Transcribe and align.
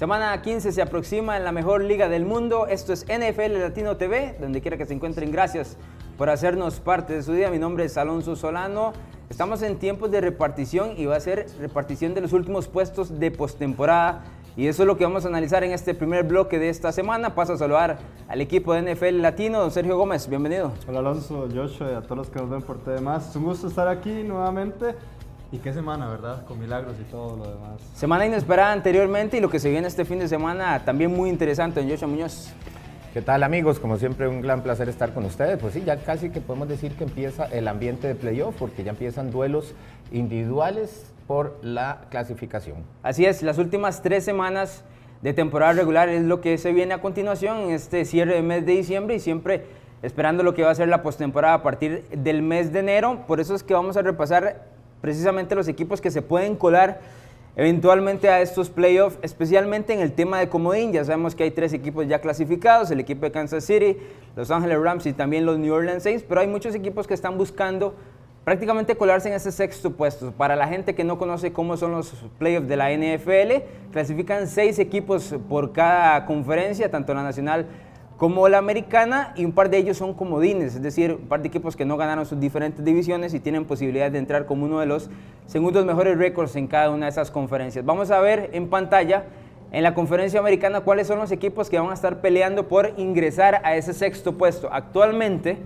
Semana 0.00 0.40
15 0.40 0.72
se 0.72 0.80
aproxima 0.80 1.36
en 1.36 1.44
la 1.44 1.52
mejor 1.52 1.84
liga 1.84 2.08
del 2.08 2.24
mundo. 2.24 2.66
Esto 2.66 2.92
es 2.92 3.04
NFL 3.04 3.60
Latino 3.60 3.96
TV, 3.96 4.34
donde 4.40 4.60
quiera 4.60 4.76
que 4.76 4.86
se 4.86 4.94
encuentren. 4.94 5.30
Gracias 5.30 5.76
por 6.20 6.28
hacernos 6.28 6.80
parte 6.80 7.14
de 7.14 7.22
su 7.22 7.32
día. 7.32 7.50
Mi 7.50 7.58
nombre 7.58 7.86
es 7.86 7.96
Alonso 7.96 8.36
Solano. 8.36 8.92
Estamos 9.30 9.62
en 9.62 9.78
tiempos 9.78 10.10
de 10.10 10.20
repartición 10.20 10.92
y 10.98 11.06
va 11.06 11.16
a 11.16 11.20
ser 11.20 11.46
repartición 11.58 12.12
de 12.12 12.20
los 12.20 12.34
últimos 12.34 12.68
puestos 12.68 13.18
de 13.18 13.30
postemporada. 13.30 14.24
Y 14.54 14.66
eso 14.66 14.82
es 14.82 14.86
lo 14.86 14.98
que 14.98 15.04
vamos 15.04 15.24
a 15.24 15.28
analizar 15.28 15.64
en 15.64 15.72
este 15.72 15.94
primer 15.94 16.24
bloque 16.24 16.58
de 16.58 16.68
esta 16.68 16.92
semana. 16.92 17.34
Paso 17.34 17.54
a 17.54 17.56
saludar 17.56 18.00
al 18.28 18.42
equipo 18.42 18.74
de 18.74 18.94
NFL 18.94 19.22
Latino, 19.22 19.60
don 19.60 19.70
Sergio 19.70 19.96
Gómez. 19.96 20.28
Bienvenido. 20.28 20.72
Hola 20.86 20.98
Alonso, 20.98 21.48
Joshua 21.54 21.90
y 21.90 21.94
a 21.94 22.02
todos 22.02 22.18
los 22.18 22.28
que 22.28 22.38
nos 22.38 22.50
ven 22.50 22.60
por 22.60 22.84
TV 22.84 23.00
Más. 23.00 23.30
Es 23.30 23.36
un 23.36 23.44
gusto 23.44 23.68
estar 23.68 23.88
aquí 23.88 24.22
nuevamente. 24.22 24.96
Y 25.52 25.56
qué 25.56 25.72
semana, 25.72 26.06
¿verdad? 26.06 26.44
Con 26.44 26.60
milagros 26.60 26.96
y 27.00 27.04
todo 27.04 27.34
lo 27.38 27.50
demás. 27.50 27.80
Semana 27.94 28.26
inesperada 28.26 28.72
anteriormente 28.72 29.38
y 29.38 29.40
lo 29.40 29.48
que 29.48 29.58
se 29.58 29.70
viene 29.70 29.88
este 29.88 30.04
fin 30.04 30.18
de 30.18 30.28
semana 30.28 30.84
también 30.84 31.16
muy 31.16 31.30
interesante, 31.30 31.80
don 31.80 31.88
Joshua 31.88 32.08
Muñoz. 32.08 32.52
¿Qué 33.12 33.22
tal 33.22 33.42
amigos? 33.42 33.80
Como 33.80 33.96
siempre 33.96 34.28
un 34.28 34.40
gran 34.40 34.62
placer 34.62 34.88
estar 34.88 35.12
con 35.12 35.24
ustedes. 35.24 35.58
Pues 35.58 35.74
sí, 35.74 35.82
ya 35.84 35.96
casi 35.96 36.30
que 36.30 36.40
podemos 36.40 36.68
decir 36.68 36.92
que 36.92 37.02
empieza 37.02 37.44
el 37.46 37.66
ambiente 37.66 38.06
de 38.06 38.14
playoff 38.14 38.54
porque 38.56 38.84
ya 38.84 38.90
empiezan 38.90 39.32
duelos 39.32 39.74
individuales 40.12 41.12
por 41.26 41.58
la 41.60 42.02
clasificación. 42.10 42.84
Así 43.02 43.26
es, 43.26 43.42
las 43.42 43.58
últimas 43.58 44.00
tres 44.02 44.24
semanas 44.24 44.84
de 45.22 45.32
temporada 45.32 45.72
regular 45.72 46.08
es 46.08 46.22
lo 46.22 46.40
que 46.40 46.56
se 46.56 46.72
viene 46.72 46.94
a 46.94 47.00
continuación 47.00 47.56
en 47.58 47.70
este 47.70 48.04
cierre 48.04 48.34
de 48.34 48.42
mes 48.42 48.64
de 48.64 48.74
diciembre 48.74 49.16
y 49.16 49.18
siempre 49.18 49.64
esperando 50.02 50.44
lo 50.44 50.54
que 50.54 50.62
va 50.62 50.70
a 50.70 50.74
ser 50.76 50.86
la 50.86 51.02
postemporada 51.02 51.54
a 51.54 51.62
partir 51.64 52.04
del 52.12 52.42
mes 52.42 52.72
de 52.72 52.78
enero. 52.78 53.24
Por 53.26 53.40
eso 53.40 53.56
es 53.56 53.64
que 53.64 53.74
vamos 53.74 53.96
a 53.96 54.02
repasar 54.02 54.66
precisamente 55.00 55.56
los 55.56 55.66
equipos 55.66 56.00
que 56.00 56.12
se 56.12 56.22
pueden 56.22 56.54
colar 56.54 57.00
eventualmente 57.56 58.28
a 58.28 58.40
estos 58.40 58.70
playoffs, 58.70 59.18
especialmente 59.22 59.92
en 59.92 60.00
el 60.00 60.12
tema 60.12 60.38
de 60.38 60.48
comodín. 60.48 60.92
Ya 60.92 61.04
sabemos 61.04 61.34
que 61.34 61.44
hay 61.44 61.50
tres 61.50 61.72
equipos 61.72 62.06
ya 62.06 62.20
clasificados, 62.20 62.90
el 62.90 63.00
equipo 63.00 63.26
de 63.26 63.32
Kansas 63.32 63.64
City, 63.64 63.96
Los 64.36 64.50
Ángeles 64.50 64.78
Rams 64.80 65.06
y 65.06 65.12
también 65.12 65.46
los 65.46 65.58
New 65.58 65.74
Orleans 65.74 66.02
Saints, 66.02 66.24
pero 66.28 66.40
hay 66.40 66.46
muchos 66.46 66.74
equipos 66.74 67.06
que 67.06 67.14
están 67.14 67.36
buscando 67.36 67.94
prácticamente 68.44 68.96
colarse 68.96 69.28
en 69.28 69.34
ese 69.34 69.52
sexto 69.52 69.92
puesto. 69.92 70.32
Para 70.32 70.56
la 70.56 70.66
gente 70.66 70.94
que 70.94 71.04
no 71.04 71.18
conoce 71.18 71.52
cómo 71.52 71.76
son 71.76 71.92
los 71.92 72.12
playoffs 72.38 72.68
de 72.68 72.76
la 72.76 72.90
NFL, 72.90 73.92
clasifican 73.92 74.46
seis 74.46 74.78
equipos 74.78 75.34
por 75.48 75.72
cada 75.72 76.24
conferencia, 76.26 76.90
tanto 76.90 77.14
la 77.14 77.22
nacional 77.22 77.66
como 78.20 78.50
la 78.50 78.58
americana 78.58 79.32
y 79.34 79.46
un 79.46 79.52
par 79.52 79.70
de 79.70 79.78
ellos 79.78 79.96
son 79.96 80.12
comodines, 80.12 80.74
es 80.74 80.82
decir, 80.82 81.12
un 81.12 81.26
par 81.26 81.40
de 81.40 81.48
equipos 81.48 81.74
que 81.74 81.86
no 81.86 81.96
ganaron 81.96 82.26
sus 82.26 82.38
diferentes 82.38 82.84
divisiones 82.84 83.32
y 83.32 83.40
tienen 83.40 83.64
posibilidad 83.64 84.10
de 84.10 84.18
entrar 84.18 84.44
como 84.44 84.66
uno 84.66 84.78
de 84.78 84.84
los 84.84 85.08
segundos 85.46 85.86
mejores 85.86 86.18
récords 86.18 86.54
en 86.54 86.66
cada 86.66 86.90
una 86.90 87.06
de 87.06 87.12
esas 87.12 87.30
conferencias. 87.30 87.82
Vamos 87.82 88.10
a 88.10 88.20
ver 88.20 88.50
en 88.52 88.68
pantalla 88.68 89.24
en 89.72 89.82
la 89.82 89.94
conferencia 89.94 90.38
americana 90.38 90.82
cuáles 90.82 91.06
son 91.06 91.18
los 91.18 91.32
equipos 91.32 91.70
que 91.70 91.78
van 91.78 91.88
a 91.88 91.94
estar 91.94 92.20
peleando 92.20 92.68
por 92.68 92.92
ingresar 92.98 93.62
a 93.64 93.74
ese 93.74 93.94
sexto 93.94 94.36
puesto. 94.36 94.68
Actualmente 94.70 95.56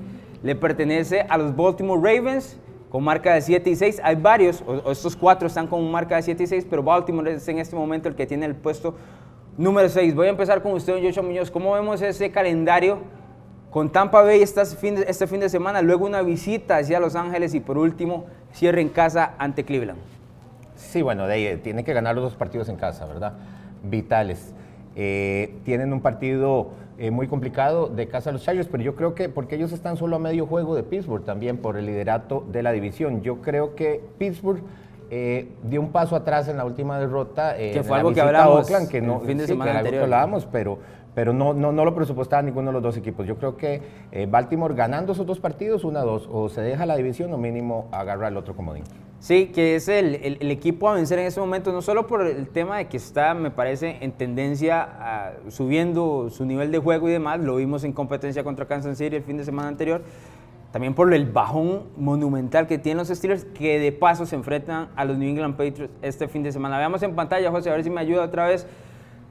le 0.44 0.54
pertenece 0.54 1.26
a 1.28 1.36
los 1.36 1.56
Baltimore 1.56 2.00
Ravens 2.00 2.56
con 2.88 3.02
marca 3.02 3.34
de 3.34 3.40
7 3.40 3.68
y 3.68 3.74
6. 3.74 4.00
Hay 4.04 4.14
varios, 4.14 4.62
o, 4.64 4.92
estos 4.92 5.16
cuatro 5.16 5.48
están 5.48 5.66
con 5.66 5.90
marca 5.90 6.14
de 6.14 6.22
7 6.22 6.44
y 6.44 6.46
6, 6.46 6.68
pero 6.70 6.84
Baltimore 6.84 7.32
es 7.32 7.48
en 7.48 7.58
este 7.58 7.74
momento 7.74 8.08
el 8.08 8.14
que 8.14 8.26
tiene 8.28 8.46
el 8.46 8.54
puesto 8.54 8.94
Número 9.56 9.88
6, 9.88 10.16
voy 10.16 10.26
a 10.26 10.30
empezar 10.30 10.60
con 10.62 10.72
usted, 10.72 11.00
Joshua 11.00 11.22
Muñoz. 11.22 11.48
¿Cómo 11.48 11.72
vemos 11.74 12.02
ese 12.02 12.32
calendario 12.32 12.98
con 13.70 13.92
Tampa 13.92 14.20
Bay 14.22 14.42
este 14.42 14.64
fin, 14.66 14.96
de, 14.96 15.48
semana? 15.48 15.80
Luego 15.80 16.06
una 16.06 16.22
visita 16.22 16.78
hacia 16.78 16.98
Los 16.98 17.14
Ángeles 17.14 17.54
y 17.54 17.60
por 17.60 17.78
último 17.78 18.26
cierre 18.52 18.80
en 18.80 18.88
casa 18.88 19.34
ante 19.38 19.64
Cleveland. 19.64 20.00
Sí, 20.74 21.02
bueno, 21.02 21.28
de, 21.28 21.56
tiene 21.58 21.84
que 21.84 21.92
ganar 21.92 22.16
los 22.16 22.24
dos 22.24 22.34
partidos 22.34 22.68
en 22.68 22.74
casa, 22.74 23.06
¿verdad? 23.06 23.34
Vitales. 23.84 24.52
Eh, 24.96 25.54
tienen 25.64 25.92
un 25.92 26.00
partido 26.00 26.70
eh, 26.98 27.12
muy 27.12 27.28
complicado 27.28 27.86
de 27.86 28.08
casa 28.08 28.30
a 28.30 28.32
los 28.32 28.42
Chargers, 28.42 28.66
pero 28.66 28.82
yo 28.82 28.96
creo 28.96 29.14
que 29.14 29.28
porque 29.28 29.54
ellos 29.54 29.70
están 29.70 29.96
solo 29.96 30.16
a 30.16 30.18
medio 30.18 30.46
juego 30.46 30.74
de 30.74 30.82
Pittsburgh 30.82 31.24
también 31.24 31.58
por 31.58 31.76
el 31.76 31.86
liderato 31.86 32.44
de 32.50 32.64
la 32.64 32.72
división. 32.72 33.22
Yo 33.22 33.40
creo 33.40 33.76
que 33.76 34.00
Pittsburgh 34.18 34.64
eh, 35.10 35.48
dio 35.62 35.80
un 35.80 35.92
paso 35.92 36.16
atrás 36.16 36.48
en 36.48 36.56
la 36.56 36.64
última 36.64 36.98
derrota. 36.98 37.58
Eh, 37.58 37.72
que 37.72 37.82
fue 37.82 37.96
algo 37.96 38.12
que 38.12 38.20
hablamos 38.20 38.64
Oakland, 38.64 38.88
que 38.88 39.00
no, 39.00 39.20
fin 39.20 39.38
de 39.38 39.46
semana 39.46 39.82
que 39.82 39.98
hablábamos, 39.98 40.46
pero, 40.46 40.78
pero 41.14 41.32
no, 41.32 41.54
no, 41.54 41.72
no, 41.72 41.84
lo 41.84 41.94
presupuestaba 41.94 42.42
ninguno 42.42 42.68
de 42.68 42.72
los 42.72 42.82
dos 42.82 42.96
equipos. 42.96 43.26
Yo 43.26 43.36
creo 43.36 43.56
que 43.56 43.82
eh, 44.12 44.26
Baltimore 44.28 44.74
ganando 44.74 45.12
esos 45.12 45.26
dos 45.26 45.40
partidos, 45.40 45.84
una 45.84 46.00
dos, 46.00 46.28
o 46.32 46.48
se 46.48 46.60
deja 46.62 46.86
la 46.86 46.96
división 46.96 47.32
o 47.32 47.38
mínimo 47.38 47.88
agarra 47.92 48.28
el 48.28 48.36
otro 48.36 48.56
comodín. 48.56 48.84
Sí, 49.20 49.46
que 49.46 49.76
es 49.76 49.88
el, 49.88 50.16
el, 50.16 50.50
equipo 50.50 50.86
a 50.90 50.94
vencer 50.94 51.18
en 51.18 51.26
ese 51.26 51.40
momento, 51.40 51.72
no 51.72 51.80
solo 51.80 52.06
por 52.06 52.26
el 52.26 52.46
tema 52.48 52.76
de 52.76 52.88
que 52.88 52.98
está, 52.98 53.32
me 53.32 53.50
parece, 53.50 53.96
en 54.02 54.12
tendencia 54.12 55.32
subiendo 55.48 56.28
su 56.28 56.44
nivel 56.44 56.70
de 56.70 56.78
juego 56.78 57.08
y 57.08 57.12
demás, 57.12 57.40
lo 57.40 57.56
vimos 57.56 57.84
en 57.84 57.94
competencia 57.94 58.44
contra 58.44 58.66
Kansas 58.66 58.98
City 58.98 59.16
el 59.16 59.22
fin 59.22 59.38
de 59.38 59.44
semana 59.46 59.68
anterior, 59.68 60.02
también 60.74 60.92
por 60.92 61.14
el 61.14 61.26
bajón 61.26 61.84
monumental 61.96 62.66
que 62.66 62.78
tienen 62.78 62.98
los 62.98 63.06
Steelers, 63.06 63.44
que 63.44 63.78
de 63.78 63.92
paso 63.92 64.26
se 64.26 64.34
enfrentan 64.34 64.88
a 64.96 65.04
los 65.04 65.16
New 65.16 65.28
England 65.28 65.54
Patriots 65.54 65.94
este 66.02 66.26
fin 66.26 66.42
de 66.42 66.50
semana. 66.50 66.78
Veamos 66.78 67.00
en 67.04 67.14
pantalla, 67.14 67.48
José, 67.52 67.70
a 67.70 67.74
ver 67.74 67.84
si 67.84 67.90
me 67.90 68.00
ayuda 68.00 68.24
otra 68.24 68.48
vez 68.48 68.66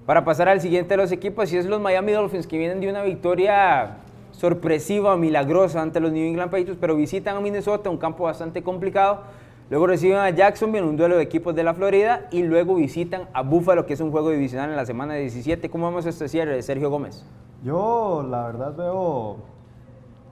para 0.05 0.23
pasar 0.23 0.47
al 0.47 0.61
siguiente 0.61 0.93
de 0.93 0.97
los 1.03 1.11
equipos, 1.11 1.51
y 1.51 1.57
es 1.57 1.65
los 1.65 1.81
Miami 1.81 2.13
Dolphins, 2.13 2.47
que 2.47 2.57
vienen 2.57 2.79
de 2.79 2.89
una 2.89 3.03
victoria 3.03 3.97
sorpresiva, 4.31 5.17
milagrosa 5.17 5.81
ante 5.81 5.99
los 5.99 6.13
New 6.13 6.25
England 6.25 6.49
Patriots, 6.49 6.77
pero 6.79 6.95
visitan 6.95 7.35
a 7.35 7.41
Minnesota, 7.41 7.89
un 7.89 7.97
campo 7.97 8.23
bastante 8.23 8.63
complicado. 8.63 9.23
Luego 9.69 9.87
reciben 9.87 10.19
a 10.19 10.29
Jacksonville, 10.29 10.85
un 10.85 10.95
duelo 10.95 11.17
de 11.17 11.23
equipos 11.23 11.53
de 11.53 11.65
la 11.65 11.73
Florida, 11.73 12.25
y 12.31 12.43
luego 12.43 12.75
visitan 12.75 13.23
a 13.33 13.41
Buffalo, 13.41 13.85
que 13.85 13.95
es 13.95 13.99
un 13.99 14.11
juego 14.11 14.29
divisional 14.29 14.69
en 14.69 14.77
la 14.77 14.85
semana 14.85 15.15
17. 15.15 15.69
¿Cómo 15.69 15.87
vemos 15.87 16.05
este 16.05 16.29
cierre 16.29 16.61
Sergio 16.61 16.89
Gómez? 16.89 17.25
Yo, 17.65 18.25
la 18.29 18.45
verdad, 18.45 18.73
veo 18.77 19.51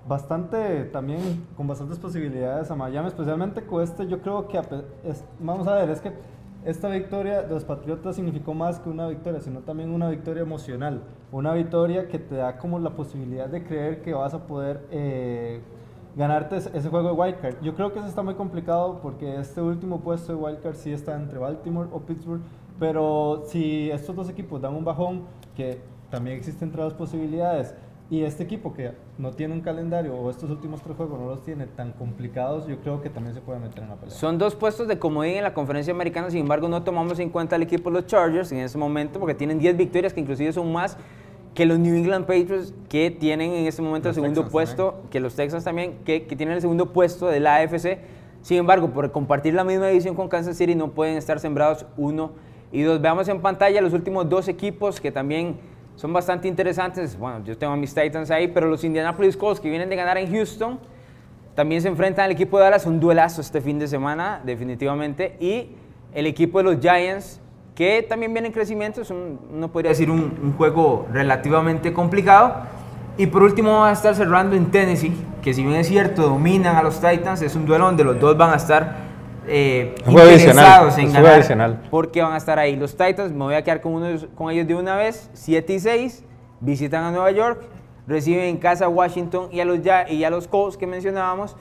bastante 0.07 0.85
también 0.85 1.45
con 1.55 1.67
bastantes 1.67 1.99
posibilidades 1.99 2.71
a 2.71 2.75
Miami, 2.75 3.07
especialmente 3.07 3.63
con 3.63 3.83
este. 3.83 4.07
Yo 4.07 4.21
creo 4.21 4.47
que, 4.47 4.59
vamos 5.39 5.67
a 5.67 5.75
ver, 5.75 5.89
es 5.89 6.01
que 6.01 6.11
esta 6.65 6.89
victoria 6.89 7.41
de 7.41 7.53
los 7.53 7.63
Patriotas 7.63 8.15
significó 8.15 8.53
más 8.53 8.79
que 8.79 8.89
una 8.89 9.07
victoria, 9.07 9.39
sino 9.39 9.61
también 9.61 9.91
una 9.91 10.09
victoria 10.09 10.43
emocional. 10.43 11.01
Una 11.31 11.53
victoria 11.53 12.07
que 12.07 12.19
te 12.19 12.35
da 12.35 12.57
como 12.57 12.77
la 12.79 12.91
posibilidad 12.91 13.47
de 13.47 13.63
creer 13.63 14.01
que 14.01 14.13
vas 14.13 14.33
a 14.33 14.45
poder 14.45 14.85
eh, 14.91 15.61
ganarte 16.15 16.57
ese 16.57 16.89
juego 16.89 17.07
de 17.07 17.13
wildcard. 17.13 17.61
Yo 17.61 17.73
creo 17.73 17.91
que 17.93 17.99
eso 17.99 18.07
está 18.07 18.21
muy 18.21 18.35
complicado 18.35 18.99
porque 19.01 19.39
este 19.39 19.61
último 19.61 20.01
puesto 20.01 20.35
de 20.35 20.39
wildcard 20.39 20.75
sí 20.75 20.91
está 20.91 21.15
entre 21.15 21.39
Baltimore 21.39 21.89
o 21.91 21.99
Pittsburgh, 21.99 22.41
pero 22.79 23.43
si 23.45 23.89
estos 23.89 24.15
dos 24.15 24.29
equipos 24.29 24.61
dan 24.61 24.75
un 24.75 24.83
bajón, 24.83 25.23
que 25.55 25.81
también 26.09 26.37
existen 26.37 26.69
entre 26.69 26.83
las 26.83 26.93
posibilidades, 26.93 27.73
y 28.11 28.25
este 28.25 28.43
equipo 28.43 28.73
que 28.73 28.91
no 29.17 29.31
tiene 29.31 29.53
un 29.53 29.61
calendario 29.61 30.13
o 30.13 30.29
estos 30.29 30.49
últimos 30.49 30.81
tres 30.81 30.97
juegos 30.97 31.17
no 31.17 31.27
los 31.27 31.45
tiene 31.45 31.65
tan 31.65 31.93
complicados, 31.93 32.67
yo 32.67 32.77
creo 32.81 33.01
que 33.01 33.09
también 33.09 33.33
se 33.33 33.39
puede 33.39 33.57
meter 33.59 33.83
en 33.83 33.89
la 33.89 33.95
pelea. 33.95 34.13
Son 34.13 34.37
dos 34.37 34.53
puestos 34.53 34.89
de 34.89 34.99
comodín 34.99 35.37
en 35.37 35.43
la 35.43 35.53
conferencia 35.53 35.93
americana, 35.93 36.29
sin 36.29 36.41
embargo 36.41 36.67
no 36.67 36.83
tomamos 36.83 37.19
en 37.19 37.29
cuenta 37.29 37.55
el 37.55 37.61
equipo 37.61 37.89
de 37.89 38.01
los 38.01 38.07
Chargers 38.07 38.51
en 38.51 38.57
ese 38.57 38.77
momento 38.77 39.17
porque 39.17 39.33
tienen 39.33 39.59
10 39.59 39.77
victorias 39.77 40.13
que 40.13 40.19
inclusive 40.19 40.51
son 40.51 40.73
más 40.73 40.97
que 41.53 41.65
los 41.65 41.79
New 41.79 41.95
England 41.95 42.25
Patriots 42.25 42.73
que 42.89 43.11
tienen 43.11 43.53
en 43.53 43.65
ese 43.65 43.81
momento 43.81 44.09
el 44.09 44.15
segundo 44.15 44.49
puesto, 44.49 45.03
que 45.09 45.21
los 45.21 45.33
Texans 45.35 45.63
también, 45.63 45.99
que, 46.03 46.27
que, 46.27 46.35
tienen 46.35 46.55
el 46.55 46.61
segundo 46.61 46.91
puesto 46.91 47.27
de 47.27 47.39
la 47.39 47.55
AFC. 47.55 47.99
Sin 48.41 48.57
embargo, 48.57 48.89
por 48.89 49.09
compartir 49.13 49.53
la 49.53 49.63
misma 49.63 49.87
división 49.87 50.15
con 50.15 50.27
Kansas 50.27 50.57
City 50.57 50.75
no 50.75 50.91
pueden 50.91 51.15
estar 51.15 51.39
sembrados 51.39 51.85
uno 51.95 52.33
y 52.73 52.81
dos. 52.81 53.01
Veamos 53.01 53.29
en 53.29 53.39
pantalla 53.39 53.79
los 53.79 53.93
últimos 53.93 54.27
dos 54.27 54.49
equipos 54.49 54.99
que 54.99 55.13
también 55.13 55.59
son 55.95 56.13
bastante 56.13 56.47
interesantes. 56.47 57.17
Bueno, 57.17 57.43
yo 57.43 57.57
tengo 57.57 57.73
a 57.73 57.77
mis 57.77 57.93
Titans 57.93 58.31
ahí, 58.31 58.47
pero 58.47 58.67
los 58.67 58.83
Indianapolis 58.83 59.37
Colts 59.37 59.59
que 59.59 59.69
vienen 59.69 59.89
de 59.89 59.95
ganar 59.95 60.17
en 60.17 60.31
Houston 60.31 60.79
también 61.55 61.81
se 61.81 61.89
enfrentan 61.89 62.25
al 62.25 62.31
equipo 62.31 62.57
de 62.57 62.63
Dallas, 62.63 62.85
un 62.85 62.99
duelazo 62.99 63.41
este 63.41 63.61
fin 63.61 63.77
de 63.77 63.87
semana, 63.87 64.41
definitivamente. 64.43 65.35
Y 65.39 65.75
el 66.13 66.25
equipo 66.25 66.59
de 66.59 66.63
los 66.63 66.79
Giants, 66.79 67.41
que 67.75 68.05
también 68.07 68.33
viene 68.33 68.47
en 68.47 68.53
crecimiento, 68.53 69.01
es 69.01 69.09
un, 69.09 69.39
no 69.53 69.71
podría 69.71 69.89
decir 69.89 70.09
un, 70.09 70.39
un, 70.41 70.53
juego 70.53 71.07
relativamente 71.11 71.93
complicado. 71.93 72.55
Y 73.17 73.27
por 73.27 73.43
último, 73.43 73.79
va 73.79 73.89
a 73.89 73.91
estar 73.91 74.15
cerrando 74.15 74.55
en 74.55 74.71
Tennessee, 74.71 75.13
que 75.41 75.53
si 75.53 75.63
bien 75.63 75.75
es 75.75 75.87
cierto, 75.87 76.23
dominan 76.23 76.77
a 76.77 76.83
los 76.83 77.01
Titans, 77.01 77.41
es 77.41 77.55
un 77.55 77.65
duelo 77.65 77.85
donde 77.85 78.03
los 78.05 78.19
dos 78.19 78.37
van 78.37 78.51
a 78.51 78.55
estar 78.55 79.00
eh, 79.47 79.95
interesados 80.05 80.97
en 80.97 81.11
ganar 81.11 81.81
porque 81.89 82.21
van 82.21 82.33
a 82.33 82.37
estar 82.37 82.59
ahí. 82.59 82.75
Los 82.75 82.91
Titans, 82.91 83.31
me 83.31 83.43
voy 83.43 83.55
a 83.55 83.63
quedar 83.63 83.81
con, 83.81 83.93
uno, 83.93 84.07
con 84.35 84.51
ellos 84.51 84.67
de 84.67 84.75
una 84.75 84.95
vez, 84.95 85.29
7 85.33 85.73
y 85.73 85.79
6, 85.79 86.23
visitan 86.59 87.03
a 87.03 87.11
Nueva 87.11 87.31
York, 87.31 87.63
reciben 88.07 88.45
en 88.45 88.57
casa 88.57 88.85
a 88.85 88.89
Washington 88.89 89.49
y 89.51 89.59
a 89.59 89.65
los, 89.65 89.79
y 90.09 90.23
a 90.23 90.29
los 90.29 90.47
Colts 90.47 90.77
que 90.77 90.87
mencionábamos. 90.87 91.55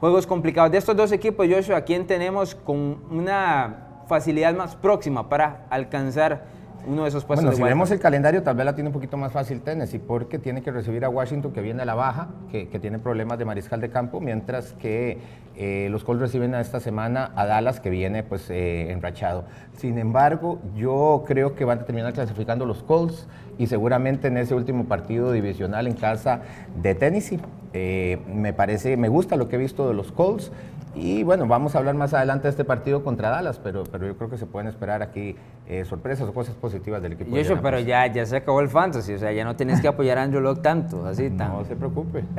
juegos 0.00 0.26
complicados. 0.26 0.70
De 0.70 0.78
estos 0.78 0.96
dos 0.96 1.12
equipos, 1.12 1.46
Joshua, 1.48 1.78
¿a 1.78 1.82
quién 1.82 2.06
tenemos 2.06 2.54
con 2.54 2.98
una 3.10 4.04
facilidad 4.08 4.54
más 4.54 4.76
próxima 4.76 5.28
para 5.28 5.66
alcanzar 5.70 6.55
uno 6.86 7.02
de 7.02 7.08
esos 7.08 7.24
puestos 7.24 7.44
Bueno, 7.44 7.50
de 7.50 7.56
si 7.56 7.62
vemos 7.62 7.90
el 7.90 8.00
calendario, 8.00 8.42
tal 8.42 8.56
vez 8.56 8.66
la 8.66 8.74
tiene 8.74 8.88
un 8.88 8.94
poquito 8.94 9.16
más 9.16 9.32
fácil 9.32 9.60
Tennessee, 9.60 9.98
porque 9.98 10.38
tiene 10.38 10.62
que 10.62 10.70
recibir 10.70 11.04
a 11.04 11.08
Washington, 11.08 11.52
que 11.52 11.60
viene 11.60 11.82
a 11.82 11.84
la 11.84 11.94
baja, 11.94 12.28
que, 12.50 12.68
que 12.68 12.78
tiene 12.78 12.98
problemas 12.98 13.38
de 13.38 13.44
mariscal 13.44 13.80
de 13.80 13.90
campo, 13.90 14.20
mientras 14.20 14.72
que 14.74 15.18
eh, 15.58 15.88
los 15.90 16.04
Colts 16.04 16.20
reciben 16.20 16.54
a 16.54 16.60
esta 16.60 16.80
semana 16.80 17.32
a 17.34 17.46
Dallas, 17.46 17.80
que 17.80 17.88
viene 17.88 18.22
pues 18.22 18.50
eh, 18.50 18.92
enrachado. 18.92 19.44
Sin 19.76 19.98
embargo, 19.98 20.60
yo 20.74 21.24
creo 21.26 21.54
que 21.54 21.64
van 21.64 21.80
a 21.80 21.84
terminar 21.84 22.12
clasificando 22.12 22.66
los 22.66 22.82
Colts 22.82 23.26
y 23.58 23.66
seguramente 23.66 24.28
en 24.28 24.36
ese 24.36 24.54
último 24.54 24.84
partido 24.84 25.32
divisional 25.32 25.86
en 25.86 25.94
casa 25.94 26.42
de 26.82 26.94
Tennessee. 26.94 27.40
Eh, 27.72 28.18
me 28.32 28.52
parece, 28.52 28.96
me 28.98 29.08
gusta 29.08 29.36
lo 29.36 29.48
que 29.48 29.56
he 29.56 29.58
visto 29.58 29.88
de 29.88 29.94
los 29.94 30.12
Colts. 30.12 30.52
Y 30.98 31.22
bueno, 31.24 31.46
vamos 31.46 31.74
a 31.74 31.78
hablar 31.78 31.94
más 31.94 32.14
adelante 32.14 32.44
de 32.44 32.50
este 32.50 32.64
partido 32.64 33.04
contra 33.04 33.28
Dallas, 33.28 33.60
pero, 33.62 33.84
pero 33.84 34.06
yo 34.06 34.16
creo 34.16 34.30
que 34.30 34.38
se 34.38 34.46
pueden 34.46 34.66
esperar 34.66 35.02
aquí 35.02 35.36
eh, 35.68 35.84
sorpresas 35.84 36.26
o 36.26 36.32
cosas 36.32 36.54
positivas 36.54 37.02
del 37.02 37.12
equipo. 37.12 37.36
de 37.36 37.42
Joshua, 37.42 37.60
pero 37.62 37.78
ya, 37.80 38.06
ya 38.06 38.24
se 38.24 38.36
acabó 38.36 38.60
el 38.60 38.70
fantasy, 38.70 39.12
o 39.12 39.18
sea, 39.18 39.30
ya 39.30 39.44
no 39.44 39.54
tienes 39.56 39.82
que 39.82 39.88
apoyar 39.88 40.16
a 40.16 40.22
Andrew 40.22 40.40
Locke 40.40 40.62
tanto, 40.62 41.04
así 41.04 41.28
tan. 41.28 41.52
No 41.52 41.64
se 41.64 41.76
preocupe. 41.76 42.24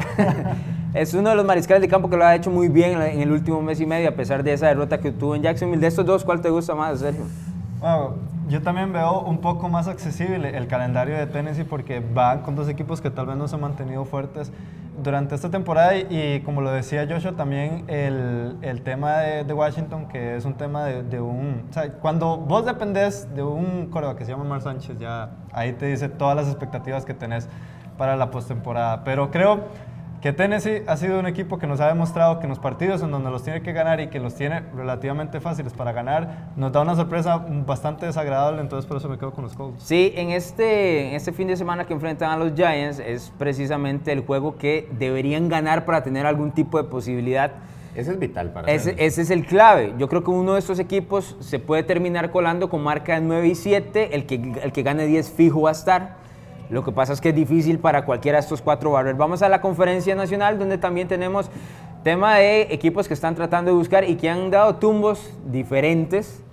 Es 0.93 1.13
uno 1.13 1.29
de 1.29 1.35
los 1.35 1.45
mariscales 1.45 1.81
de 1.81 1.87
campo 1.87 2.09
que 2.09 2.17
lo 2.17 2.25
ha 2.25 2.33
hecho 2.33 2.49
muy 2.49 2.69
bien 2.69 2.99
en 2.99 3.21
el 3.21 3.31
último 3.31 3.61
mes 3.61 3.79
y 3.79 3.85
medio, 3.85 4.09
a 4.09 4.13
pesar 4.13 4.41
de 4.41 4.53
esa 4.53 4.67
derrota 4.67 4.97
que 4.97 5.11
tuvo 5.11 5.35
en 5.35 5.43
Jacksonville. 5.43 5.79
De 5.79 5.87
estos 5.87 6.05
dos, 6.05 6.23
¿cuál 6.23 6.41
te 6.41 6.49
gusta 6.49 6.73
más, 6.73 6.99
Sergio? 6.99 7.25
Bueno, 7.79 8.15
yo 8.47 8.61
también 8.61 8.93
veo 8.93 9.21
un 9.21 9.39
poco 9.39 9.69
más 9.69 9.87
accesible 9.87 10.57
el 10.57 10.67
calendario 10.67 11.17
de 11.17 11.27
Tennessee 11.27 11.63
porque 11.63 11.99
van 11.99 12.41
con 12.41 12.55
dos 12.55 12.69
equipos 12.69 13.01
que 13.01 13.09
tal 13.09 13.25
vez 13.25 13.37
no 13.37 13.47
se 13.47 13.55
han 13.55 13.61
mantenido 13.61 14.05
fuertes 14.05 14.51
durante 15.03 15.35
esta 15.35 15.49
temporada 15.49 15.95
y, 15.95 16.07
y 16.09 16.41
como 16.41 16.61
lo 16.61 16.71
decía 16.71 17.05
Joshua, 17.09 17.33
también 17.33 17.83
el, 17.87 18.57
el 18.61 18.81
tema 18.81 19.17
de, 19.19 19.43
de 19.43 19.53
Washington, 19.53 20.07
que 20.07 20.35
es 20.35 20.45
un 20.45 20.55
tema 20.55 20.85
de, 20.85 21.03
de 21.03 21.19
un... 21.19 21.65
O 21.69 21.73
sea, 21.73 21.91
cuando 21.93 22.37
vos 22.37 22.65
dependés 22.65 23.33
de 23.35 23.43
un 23.43 23.87
coreback 23.87 24.17
que 24.17 24.25
se 24.25 24.31
llama 24.31 24.43
Mar 24.45 24.61
Sánchez, 24.61 24.97
ya 24.97 25.31
ahí 25.51 25.73
te 25.73 25.85
dice 25.85 26.09
todas 26.09 26.35
las 26.35 26.47
expectativas 26.47 27.05
que 27.05 27.13
tenés 27.13 27.47
para 27.97 28.15
la 28.15 28.31
postemporada. 28.31 29.03
Pero 29.03 29.29
creo 29.29 29.65
que 30.21 30.33
Tennessee 30.33 30.83
ha 30.87 30.97
sido 30.97 31.19
un 31.19 31.27
equipo 31.27 31.59
que 31.59 31.67
nos 31.67 31.79
ha 31.79 31.87
demostrado 31.87 32.39
que 32.39 32.45
en 32.45 32.49
los 32.49 32.59
partidos 32.59 33.03
en 33.03 33.11
donde 33.11 33.29
los 33.29 33.43
tiene 33.43 33.61
que 33.61 33.71
ganar 33.71 33.99
y 33.99 34.07
que 34.07 34.19
los 34.19 34.35
tiene 34.35 34.61
relativamente 34.75 35.39
fáciles 35.39 35.73
para 35.73 35.91
ganar, 35.91 36.49
nos 36.55 36.71
da 36.71 36.81
una 36.81 36.95
sorpresa 36.95 37.45
bastante 37.65 38.05
desagradable, 38.05 38.61
entonces 38.61 38.87
por 38.87 38.97
eso 38.97 39.09
me 39.09 39.17
quedo 39.17 39.31
con 39.31 39.43
los 39.43 39.53
Colts. 39.53 39.83
Sí, 39.83 40.13
en 40.15 40.31
este, 40.31 41.09
en 41.09 41.15
este 41.15 41.31
fin 41.31 41.47
de 41.47 41.55
semana 41.55 41.85
que 41.85 41.93
enfrentan 41.93 42.31
a 42.31 42.37
los 42.37 42.53
Giants 42.55 42.99
es 42.99 43.31
precisamente 43.37 44.11
el 44.11 44.21
juego 44.21 44.57
que 44.57 44.89
deberían 44.97 45.49
ganar 45.49 45.85
para 45.85 46.03
tener 46.03 46.25
algún 46.25 46.51
tipo 46.51 46.77
de 46.77 46.85
posibilidad. 46.85 47.51
Ese 47.95 48.11
es 48.11 48.19
vital 48.19 48.51
para 48.51 48.71
Ese, 48.71 48.95
ese 48.99 49.23
es 49.23 49.31
el 49.31 49.45
clave. 49.45 49.93
Yo 49.97 50.07
creo 50.07 50.23
que 50.23 50.29
uno 50.29 50.53
de 50.53 50.59
estos 50.59 50.77
equipos 50.77 51.35
se 51.39 51.57
puede 51.57 51.81
terminar 51.81 52.29
colando 52.29 52.69
con 52.69 52.83
marca 52.83 53.15
de 53.15 53.21
9 53.21 53.47
y 53.47 53.55
7. 53.55 54.15
El 54.15 54.27
que, 54.27 54.35
el 54.35 54.71
que 54.71 54.83
gane 54.83 55.07
10 55.07 55.31
fijo 55.31 55.61
va 55.61 55.69
a 55.69 55.71
estar. 55.71 56.26
Lo 56.69 56.83
que 56.83 56.91
pasa 56.91 57.13
es 57.13 57.21
que 57.21 57.29
es 57.29 57.35
difícil 57.35 57.79
para 57.79 58.03
cualquiera 58.03 58.37
de 58.37 58.41
estos 58.41 58.61
cuatro 58.61 58.91
barrios. 58.91 59.17
Vamos 59.17 59.41
a 59.41 59.49
la 59.49 59.61
conferencia 59.61 60.15
nacional 60.15 60.59
donde 60.59 60.77
también 60.77 61.07
tenemos 61.07 61.49
tema 62.03 62.35
de 62.35 62.63
equipos 62.71 63.07
que 63.07 63.13
están 63.13 63.35
tratando 63.35 63.71
de 63.71 63.77
buscar 63.77 64.03
y 64.03 64.15
que 64.15 64.29
han 64.29 64.49
dado 64.51 64.75
tumbos 64.75 65.33
diferentes, 65.45 66.43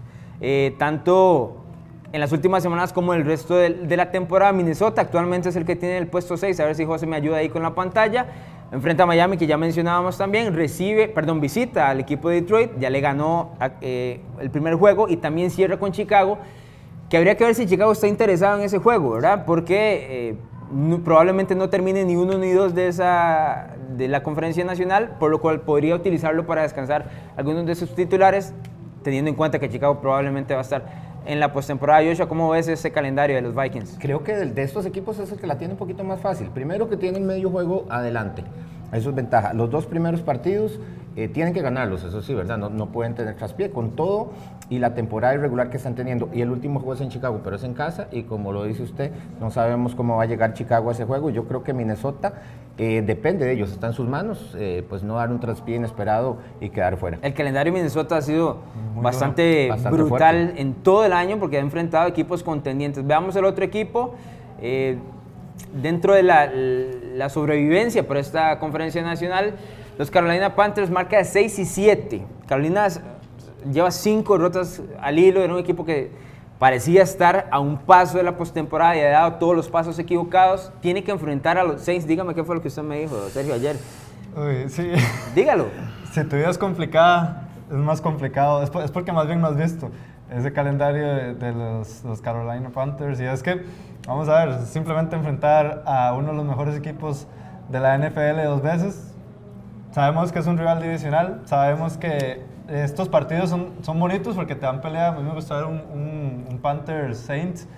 eh, 0.40 0.74
tanto 0.78 1.64
en 2.12 2.20
las 2.20 2.30
últimas 2.30 2.62
semanas 2.62 2.92
como 2.92 3.12
el 3.12 3.24
resto 3.24 3.56
de, 3.56 3.96
la 3.96 4.12
temporada. 4.12 4.52
Minnesota 4.52 5.02
actualmente 5.02 5.48
es 5.48 5.56
el 5.56 5.64
que 5.64 5.74
tiene 5.74 5.98
el 5.98 6.06
puesto 6.06 6.36
6, 6.36 6.60
a 6.60 6.64
ver 6.66 6.76
si 6.76 6.84
José 6.84 7.06
me 7.06 7.16
ayuda 7.16 7.38
ahí 7.38 7.48
con 7.48 7.62
la 7.62 7.74
pantalla. 7.74 8.26
Enfrenta 8.70 9.02
a 9.02 9.06
Miami, 9.06 9.36
que 9.36 9.48
ya 9.48 9.56
mencionábamos 9.56 10.16
también, 10.16 10.54
recibe, 10.54 11.08
perdón, 11.08 11.40
visita 11.40 11.88
al 11.88 12.00
equipo 12.00 12.28
de 12.28 12.40
Detroit, 12.40 12.78
ya 12.78 12.88
le 12.88 13.00
ganó 13.00 13.54
eh, 13.80 14.20
el 14.40 14.50
primer 14.50 14.74
juego 14.76 15.08
y 15.08 15.16
también 15.16 15.50
cierra 15.50 15.76
con 15.76 15.90
Chicago, 15.90 16.38
que 17.14 17.18
habría 17.18 17.36
que 17.36 17.44
ver 17.44 17.54
si 17.54 17.64
Chicago 17.66 17.92
está 17.92 18.08
interesado 18.08 18.58
en 18.58 18.64
ese 18.64 18.78
juego, 18.78 19.10
¿verdad? 19.12 19.44
Porque 19.46 20.30
eh, 20.30 20.34
no- 20.72 20.98
probablemente 21.04 21.54
no 21.54 21.68
termine 21.70 22.04
ni 22.04 22.16
uno 22.16 22.36
ni 22.38 22.50
dos 22.50 22.74
de, 22.74 22.88
esa, 22.88 23.68
de 23.96 24.08
la 24.08 24.24
conferencia 24.24 24.64
nacional, 24.64 25.14
por 25.20 25.30
lo 25.30 25.40
cual 25.40 25.60
podría 25.60 25.94
utilizarlo 25.94 26.44
para 26.44 26.62
descansar 26.62 27.06
algunos 27.36 27.66
de 27.66 27.76
sus 27.76 27.94
titulares, 27.94 28.52
teniendo 29.04 29.30
en 29.30 29.36
cuenta 29.36 29.60
que 29.60 29.68
Chicago 29.68 30.00
probablemente 30.00 30.54
va 30.54 30.58
a 30.58 30.62
estar 30.64 30.86
en 31.24 31.38
la 31.38 31.52
postemporada. 31.52 32.02
Joshua, 32.04 32.26
¿cómo 32.28 32.50
ves 32.50 32.66
ese 32.66 32.90
calendario 32.90 33.36
de 33.36 33.42
los 33.42 33.54
Vikings? 33.54 33.96
Creo 34.00 34.24
que 34.24 34.34
de 34.34 34.62
estos 34.64 34.84
equipos 34.84 35.20
es 35.20 35.30
el 35.30 35.38
que 35.38 35.46
la 35.46 35.56
tiene 35.56 35.74
un 35.74 35.78
poquito 35.78 36.02
más 36.02 36.18
fácil. 36.18 36.48
Primero 36.48 36.88
que 36.88 36.96
tienen 36.96 37.24
medio 37.24 37.48
juego 37.48 37.84
adelante. 37.90 38.42
Eso 38.92 39.10
es 39.10 39.14
ventaja. 39.14 39.52
Los 39.54 39.70
dos 39.70 39.86
primeros 39.86 40.20
partidos 40.22 40.80
eh, 41.16 41.28
tienen 41.28 41.54
que 41.54 41.62
ganarlos, 41.62 42.02
eso 42.02 42.22
sí, 42.22 42.34
¿verdad? 42.34 42.58
No, 42.58 42.70
no 42.70 42.86
pueden 42.86 43.14
tener 43.14 43.36
traspié 43.36 43.70
con 43.70 43.90
todo 43.92 44.32
y 44.68 44.80
la 44.80 44.94
temporada 44.94 45.34
irregular 45.34 45.70
que 45.70 45.76
están 45.76 45.94
teniendo. 45.94 46.28
Y 46.32 46.40
el 46.40 46.50
último 46.50 46.80
juego 46.80 46.94
es 46.94 47.00
en 47.00 47.10
Chicago, 47.10 47.40
pero 47.44 47.54
es 47.56 47.62
en 47.62 47.74
casa 47.74 48.08
y 48.10 48.24
como 48.24 48.52
lo 48.52 48.64
dice 48.64 48.82
usted, 48.82 49.12
no 49.40 49.50
sabemos 49.50 49.94
cómo 49.94 50.16
va 50.16 50.24
a 50.24 50.26
llegar 50.26 50.54
Chicago 50.54 50.88
a 50.88 50.92
ese 50.92 51.04
juego. 51.04 51.30
Yo 51.30 51.44
creo 51.44 51.62
que 51.62 51.72
Minnesota 51.72 52.42
eh, 52.78 53.02
depende 53.06 53.44
de 53.44 53.52
ellos, 53.52 53.70
está 53.70 53.86
en 53.86 53.92
sus 53.92 54.08
manos, 54.08 54.56
eh, 54.58 54.84
pues 54.88 55.04
no 55.04 55.14
dar 55.14 55.30
un 55.30 55.38
traspié 55.38 55.76
inesperado 55.76 56.38
y 56.60 56.70
quedar 56.70 56.96
fuera. 56.96 57.18
El 57.22 57.32
calendario 57.32 57.72
de 57.72 57.78
Minnesota 57.78 58.16
ha 58.16 58.22
sido 58.22 58.58
bastante, 58.96 59.68
Bastante 59.68 59.96
brutal 59.96 60.36
fuerte. 60.46 60.62
en 60.62 60.74
todo 60.74 61.04
el 61.04 61.12
año 61.12 61.38
porque 61.38 61.58
ha 61.58 61.60
enfrentado 61.60 62.08
equipos 62.08 62.42
contendientes. 62.42 63.06
Veamos 63.06 63.36
el 63.36 63.44
otro 63.44 63.64
equipo. 63.64 64.14
dentro 65.72 66.14
de 66.14 66.22
la, 66.24 66.50
la 66.50 67.28
sobrevivencia 67.28 68.06
por 68.06 68.16
esta 68.16 68.58
conferencia 68.58 69.02
nacional, 69.02 69.54
los 69.98 70.10
Carolina 70.10 70.54
Panthers 70.54 70.90
marca 70.90 71.18
de 71.18 71.24
6 71.24 71.58
y 71.58 71.64
7. 71.64 72.26
Carolina 72.46 72.88
lleva 73.70 73.90
5 73.90 74.32
derrotas 74.32 74.82
al 75.00 75.18
hilo, 75.18 75.42
era 75.42 75.52
un 75.52 75.60
equipo 75.60 75.84
que 75.84 76.10
parecía 76.58 77.02
estar 77.02 77.48
a 77.50 77.60
un 77.60 77.78
paso 77.78 78.18
de 78.18 78.24
la 78.24 78.36
postemporada 78.36 78.96
y 78.96 79.00
ha 79.00 79.10
dado 79.10 79.34
todos 79.34 79.54
los 79.54 79.68
pasos 79.68 79.98
equivocados. 79.98 80.72
Tiene 80.80 81.04
que 81.04 81.10
enfrentar 81.10 81.58
a 81.58 81.64
los 81.64 81.82
Saints. 81.82 82.06
Dígame 82.06 82.34
qué 82.34 82.44
fue 82.44 82.54
lo 82.54 82.62
que 82.62 82.68
usted 82.68 82.82
me 82.82 83.00
dijo, 83.00 83.16
Sergio, 83.30 83.54
ayer. 83.54 83.76
Uy, 84.36 84.68
sí. 84.68 84.90
Dígalo. 85.34 85.66
Si 86.14 86.22
tu 86.22 86.36
vida 86.36 86.48
es 86.48 86.58
complicada, 86.58 87.48
es 87.68 87.76
más 87.76 88.00
complicado. 88.00 88.62
Es 88.62 88.90
porque 88.92 89.10
más 89.10 89.26
bien 89.26 89.40
no 89.40 89.48
has 89.48 89.56
visto 89.56 89.90
ese 90.30 90.52
calendario 90.52 91.04
de, 91.04 91.34
de 91.34 91.52
los, 91.52 92.04
los 92.04 92.20
Carolina 92.20 92.70
Panthers. 92.70 93.18
Y 93.20 93.24
es 93.24 93.42
que, 93.42 93.64
vamos 94.06 94.28
a 94.28 94.44
ver, 94.44 94.60
simplemente 94.64 95.16
enfrentar 95.16 95.82
a 95.86 96.14
uno 96.14 96.28
de 96.28 96.34
los 96.34 96.46
mejores 96.46 96.76
equipos 96.76 97.26
de 97.68 97.80
la 97.80 97.98
NFL 97.98 98.44
dos 98.44 98.62
veces. 98.62 99.13
Sabemos 99.94 100.32
que 100.32 100.40
es 100.40 100.46
un 100.48 100.58
rival 100.58 100.82
divisional, 100.82 101.42
sabemos 101.44 101.96
que 101.96 102.40
estos 102.68 103.08
partidos 103.08 103.48
son, 103.48 103.68
son 103.82 104.00
bonitos 104.00 104.34
porque 104.34 104.56
te 104.56 104.62
dan 104.66 104.80
pelea. 104.80 105.08
A 105.08 105.12
mí 105.12 105.22
me 105.22 105.32
gusta 105.32 105.54
ver 105.54 105.66
un, 105.66 105.82
un, 105.92 106.46
un 106.50 106.58
Panthers 106.58 107.18
Saints, 107.18 107.68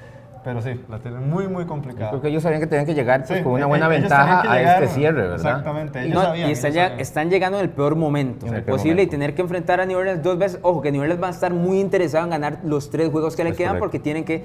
pero 0.42 0.62
sí, 0.62 0.80
la 0.88 0.98
tienen 0.98 1.28
muy, 1.28 1.46
muy 1.46 1.66
complicada. 1.66 2.08
Creo 2.08 2.22
que 2.22 2.28
ellos 2.28 2.42
sabían 2.42 2.62
que 2.62 2.66
tenían 2.68 2.86
que 2.86 2.94
llegar 2.94 3.24
pues, 3.26 3.36
Sí, 3.40 3.44
con 3.44 3.52
una 3.52 3.64
e- 3.64 3.68
buena 3.68 3.88
ventaja 3.88 4.50
a 4.50 4.62
este 4.62 4.88
cierre, 4.94 5.20
¿verdad? 5.28 5.34
Exactamente, 5.36 6.00
ellos 6.04 6.14
No, 6.14 6.22
sabían. 6.22 6.48
y 6.48 6.52
están, 6.52 6.70
ellos 6.70 6.76
ya- 6.76 6.82
sabían. 6.84 7.00
están 7.00 7.28
llegando 7.30 7.58
en 7.58 7.64
el 7.64 7.70
peor 7.70 7.96
momento 7.96 8.46
En 8.46 8.54
el 8.54 8.62
peor 8.62 8.78
posible 8.78 9.02
y 9.02 9.06
tener 9.08 9.34
que 9.34 9.42
enfrentar 9.42 9.80
a 9.82 9.84
New 9.84 9.98
Orleans 9.98 10.22
dos 10.22 10.38
veces. 10.38 10.58
Ojo, 10.62 10.80
que 10.80 10.90
New 10.92 11.02
Orleans 11.02 11.22
va 11.22 11.26
a 11.26 11.32
estar 11.32 11.52
muy 11.52 11.80
interesado 11.80 12.24
en 12.24 12.30
ganar 12.30 12.60
los 12.64 12.88
tres 12.88 13.10
juegos 13.10 13.36
que 13.36 13.44
le 13.44 13.52
quedan 13.52 13.72
correcto. 13.72 13.84
porque 13.84 13.98
tienen 13.98 14.24
que 14.24 14.42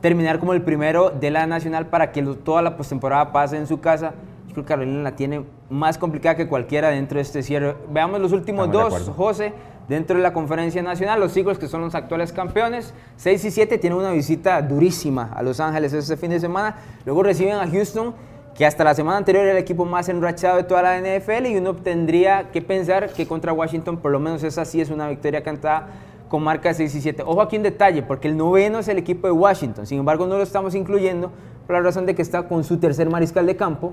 terminar 0.00 0.40
como 0.40 0.54
el 0.54 0.62
primero 0.62 1.10
de 1.10 1.30
la 1.30 1.46
Nacional 1.46 1.86
para 1.86 2.10
que 2.10 2.20
lo- 2.20 2.34
toda 2.34 2.62
la 2.62 2.76
postemporada 2.76 3.30
pase 3.30 3.58
en 3.58 3.68
su 3.68 3.80
casa. 3.80 4.14
Que 4.54 4.64
Carolina 4.64 5.02
la 5.02 5.16
tiene 5.16 5.44
más 5.70 5.98
complicada 5.98 6.36
que 6.36 6.46
cualquiera 6.46 6.90
dentro 6.90 7.16
de 7.16 7.22
este 7.22 7.42
cierre. 7.42 7.74
Veamos 7.90 8.20
los 8.20 8.32
últimos 8.32 8.66
Estamos 8.66 9.06
dos. 9.06 9.16
José, 9.16 9.52
dentro 9.88 10.16
de 10.16 10.22
la 10.22 10.32
conferencia 10.32 10.82
nacional. 10.82 11.20
Los 11.20 11.36
Eagles, 11.36 11.58
que 11.58 11.68
son 11.68 11.80
los 11.80 11.94
actuales 11.94 12.32
campeones, 12.32 12.94
6 13.16 13.44
y 13.44 13.50
7, 13.50 13.78
tienen 13.78 13.98
una 13.98 14.10
visita 14.12 14.60
durísima 14.62 15.30
a 15.34 15.42
Los 15.42 15.60
Ángeles 15.60 15.92
este 15.92 16.16
fin 16.16 16.30
de 16.30 16.40
semana. 16.40 16.76
Luego 17.04 17.22
reciben 17.22 17.54
a 17.54 17.68
Houston, 17.68 18.14
que 18.54 18.66
hasta 18.66 18.84
la 18.84 18.94
semana 18.94 19.18
anterior 19.18 19.44
era 19.44 19.52
el 19.52 19.58
equipo 19.58 19.84
más 19.84 20.08
enrachado 20.08 20.56
de 20.56 20.64
toda 20.64 20.82
la 20.82 20.98
NFL. 20.98 21.46
Y 21.46 21.56
uno 21.56 21.74
tendría 21.74 22.50
que 22.50 22.62
pensar 22.62 23.12
que 23.12 23.26
contra 23.26 23.52
Washington, 23.52 23.96
por 23.98 24.12
lo 24.12 24.20
menos 24.20 24.42
esa 24.42 24.64
sí 24.64 24.80
es 24.80 24.90
una 24.90 25.08
victoria 25.08 25.42
cantada 25.42 25.88
con 26.28 26.42
marca 26.42 26.70
de 26.70 26.74
6 26.76 26.94
y 26.94 27.00
7. 27.02 27.22
Ojo 27.26 27.42
aquí 27.42 27.56
un 27.56 27.62
detalle, 27.62 28.02
porque 28.02 28.28
el 28.28 28.36
noveno 28.36 28.78
es 28.78 28.88
el 28.88 28.98
equipo 28.98 29.26
de 29.26 29.32
Washington. 29.32 29.86
Sin 29.86 29.98
embargo, 29.98 30.26
no 30.26 30.38
lo 30.38 30.42
estamos 30.42 30.74
incluyendo 30.74 31.30
por 31.66 31.76
la 31.76 31.82
razón 31.82 32.06
de 32.06 32.14
que 32.14 32.22
está 32.22 32.48
con 32.48 32.64
su 32.64 32.78
tercer 32.78 33.10
mariscal 33.10 33.44
de 33.44 33.54
campo. 33.54 33.90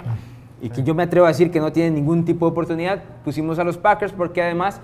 Y 0.61 0.69
que 0.69 0.83
yo 0.83 0.93
me 0.93 1.03
atrevo 1.03 1.25
a 1.25 1.29
decir 1.29 1.51
que 1.51 1.59
no 1.59 1.71
tiene 1.71 1.91
ningún 1.91 2.25
tipo 2.25 2.45
de 2.45 2.51
oportunidad. 2.51 3.01
Pusimos 3.23 3.59
a 3.59 3.63
los 3.63 3.77
Packers 3.77 4.11
porque 4.11 4.41
además 4.41 4.81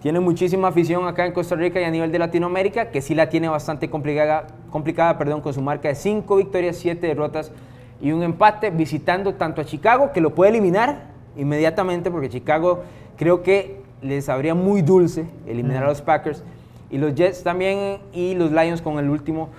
tiene 0.00 0.18
muchísima 0.18 0.68
afición 0.68 1.06
acá 1.06 1.26
en 1.26 1.32
Costa 1.32 1.54
Rica 1.54 1.80
y 1.80 1.84
a 1.84 1.90
nivel 1.90 2.10
de 2.10 2.18
Latinoamérica, 2.18 2.90
que 2.90 3.00
sí 3.00 3.14
la 3.14 3.28
tiene 3.28 3.48
bastante 3.48 3.88
complicada, 3.88 4.48
complicada 4.70 5.16
perdón, 5.16 5.40
con 5.42 5.54
su 5.54 5.62
marca 5.62 5.88
de 5.88 5.94
5 5.94 6.36
victorias, 6.36 6.76
7 6.76 7.06
derrotas 7.06 7.52
y 8.00 8.10
un 8.10 8.24
empate, 8.24 8.70
visitando 8.70 9.34
tanto 9.34 9.60
a 9.60 9.64
Chicago, 9.64 10.10
que 10.12 10.20
lo 10.20 10.34
puede 10.34 10.50
eliminar 10.50 11.12
inmediatamente, 11.36 12.10
porque 12.10 12.28
Chicago 12.28 12.82
creo 13.16 13.44
que 13.44 13.80
les 14.02 14.28
habría 14.28 14.56
muy 14.56 14.82
dulce 14.82 15.24
eliminar 15.46 15.84
a 15.84 15.86
los 15.86 16.02
Packers, 16.02 16.42
y 16.90 16.98
los 16.98 17.14
Jets 17.14 17.44
también, 17.44 18.00
y 18.12 18.34
los 18.34 18.50
Lions 18.50 18.82
con 18.82 18.98
el 18.98 19.08
último 19.08 19.50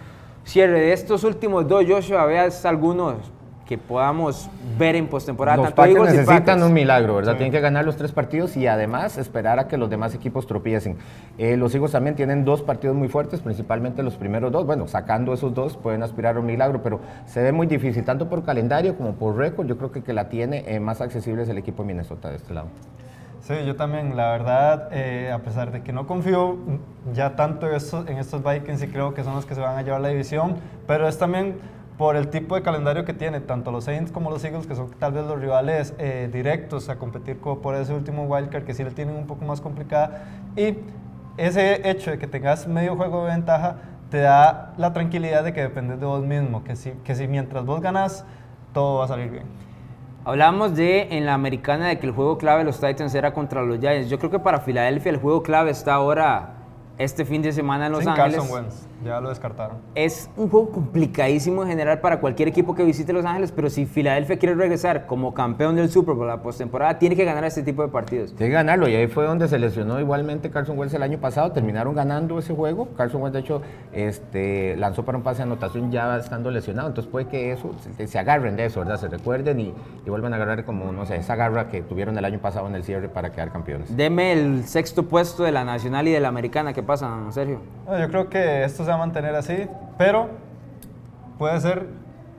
cierre. 0.43 0.81
De 0.81 0.91
estos 0.91 1.23
últimos 1.23 1.65
dos, 1.69 1.85
Joshua, 1.87 2.25
veas 2.25 2.65
algunos 2.65 3.15
que 3.65 3.77
podamos 3.77 4.49
ver 4.77 4.95
en 4.95 5.07
postemporada. 5.07 5.57
Los 5.57 5.73
tanto 5.73 5.85
Eagles 5.85 6.11
necesitan 6.11 6.45
Packers. 6.45 6.63
un 6.63 6.73
milagro, 6.73 7.15
¿verdad? 7.15 7.35
Tienen 7.35 7.51
que 7.51 7.61
ganar 7.61 7.85
los 7.85 7.95
tres 7.95 8.11
partidos 8.11 8.55
y 8.57 8.67
además 8.67 9.17
esperar 9.17 9.57
a 9.57 9.67
que 9.67 9.77
los 9.77 9.89
demás 9.89 10.13
equipos 10.13 10.45
tropiecen. 10.45 10.97
Eh, 11.37 11.57
los 11.57 11.73
Eagles 11.73 11.93
también 11.93 12.15
tienen 12.15 12.45
dos 12.45 12.61
partidos 12.61 12.95
muy 12.95 13.07
fuertes, 13.07 13.39
principalmente 13.39 14.03
los 14.03 14.15
primeros 14.15 14.51
dos. 14.51 14.65
Bueno, 14.65 14.87
sacando 14.87 15.33
esos 15.33 15.53
dos 15.53 15.77
pueden 15.77 16.03
aspirar 16.03 16.35
a 16.35 16.39
un 16.39 16.45
milagro, 16.45 16.83
pero 16.83 16.99
se 17.25 17.41
ve 17.41 17.51
muy 17.51 17.65
difícil, 17.67 18.03
tanto 18.03 18.29
por 18.29 18.43
calendario 18.43 18.97
como 18.97 19.13
por 19.13 19.37
récord. 19.37 19.65
Yo 19.65 19.77
creo 19.77 19.91
que 19.91 20.03
que 20.03 20.13
la 20.13 20.29
tiene 20.29 20.63
eh, 20.67 20.79
más 20.79 21.01
accesible 21.01 21.43
es 21.43 21.49
el 21.49 21.57
equipo 21.57 21.83
de 21.83 21.87
Minnesota 21.87 22.29
de 22.29 22.35
este 22.35 22.53
lado. 22.53 22.67
Sí, 23.41 23.53
yo 23.65 23.75
también, 23.75 24.15
la 24.15 24.31
verdad, 24.31 24.87
eh, 24.91 25.29
a 25.33 25.39
pesar 25.39 25.71
de 25.71 25.81
que 25.81 25.91
no 25.91 26.07
confío 26.07 26.57
ya 27.13 27.35
tanto 27.35 27.67
en 27.67 27.75
estos, 27.75 28.07
en 28.07 28.17
estos 28.17 28.41
Vikings 28.41 28.83
y 28.83 28.87
creo 28.87 29.13
que 29.13 29.23
son 29.23 29.35
los 29.35 29.45
que 29.45 29.53
se 29.53 29.59
van 29.59 29.77
a 29.77 29.81
llevar 29.81 29.99
la 29.99 30.07
división, 30.07 30.55
pero 30.87 31.09
es 31.09 31.17
también 31.17 31.55
por 31.97 32.15
el 32.15 32.29
tipo 32.29 32.55
de 32.55 32.63
calendario 32.63 33.05
que 33.05 33.13
tiene, 33.13 33.39
tanto 33.39 33.71
los 33.71 33.83
Saints 33.83 34.11
como 34.11 34.29
los 34.29 34.43
Eagles, 34.43 34.65
que 34.65 34.75
son 34.75 34.89
tal 34.99 35.13
vez 35.13 35.25
los 35.25 35.39
rivales 35.39 35.93
eh, 35.99 36.29
directos 36.31 36.89
a 36.89 36.97
competir 36.97 37.39
co- 37.39 37.59
por 37.61 37.75
ese 37.75 37.93
último 37.93 38.23
wildcard, 38.23 38.63
que 38.63 38.73
sí 38.73 38.83
le 38.83 38.91
tienen 38.91 39.15
un 39.15 39.27
poco 39.27 39.45
más 39.45 39.61
complicada. 39.61 40.23
Y 40.55 40.77
ese 41.37 41.87
hecho 41.89 42.11
de 42.11 42.17
que 42.17 42.27
tengas 42.27 42.67
medio 42.67 42.95
juego 42.95 43.25
de 43.25 43.31
ventaja 43.31 43.75
te 44.09 44.19
da 44.19 44.73
la 44.77 44.93
tranquilidad 44.93 45.43
de 45.43 45.53
que 45.53 45.61
dependes 45.61 45.99
de 45.99 46.05
vos 46.05 46.23
mismo, 46.23 46.63
que 46.63 46.75
si, 46.75 46.91
que 47.03 47.15
si 47.15 47.27
mientras 47.27 47.65
vos 47.65 47.81
ganas, 47.81 48.25
todo 48.73 48.99
va 48.99 49.05
a 49.05 49.07
salir 49.07 49.29
bien. 49.29 49.45
Hablamos 50.25 50.75
de 50.75 51.17
en 51.17 51.25
la 51.25 51.33
americana 51.33 51.87
de 51.87 51.99
que 51.99 52.05
el 52.05 52.13
juego 52.13 52.37
clave 52.37 52.59
de 52.59 52.65
los 52.65 52.79
Titans 52.79 53.13
era 53.13 53.33
contra 53.33 53.61
los 53.61 53.79
Giants. 53.79 54.09
Yo 54.09 54.17
creo 54.19 54.31
que 54.31 54.39
para 54.39 54.59
Filadelfia 54.59 55.09
el 55.09 55.17
juego 55.17 55.43
clave 55.43 55.71
está 55.71 55.95
ahora 55.95 56.51
este 56.97 57.25
fin 57.25 57.41
de 57.41 57.51
semana 57.51 57.87
en 57.87 57.91
Los 57.91 58.01
Sin 58.01 58.09
Ángeles. 58.09 58.37
Carson 58.37 58.55
Wentz, 58.55 58.87
ya 59.03 59.19
lo 59.21 59.29
descartaron. 59.29 59.77
Es 59.95 60.29
un 60.37 60.49
juego 60.49 60.71
complicadísimo 60.71 61.63
en 61.63 61.69
general 61.69 61.99
para 61.99 62.19
cualquier 62.19 62.47
equipo 62.47 62.75
que 62.75 62.83
visite 62.83 63.13
Los 63.13 63.25
Ángeles, 63.25 63.51
pero 63.51 63.69
si 63.69 63.85
Filadelfia 63.85 64.37
quiere 64.37 64.55
regresar 64.55 65.05
como 65.05 65.33
campeón 65.33 65.75
del 65.75 65.89
Super 65.89 66.15
Bowl 66.15 66.27
la 66.27 66.41
postemporada, 66.41 66.99
tiene 66.99 67.15
que 67.15 67.25
ganar 67.25 67.43
este 67.43 67.63
tipo 67.63 67.81
de 67.81 67.89
partidos. 67.89 68.33
Tiene 68.35 68.49
que 68.51 68.55
ganarlo 68.55 68.87
y 68.87 68.95
ahí 68.95 69.07
fue 69.07 69.25
donde 69.25 69.47
se 69.47 69.59
lesionó 69.59 69.99
igualmente 69.99 70.49
Carson 70.49 70.77
Wentz 70.77 70.93
el 70.93 71.03
año 71.03 71.17
pasado. 71.19 71.51
Terminaron 71.51 71.95
ganando 71.95 72.39
ese 72.39 72.53
juego. 72.53 72.89
Carson 72.97 73.21
Wentz, 73.21 73.33
de 73.33 73.39
hecho, 73.39 73.61
este, 73.91 74.75
lanzó 74.77 75.03
para 75.05 75.17
un 75.17 75.23
pase 75.23 75.37
de 75.39 75.43
anotación 75.43 75.91
ya 75.91 76.17
estando 76.17 76.51
lesionado. 76.51 76.87
Entonces 76.87 77.11
puede 77.11 77.27
que 77.27 77.51
eso 77.51 77.75
se, 77.97 78.07
se 78.07 78.19
agarren 78.19 78.55
de 78.55 78.65
eso, 78.65 78.79
¿verdad? 78.79 78.99
Se 78.99 79.07
recuerden 79.07 79.59
y, 79.59 79.73
y 80.05 80.09
vuelvan 80.09 80.33
a 80.33 80.37
agarrar 80.37 80.65
como, 80.65 80.91
no 80.91 81.05
sé, 81.05 81.15
esa 81.17 81.35
garra 81.35 81.69
que 81.69 81.81
tuvieron 81.81 82.17
el 82.17 82.25
año 82.25 82.39
pasado 82.39 82.67
en 82.67 82.75
el 82.75 82.83
cierre 82.83 83.09
para 83.09 83.31
quedar 83.31 83.51
campeones. 83.51 83.95
Deme 83.95 84.33
el 84.33 84.65
sexto 84.65 85.03
puesto 85.03 85.43
de 85.43 85.51
la 85.51 85.63
Nacional 85.63 86.07
y 86.07 86.11
de 86.11 86.19
la 86.19 86.27
Americana. 86.27 86.73
¿Qué 86.73 86.83
pasa, 86.83 87.09
Sergio? 87.31 87.59
No, 87.85 87.99
yo 87.99 88.07
creo 88.07 88.29
que 88.29 88.63
esto 88.63 88.85
se 88.85 88.91
va 88.93 89.03
a 89.03 89.05
mantener 89.05 89.35
así, 89.35 89.67
pero 89.97 90.29
puede 91.37 91.59
ser 91.59 91.85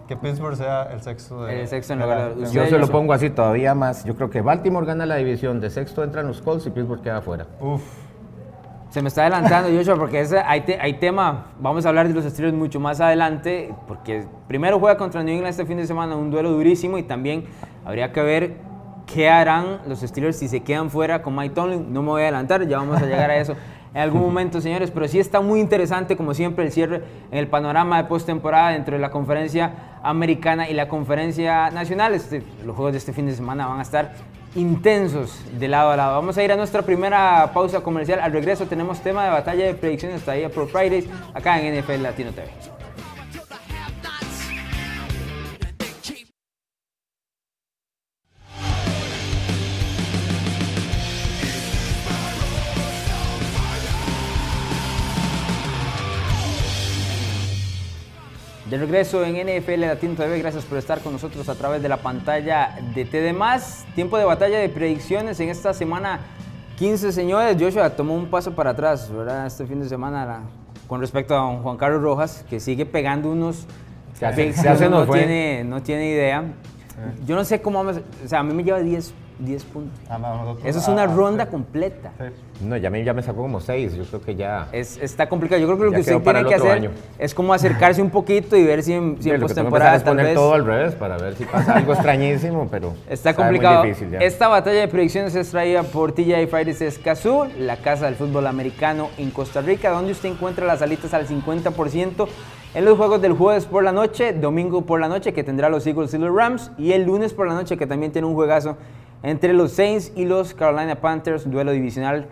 que 0.09 0.17
Pittsburgh 0.17 0.57
sea 0.57 0.85
el 0.93 1.01
sexto 1.03 1.45
de 1.45 1.63
El 1.63 1.69
sexto 1.69 1.95
en 1.95 2.01
lugar 2.01 2.35
de- 2.35 2.51
Yo 2.53 2.67
se 2.67 2.79
lo 2.79 2.89
pongo 2.89 3.13
así 3.13 3.31
todavía 3.31 3.75
más. 3.75 4.05
Yo 4.05 4.15
creo 4.17 4.29
que 4.31 4.41
Baltimore 4.43 4.87
gana 4.87 5.07
la 5.07 5.17
división. 5.17 5.61
De 5.61 5.71
sexto 5.71 6.05
entran 6.05 6.27
los 6.27 6.43
Colts 6.43 6.67
y 6.67 6.71
Pittsburgh 6.71 7.01
queda 7.03 7.19
afuera. 7.19 7.47
Uf, 7.61 7.83
Se 8.91 9.03
me 9.03 9.09
está 9.09 9.23
adelantando, 9.23 9.71
Joshua, 9.77 9.97
porque 9.97 10.21
ese, 10.21 10.39
hay, 10.39 10.61
te- 10.61 10.79
hay 10.81 10.95
tema. 10.95 11.47
Vamos 11.59 11.85
a 11.85 11.89
hablar 11.89 12.07
de 12.07 12.15
los 12.15 12.25
Steelers 12.25 12.55
mucho 12.55 12.79
más 12.79 13.01
adelante, 13.01 13.75
porque 13.89 14.25
primero 14.47 14.79
juega 14.79 14.97
contra 14.97 15.23
New 15.25 15.33
England 15.35 15.51
este 15.51 15.67
fin 15.67 15.79
de 15.79 15.87
semana, 15.87 16.15
un 16.15 16.31
duelo 16.31 16.51
durísimo, 16.53 16.97
y 16.99 17.03
también 17.03 17.45
habría 17.85 18.13
que 18.13 18.23
ver 18.23 18.53
qué 19.07 19.29
harán 19.31 19.81
los 19.89 20.01
Steelers 20.01 20.37
si 20.37 20.47
se 20.49 20.61
quedan 20.61 20.91
fuera 20.91 21.23
con 21.23 21.35
Mike 21.35 21.55
Tomlin. 21.57 21.93
No 21.93 22.03
me 22.03 22.09
voy 22.11 22.21
a 22.21 22.25
adelantar, 22.27 22.67
ya 22.69 22.77
vamos 22.79 23.03
a 23.03 23.07
llegar 23.07 23.31
a 23.31 23.37
eso 23.37 23.55
en 23.95 24.01
algún 24.01 24.21
momento, 24.27 24.61
señores, 24.61 24.91
pero 24.91 25.09
sí 25.09 25.19
está 25.19 25.41
muy 25.41 25.61
interesante, 25.61 26.17
como 26.17 26.35
siempre, 26.35 26.65
el 26.65 26.73
cierre 26.73 27.03
en 27.31 27.39
el 27.39 27.49
panorama 27.49 28.03
de 28.03 28.09
postemporada 28.09 28.71
dentro 28.71 28.97
de 28.97 29.01
la 29.01 29.11
conferencia 29.11 30.01
americana 30.03 30.69
y 30.69 30.75
la 30.75 30.89
conferencia 30.89 31.71
nacional. 31.71 32.15
Este, 32.15 32.43
los 32.65 32.75
juegos 32.75 32.93
de 32.93 32.99
este 32.99 33.13
fin 33.13 33.27
de 33.27 33.35
semana 33.35 33.67
van 33.67 33.79
a 33.79 33.83
estar 33.83 34.13
intensos 34.55 35.41
de 35.59 35.69
lado 35.69 35.91
a 35.91 35.97
lado. 35.97 36.15
Vamos 36.15 36.37
a 36.39 36.45
ir 36.45 36.53
a 36.53 36.57
nuestra 36.57 36.83
primera 36.83 37.51
pausa 37.53 37.81
comercial. 37.81 38.21
Al 38.21 38.33
regreso 38.33 38.67
tenemos 38.67 39.01
tema 39.01 39.25
de 39.25 39.31
batalla 39.31 39.65
de 39.67 39.75
predicciones 39.75 40.19
hasta 40.19 40.33
ahí 40.33 40.45
a 40.45 40.51
Pro 40.51 40.67
Fridays 40.67 41.07
acá 41.33 41.61
en 41.61 41.81
NFL 41.81 42.03
Latino 42.03 42.31
TV. 42.31 42.84
De 58.75 58.81
regreso 58.81 59.25
en 59.25 59.37
NFL 59.37 59.83
Latino 59.83 60.15
TV, 60.15 60.41
gracias 60.41 60.65
por 60.65 60.79
estar 60.79 60.99
con 60.99 61.13
nosotros 61.13 61.49
a 61.49 61.55
través 61.55 61.81
de 61.81 61.89
la 61.89 61.99
pantalla 61.99 62.75
de 62.93 63.05
TD+. 63.05 63.33
Tiempo 63.95 64.19
de 64.19 64.25
batalla 64.25 64.59
de 64.59 64.69
predicciones 64.69 65.39
en 65.39 65.49
esta 65.49 65.73
semana 65.73 66.19
15, 66.77 67.13
señores. 67.13 67.57
Joshua 67.57 67.91
tomó 67.91 68.17
un 68.17 68.27
paso 68.27 68.53
para 68.53 68.71
atrás, 68.71 69.09
¿verdad? 69.13 69.47
Este 69.47 69.65
fin 69.65 69.79
de 69.81 69.89
semana 69.89 70.27
la- 70.27 70.41
con 70.89 71.01
respecto 71.01 71.35
a 71.37 71.39
don 71.39 71.63
Juan 71.63 71.77
Carlos 71.77 72.03
Rojas, 72.03 72.45
que 72.51 72.59
sigue 72.59 72.85
pegando 72.85 73.31
unos 73.31 73.65
Se 74.19 74.27
hace- 74.27 74.53
se 74.53 74.69
hace 74.69 74.89
no 74.91 75.07
tiene, 75.07 75.63
no 75.63 75.81
tiene 75.81 76.09
idea. 76.11 76.43
Yo 77.29 77.37
no 77.37 77.45
sé 77.45 77.63
cómo 77.63 77.79
vamos, 77.85 78.03
o 78.25 78.29
sea, 78.29 78.41
a 78.41 78.43
mí 78.43 78.53
me 78.55 78.65
lleva 78.65 78.81
10, 78.81 79.15
10 79.39 79.65
puntos. 79.65 79.99
ah, 80.09 80.19
no, 80.19 80.37
nosotros- 80.37 80.65
Eso 80.65 80.79
es 80.79 80.89
ah, 80.89 80.93
una 80.93 81.03
ah, 81.03 81.07
ronda 81.07 81.45
sí, 81.45 81.51
completa. 81.51 82.13
sí. 82.19 82.25
No, 82.65 82.77
ya 82.77 82.89
me, 82.89 83.03
ya 83.03 83.13
me 83.13 83.21
sacó 83.21 83.43
como 83.43 83.59
seis. 83.61 83.95
Yo 83.97 84.05
creo 84.05 84.23
que 84.23 84.37
ya. 84.37 84.69
Es, 84.71 84.97
está 84.99 85.29
complicado. 85.29 85.61
Yo 85.61 85.67
creo 85.67 85.77
que 85.79 85.85
lo 85.87 85.91
que 85.91 86.01
usted 86.01 86.21
tiene 86.23 86.45
que 86.45 86.55
hacer 86.55 86.71
año. 86.71 86.91
es 87.19 87.35
como 87.35 87.53
acercarse 87.53 88.01
un 88.01 88.11
poquito 88.11 88.57
y 88.57 88.63
ver 88.63 88.85
si 88.85 88.93
en, 88.93 89.17
si 89.17 89.25
Sí, 89.25 89.31
en 89.31 89.41
postemporada 89.41 89.93
tal 89.99 90.05
poner 90.05 90.27
vez 90.27 90.35
todo 90.37 90.55
al 90.55 90.65
revés 90.65 90.95
para 90.95 91.17
ver 91.19 91.35
si 91.35 91.45
pasa 91.47 91.75
algo 91.75 91.93
extrañísimo, 91.95 92.69
pero 92.71 92.95
está 93.11 93.31
muy 93.31 93.37
complicado. 93.37 93.83
difícil 93.83 94.11
ya. 94.13 94.19
Esta 94.21 94.47
batalla 94.47 94.81
de 94.83 94.89
predicciones 94.89 95.35
es 95.35 95.51
traída 95.51 95.83
por 95.83 96.13
TJ 96.13 96.47
Fridays 96.49 96.81
Escazú, 96.81 97.47
la 97.59 97.77
casa 97.79 98.05
del 98.07 98.15
fútbol 98.15 98.47
americano 98.47 99.09
en 99.19 99.33
Costa 99.33 99.61
Rica, 99.61 99.91
donde 99.91 100.13
usted 100.13 100.29
encuentra 100.29 100.65
las 100.65 100.81
alitas 100.81 101.13
al 101.13 101.27
50% 101.27 102.29
en 102.75 102.85
los 102.85 102.97
juegos 102.97 103.21
del 103.21 103.33
jueves 103.33 103.65
por 103.67 103.83
la 103.83 103.91
noche, 103.93 104.33
domingo 104.33 104.83
por 104.83 105.01
la 105.01 105.09
noche 105.09 105.33
que 105.33 105.43
tendrá 105.43 105.69
los 105.69 105.85
Eagles 105.89 106.15
y 106.15 106.19
los 106.19 106.33
Rams 106.35 106.71
y 106.79 106.93
el 106.93 107.03
lunes 107.05 107.33
por 107.35 107.49
la 107.49 107.55
noche 107.55 107.77
que 107.77 107.87
también 107.89 108.13
tiene 108.13 108.27
un 108.29 108.35
juegazo 108.35 108.77
entre 109.25 109.55
los 109.55 109.73
Saints 109.73 110.13
y 110.15 110.27
los 110.27 110.53
Carolina 110.53 110.97
Panthers, 110.97 111.51
duelo 111.51 111.73
divisional 111.73 112.27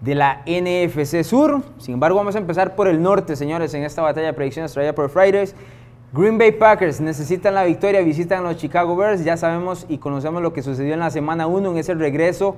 de 0.00 0.14
la 0.14 0.42
NFC 0.46 1.24
Sur. 1.24 1.62
Sin 1.78 1.94
embargo, 1.94 2.16
vamos 2.16 2.36
a 2.36 2.38
empezar 2.38 2.76
por 2.76 2.86
el 2.86 3.02
norte, 3.02 3.34
señores, 3.34 3.74
en 3.74 3.82
esta 3.82 4.00
batalla 4.00 4.28
de 4.28 4.32
predicciones 4.32 4.72
traída 4.72 4.94
por 4.94 5.10
Fridays. 5.10 5.56
Green 6.12 6.38
Bay 6.38 6.52
Packers 6.52 7.00
necesitan 7.00 7.54
la 7.54 7.64
victoria, 7.64 8.00
visitan 8.00 8.38
a 8.38 8.50
los 8.52 8.58
Chicago 8.58 8.94
Bears. 8.94 9.24
Ya 9.24 9.36
sabemos 9.36 9.86
y 9.88 9.98
conocemos 9.98 10.40
lo 10.40 10.52
que 10.52 10.62
sucedió 10.62 10.94
en 10.94 11.00
la 11.00 11.10
semana 11.10 11.48
1 11.48 11.72
en 11.72 11.78
ese 11.78 11.94
regreso 11.94 12.56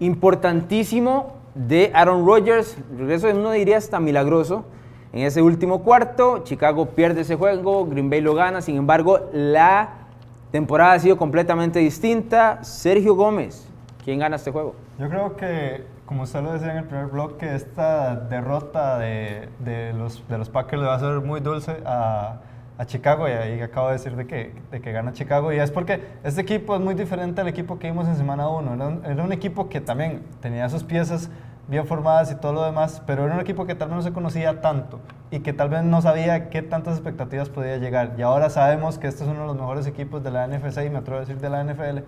importantísimo 0.00 1.34
de 1.54 1.92
Aaron 1.94 2.26
Rodgers. 2.26 2.76
Regreso, 2.98 3.28
uno 3.30 3.52
diría 3.52 3.76
hasta 3.76 4.00
milagroso. 4.00 4.64
En 5.12 5.24
ese 5.24 5.42
último 5.42 5.84
cuarto, 5.84 6.42
Chicago 6.42 6.86
pierde 6.86 7.20
ese 7.20 7.36
juego, 7.36 7.86
Green 7.86 8.10
Bay 8.10 8.20
lo 8.20 8.34
gana. 8.34 8.62
Sin 8.62 8.76
embargo, 8.76 9.30
la 9.32 10.07
temporada 10.50 10.92
ha 10.92 10.98
sido 10.98 11.16
completamente 11.16 11.78
distinta. 11.78 12.62
Sergio 12.62 13.14
Gómez, 13.14 13.68
¿quién 14.04 14.18
gana 14.18 14.36
este 14.36 14.50
juego? 14.50 14.74
Yo 14.98 15.08
creo 15.08 15.36
que, 15.36 15.84
como 16.06 16.22
usted 16.22 16.42
lo 16.42 16.52
decía 16.52 16.72
en 16.72 16.78
el 16.78 16.84
primer 16.84 17.06
bloque, 17.06 17.54
esta 17.54 18.16
derrota 18.16 18.98
de, 18.98 19.48
de 19.58 19.92
los, 19.92 20.26
de 20.28 20.38
los 20.38 20.48
Packers 20.48 20.82
le 20.82 20.88
va 20.88 20.94
a 20.94 21.00
ser 21.00 21.20
muy 21.20 21.40
dulce 21.40 21.76
a, 21.84 22.40
a 22.78 22.86
Chicago 22.86 23.28
y 23.28 23.32
ahí 23.32 23.60
acabo 23.60 23.88
de 23.88 23.94
decir 23.94 24.14
de 24.16 24.26
que, 24.26 24.54
de 24.70 24.80
que 24.80 24.92
gana 24.92 25.12
Chicago 25.12 25.52
y 25.52 25.58
es 25.58 25.70
porque 25.70 26.00
este 26.22 26.40
equipo 26.40 26.76
es 26.76 26.80
muy 26.80 26.94
diferente 26.94 27.40
al 27.40 27.48
equipo 27.48 27.78
que 27.78 27.88
vimos 27.88 28.06
en 28.06 28.16
semana 28.16 28.48
1. 28.48 28.74
Era 28.74 29.12
era 29.12 29.24
un 29.24 29.32
equipo 29.32 29.68
que 29.68 29.80
también 29.80 30.22
tenía 30.40 30.68
sus 30.68 30.84
piezas 30.84 31.28
bien 31.68 31.86
formadas 31.86 32.32
y 32.32 32.34
todo 32.34 32.52
lo 32.54 32.64
demás, 32.64 33.02
pero 33.06 33.24
era 33.24 33.34
un 33.34 33.40
equipo 33.40 33.66
que 33.66 33.74
tal 33.74 33.88
vez 33.88 33.96
no 33.96 34.02
se 34.02 34.12
conocía 34.12 34.60
tanto 34.60 34.98
y 35.30 35.40
que 35.40 35.52
tal 35.52 35.68
vez 35.68 35.84
no 35.84 36.00
sabía 36.00 36.48
qué 36.48 36.62
tantas 36.62 36.94
expectativas 36.94 37.50
podía 37.50 37.76
llegar. 37.76 38.14
Y 38.16 38.22
ahora 38.22 38.48
sabemos 38.48 38.98
que 38.98 39.06
este 39.06 39.24
es 39.24 39.30
uno 39.30 39.42
de 39.42 39.46
los 39.46 39.56
mejores 39.56 39.86
equipos 39.86 40.24
de 40.24 40.30
la 40.30 40.46
NFC 40.46 40.86
y 40.86 40.90
me 40.90 40.98
atrevo 40.98 41.18
a 41.18 41.20
decir 41.20 41.38
de 41.38 41.50
la 41.50 41.62
NFL. 41.62 41.98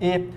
Y 0.00 0.30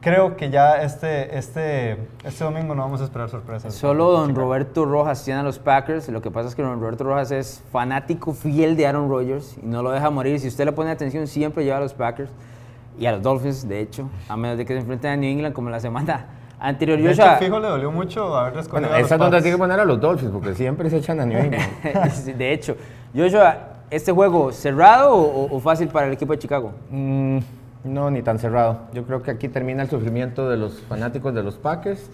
creo 0.00 0.36
que 0.36 0.50
ya 0.50 0.80
este, 0.80 1.36
este, 1.36 2.06
este 2.22 2.44
domingo 2.44 2.76
no 2.76 2.82
vamos 2.82 3.00
a 3.00 3.04
esperar 3.04 3.28
sorpresas. 3.28 3.74
Solo 3.74 4.12
don 4.12 4.32
Roberto 4.36 4.84
Rojas 4.84 5.24
tiene 5.24 5.40
a 5.40 5.42
los 5.42 5.58
Packers. 5.58 6.08
Lo 6.08 6.22
que 6.22 6.30
pasa 6.30 6.48
es 6.48 6.54
que 6.54 6.62
don 6.62 6.80
Roberto 6.80 7.02
Rojas 7.02 7.32
es 7.32 7.64
fanático 7.72 8.32
fiel 8.32 8.76
de 8.76 8.86
Aaron 8.86 9.08
Rodgers 9.08 9.58
y 9.60 9.66
no 9.66 9.82
lo 9.82 9.90
deja 9.90 10.08
morir. 10.10 10.38
Si 10.38 10.46
usted 10.46 10.66
le 10.66 10.72
pone 10.72 10.92
atención, 10.92 11.26
siempre 11.26 11.64
lleva 11.64 11.78
a 11.78 11.80
los 11.80 11.94
Packers 11.94 12.30
y 12.96 13.06
a 13.06 13.12
los 13.12 13.22
Dolphins, 13.22 13.68
de 13.68 13.80
hecho, 13.80 14.08
a 14.28 14.36
menos 14.36 14.56
de 14.56 14.64
que 14.64 14.74
se 14.74 14.80
enfrenten 14.80 15.10
a 15.10 15.16
New 15.16 15.30
England 15.30 15.54
como 15.54 15.68
la 15.70 15.80
semana 15.80 16.37
anterior. 16.60 16.98
De 16.98 17.10
hecho, 17.10 17.22
Joshua, 17.22 17.36
fijo 17.38 17.60
le 17.60 17.68
dolió 17.68 17.90
mucho 17.92 18.36
haber 18.36 18.58
escogido 18.58 18.88
Bueno, 18.88 19.04
esa 19.04 19.14
es 19.14 19.18
donde 19.18 19.36
Pats. 19.36 19.42
tiene 19.44 19.56
que 19.56 19.58
poner 19.58 19.80
a 19.80 19.84
los 19.84 20.00
Dolphins, 20.00 20.30
porque 20.32 20.54
siempre 20.54 20.90
se 20.90 20.98
echan 20.98 21.20
a 21.20 21.26
New 21.26 21.38
England. 21.38 22.34
De 22.38 22.52
hecho, 22.52 22.76
Joshua, 23.14 23.58
¿este 23.90 24.12
juego 24.12 24.52
cerrado 24.52 25.14
o, 25.14 25.54
o 25.56 25.60
fácil 25.60 25.88
para 25.88 26.06
el 26.06 26.12
equipo 26.12 26.32
de 26.32 26.38
Chicago? 26.38 26.72
Mm, 26.90 27.38
no, 27.84 28.10
ni 28.10 28.22
tan 28.22 28.38
cerrado. 28.38 28.80
Yo 28.92 29.04
creo 29.04 29.22
que 29.22 29.30
aquí 29.30 29.48
termina 29.48 29.82
el 29.82 29.88
sufrimiento 29.90 30.48
de 30.50 30.56
los 30.56 30.80
fanáticos 30.82 31.34
de 31.34 31.42
los 31.42 31.56
Packers. 31.56 32.10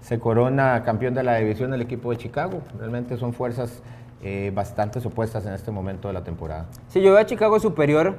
Se 0.00 0.18
corona 0.18 0.82
campeón 0.84 1.14
de 1.14 1.22
la 1.22 1.36
división 1.36 1.70
del 1.70 1.80
equipo 1.82 2.10
de 2.10 2.18
Chicago. 2.18 2.60
Realmente 2.78 3.16
son 3.16 3.32
fuerzas 3.32 3.82
eh, 4.22 4.52
bastante 4.54 4.98
opuestas 5.00 5.44
en 5.46 5.52
este 5.52 5.70
momento 5.70 6.08
de 6.08 6.14
la 6.14 6.22
temporada. 6.22 6.66
Sí, 6.88 7.00
yo 7.00 7.12
veo 7.12 7.20
a 7.20 7.26
Chicago 7.26 7.58
superior. 7.58 8.16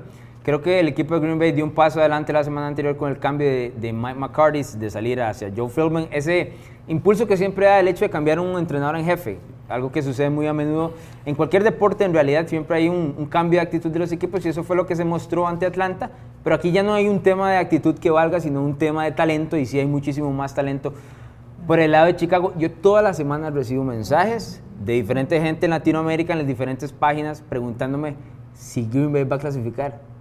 Creo 0.48 0.62
que 0.62 0.80
el 0.80 0.88
equipo 0.88 1.14
de 1.14 1.20
Green 1.20 1.38
Bay 1.38 1.52
dio 1.52 1.66
un 1.66 1.72
paso 1.72 2.00
adelante 2.00 2.32
la 2.32 2.42
semana 2.42 2.68
anterior 2.68 2.96
con 2.96 3.12
el 3.12 3.20
cambio 3.20 3.46
de, 3.46 3.74
de 3.76 3.92
Mike 3.92 4.18
McCarthy 4.18 4.62
de 4.78 4.90
salir 4.90 5.22
hacia 5.22 5.52
Joe 5.54 5.68
Philbin. 5.68 6.08
Ese 6.10 6.54
impulso 6.88 7.28
que 7.28 7.36
siempre 7.36 7.66
da 7.66 7.82
el 7.82 7.90
hecho 7.90 8.06
de 8.06 8.10
cambiar 8.10 8.40
un 8.40 8.58
entrenador 8.58 8.96
en 8.96 9.04
jefe, 9.04 9.40
algo 9.68 9.92
que 9.92 10.02
sucede 10.02 10.30
muy 10.30 10.48
a 10.48 10.54
menudo. 10.54 10.94
En 11.26 11.36
cualquier 11.36 11.66
deporte, 11.66 12.06
en 12.06 12.14
realidad, 12.14 12.48
siempre 12.48 12.78
hay 12.78 12.88
un, 12.88 13.14
un, 13.18 13.26
cambio 13.26 13.60
de 13.60 13.66
actitud 13.66 13.92
de 13.92 14.00
los 14.00 14.10
equipos 14.14 14.46
y 14.46 14.48
eso 14.48 14.64
fue 14.64 14.78
lo 14.78 14.86
que 14.86 14.96
se 14.96 15.04
mostró 15.04 15.46
ante 15.46 15.66
Atlanta. 15.66 16.12
Pero 16.46 16.56
aquí 16.56 16.72
ya 16.72 16.82
no 16.82 16.94
hay 16.94 17.10
un 17.10 17.20
tema 17.20 17.52
de 17.52 17.58
actitud 17.58 18.00
que 18.00 18.10
valga, 18.10 18.40
sino 18.40 18.64
un 18.64 18.78
tema 18.78 19.04
de 19.04 19.12
talento 19.12 19.58
y 19.58 19.66
sí 19.66 19.82
hay 19.82 19.86
muchísimo 19.86 20.32
más 20.32 20.56
talento. 20.56 20.94
Por 21.68 21.82
el 21.82 21.92
lado 21.92 22.06
de 22.06 22.16
Chicago, 22.16 22.54
yo 22.58 22.72
todas 22.72 23.04
las 23.04 23.18
semanas 23.18 23.54
recibo 23.54 23.84
mensajes 23.84 24.64
de 24.80 24.94
diferente 24.94 25.42
gente 25.42 25.66
en 25.66 25.72
Latinoamérica, 25.72 26.32
en 26.32 26.40
las 26.40 26.48
diferentes 26.48 26.94
páginas, 26.94 27.42
preguntándome 27.42 28.16
si 28.54 28.88
Green 28.88 29.12
Bay 29.12 29.26
va 29.26 29.36
a 29.36 29.40
clasificar. 29.40 30.16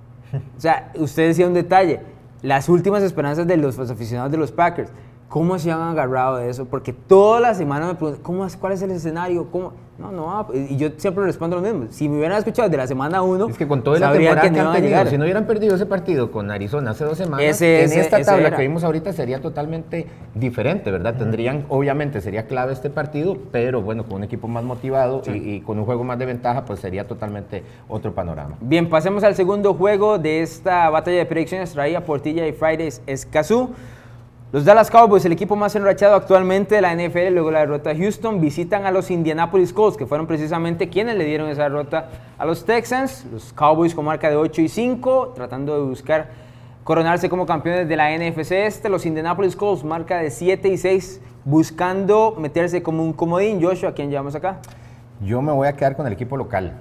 O 0.56 0.60
sea, 0.60 0.92
usted 0.96 1.28
decía 1.28 1.46
un 1.46 1.54
detalle, 1.54 2.00
las 2.42 2.68
últimas 2.68 3.02
esperanzas 3.02 3.46
de 3.46 3.56
los 3.56 3.78
aficionados 3.78 4.30
de 4.30 4.38
los 4.38 4.52
Packers. 4.52 4.90
¿Cómo 5.28 5.58
se 5.58 5.72
han 5.72 5.80
agarrado 5.80 6.36
de 6.36 6.48
eso? 6.48 6.66
Porque 6.66 6.92
toda 6.92 7.40
la 7.40 7.54
semana 7.54 7.86
me 7.86 7.94
preguntan, 7.94 8.22
¿cómo 8.22 8.46
¿cuál 8.60 8.72
es 8.72 8.82
el 8.82 8.92
escenario? 8.92 9.50
¿Cómo? 9.50 9.72
No, 9.98 10.12
no, 10.12 10.46
y 10.52 10.76
yo 10.76 10.90
siempre 10.98 11.24
respondo 11.24 11.56
lo 11.56 11.62
mismo. 11.62 11.86
Si 11.90 12.08
me 12.08 12.18
hubieran 12.18 12.36
escuchado 12.38 12.68
de 12.68 12.76
la 12.76 12.86
semana 12.86 13.22
1, 13.22 13.48
es 13.48 13.56
que 13.56 13.66
con 13.66 13.82
todo 13.82 13.94
el 13.94 14.02
temporada 14.02 14.42
que, 14.42 14.52
que 14.52 14.60
han 14.60 14.72
tenido, 14.74 15.06
si 15.06 15.16
no 15.16 15.24
hubieran 15.24 15.46
perdido 15.46 15.74
ese 15.74 15.86
partido 15.86 16.30
con 16.30 16.50
Arizona 16.50 16.90
hace 16.90 17.04
dos 17.04 17.16
semanas, 17.16 17.46
ese, 17.46 17.84
en 17.84 17.92
esta 17.92 18.20
tabla 18.22 18.54
que 18.54 18.62
vimos 18.62 18.84
ahorita 18.84 19.12
sería 19.14 19.40
totalmente 19.40 20.06
diferente, 20.34 20.90
¿verdad? 20.90 21.16
Tendrían, 21.16 21.64
obviamente, 21.70 22.20
sería 22.20 22.46
clave 22.46 22.74
este 22.74 22.90
partido, 22.90 23.38
pero 23.50 23.80
bueno, 23.80 24.04
con 24.04 24.16
un 24.16 24.24
equipo 24.24 24.48
más 24.48 24.64
motivado 24.64 25.22
y, 25.26 25.30
y, 25.30 25.60
con 25.60 25.78
un 25.78 25.86
juego 25.86 26.04
más 26.04 26.18
de 26.18 26.26
ventaja, 26.26 26.64
pues 26.66 26.80
sería 26.80 27.06
totalmente 27.06 27.62
otro 27.88 28.14
panorama. 28.14 28.56
Bien, 28.60 28.90
pasemos 28.90 29.24
al 29.24 29.34
segundo 29.34 29.72
juego 29.72 30.18
de 30.18 30.42
esta 30.42 30.90
batalla 30.90 31.18
de 31.18 31.26
predicciones 31.26 31.72
traída 31.72 32.02
por 32.02 32.20
TJ 32.20 32.52
Fridays 32.52 33.00
Escazú. 33.06 33.70
Los 34.56 34.64
Dallas 34.64 34.90
Cowboys, 34.90 35.22
el 35.26 35.32
equipo 35.32 35.54
más 35.54 35.76
enrachado 35.76 36.14
actualmente 36.14 36.76
de 36.76 36.80
la 36.80 36.94
NFL 36.94 37.34
luego 37.34 37.50
la 37.50 37.58
derrota 37.58 37.92
de 37.92 37.98
Houston, 37.98 38.40
visitan 38.40 38.86
a 38.86 38.90
los 38.90 39.10
Indianapolis 39.10 39.70
Colts, 39.70 39.98
que 39.98 40.06
fueron 40.06 40.26
precisamente 40.26 40.88
quienes 40.88 41.14
le 41.18 41.26
dieron 41.26 41.50
esa 41.50 41.64
derrota 41.64 42.08
a 42.38 42.46
los 42.46 42.64
Texans. 42.64 43.26
Los 43.30 43.52
Cowboys 43.52 43.94
con 43.94 44.06
marca 44.06 44.30
de 44.30 44.36
8 44.36 44.62
y 44.62 44.70
5, 44.70 45.34
tratando 45.34 45.74
de 45.74 45.86
buscar 45.86 46.30
coronarse 46.84 47.28
como 47.28 47.44
campeones 47.44 47.86
de 47.86 47.96
la 47.96 48.16
NFC 48.16 48.52
este. 48.52 48.88
Los 48.88 49.04
Indianapolis 49.04 49.54
Colts, 49.54 49.84
marca 49.84 50.16
de 50.20 50.30
7 50.30 50.68
y 50.68 50.78
6, 50.78 51.20
buscando 51.44 52.34
meterse 52.38 52.82
como 52.82 53.04
un 53.04 53.12
comodín. 53.12 53.62
Joshua, 53.62 53.90
¿a 53.90 53.92
quién 53.92 54.08
llevamos 54.08 54.34
acá? 54.36 54.60
Yo 55.20 55.42
me 55.42 55.52
voy 55.52 55.68
a 55.68 55.74
quedar 55.74 55.96
con 55.96 56.06
el 56.06 56.14
equipo 56.14 56.34
local. 56.38 56.80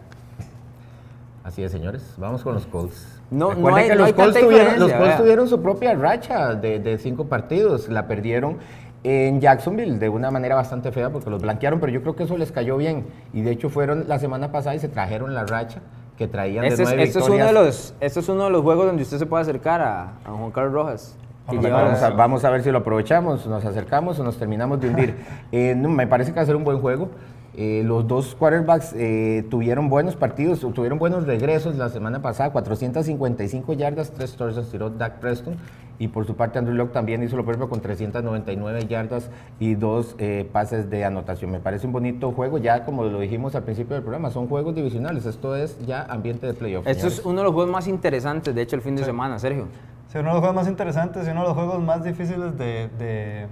Así 1.44 1.62
es, 1.62 1.74
señores. 1.74 2.14
Vamos 2.16 2.42
con 2.42 2.54
los 2.54 2.66
Colts. 2.68 3.15
No, 3.32 3.54
no 3.54 3.76
hay, 3.76 3.88
que 3.88 3.96
los, 3.96 4.14
Colts 4.14 4.40
tuvieron, 4.40 4.80
los 4.80 4.92
Colts 4.94 5.18
tuvieron 5.18 5.48
su 5.48 5.62
propia 5.62 5.94
racha 5.96 6.54
de, 6.54 6.80
de, 6.80 6.98
cinco 6.98 7.26
partidos. 7.26 7.90
La 7.90 8.08
perdieron 8.08 8.58
en 9.04 9.42
Jacksonville 9.42 10.00
de 10.00 10.10
una 10.10 10.32
manera 10.32 10.56
bastante 10.56 10.92
fea 10.92 11.10
porque 11.10 11.30
los 11.30 11.42
blanquearon, 11.42 11.80
pero 11.80 11.92
yo 11.92 12.02
creo 12.02 12.16
que 12.16 12.24
eso 12.24 12.38
les 12.38 12.52
cayó 12.52 12.78
bien. 12.78 13.06
Y 13.34 13.42
de 13.42 13.52
hecho 13.52 13.70
fueron 13.70 14.06
la 14.08 14.20
semana 14.20 14.52
pasada 14.52 14.76
y 14.76 14.80
se 14.80 14.90
trajeron 14.90 15.34
la 15.34 15.46
racha 15.46 15.82
que 16.18 16.28
traían 16.28 16.66
este 16.66 16.78
de 16.78 16.84
nueve 16.84 17.04
es, 17.04 17.10
este 17.10 17.20
victorias. 17.20 17.48
Es 17.48 17.52
uno 17.52 17.60
de 17.60 17.66
los, 17.66 17.94
este 18.00 18.20
es 18.20 18.30
uno 18.30 18.44
de 18.46 18.50
los 18.50 18.62
juegos 18.62 18.86
donde 18.86 19.04
usted 19.04 19.18
se 19.18 19.26
puede 19.26 19.42
acercar 19.42 19.82
a, 19.82 20.04
a 20.26 20.32
Juan 20.32 20.52
Carlos 20.52 20.74
Rojas. 20.74 21.18
Vamos, 21.48 21.64
vamos, 21.64 22.02
a, 22.02 22.10
vamos, 22.10 22.46
a, 22.46 22.50
ver 22.50 22.64
si 22.64 22.72
lo 22.72 22.80
aprovechamos, 22.80 23.46
nos 23.46 23.64
acercamos 23.64 24.18
o 24.18 24.24
nos 24.24 24.38
terminamos 24.38 24.82
de 24.82 24.90
hundir. 24.90 25.16
eh, 25.52 25.76
no, 25.76 25.90
me 25.90 26.08
parece 26.08 26.32
que 26.32 26.38
va 26.38 26.42
a 26.42 26.46
ser 26.46 26.56
un 26.56 26.64
buen 26.64 26.80
juego. 26.80 27.10
Eh, 27.58 27.84
los 27.86 28.08
dos 28.08 28.36
quarterbacks 28.36 28.94
eh, 28.98 29.46
tuvieron 29.50 29.90
buenos 29.90 30.16
partidos, 30.16 30.60
tuvieron 30.60 31.00
buenos 31.00 31.26
regresos 31.26 31.76
la 31.76 31.90
semana 31.90 32.22
pasada, 32.22 32.52
455 32.52 33.74
yardas, 33.74 34.12
3 34.12 34.36
touchdowns 34.36 34.70
tiró 34.70 34.90
Dak 34.90 35.20
Preston 35.20 35.56
y 35.98 36.10
por 36.10 36.26
su 36.26 36.36
parte 36.36 36.60
Andrew 36.60 36.76
Locke 36.76 36.92
también 36.92 37.24
hizo 37.24 37.38
lo 37.38 37.46
propio 37.46 37.70
con 37.70 37.80
399 37.80 38.88
yardas 38.88 39.30
y 39.60 39.76
dos 39.76 40.16
eh, 40.20 40.50
pases 40.52 40.90
de 40.90 41.06
anotación. 41.06 41.52
Me 41.52 41.60
parece 41.60 41.88
un 41.88 41.94
bonito 41.94 42.32
juego, 42.32 42.58
ya 42.58 42.84
como 42.84 43.06
lo 43.06 43.20
dijimos 43.20 43.56
al 43.56 43.64
principio 43.64 43.94
del 43.94 44.04
programa, 44.04 44.30
son 44.30 44.48
juegos 44.48 44.76
divisionales, 44.76 45.26
esto 45.26 45.56
es 45.56 45.78
ya 45.86 46.04
ambiente 46.04 46.48
de 46.48 46.54
playoff. 46.54 46.86
Esto 46.88 47.08
es 47.08 47.24
uno 47.24 47.38
de 47.40 47.44
los 47.44 47.54
juegos 47.54 47.72
más 47.72 47.88
interesantes, 47.88 48.54
de 48.54 48.62
hecho, 48.62 48.76
el 48.76 48.82
fin 48.82 48.96
de 48.96 49.04
sí. 49.04 49.06
semana, 49.06 49.40
Sergio. 49.40 49.68
Sí, 50.10 50.18
uno 50.18 50.30
de 50.30 50.34
los 50.34 50.40
juegos 50.40 50.56
más 50.56 50.68
interesantes 50.68 51.28
y 51.28 51.32
uno 51.32 51.42
de 51.42 51.48
los 51.48 51.56
juegos 51.56 51.82
más 51.82 52.04
difíciles 52.04 52.58
de, 52.58 52.90
de 53.00 53.48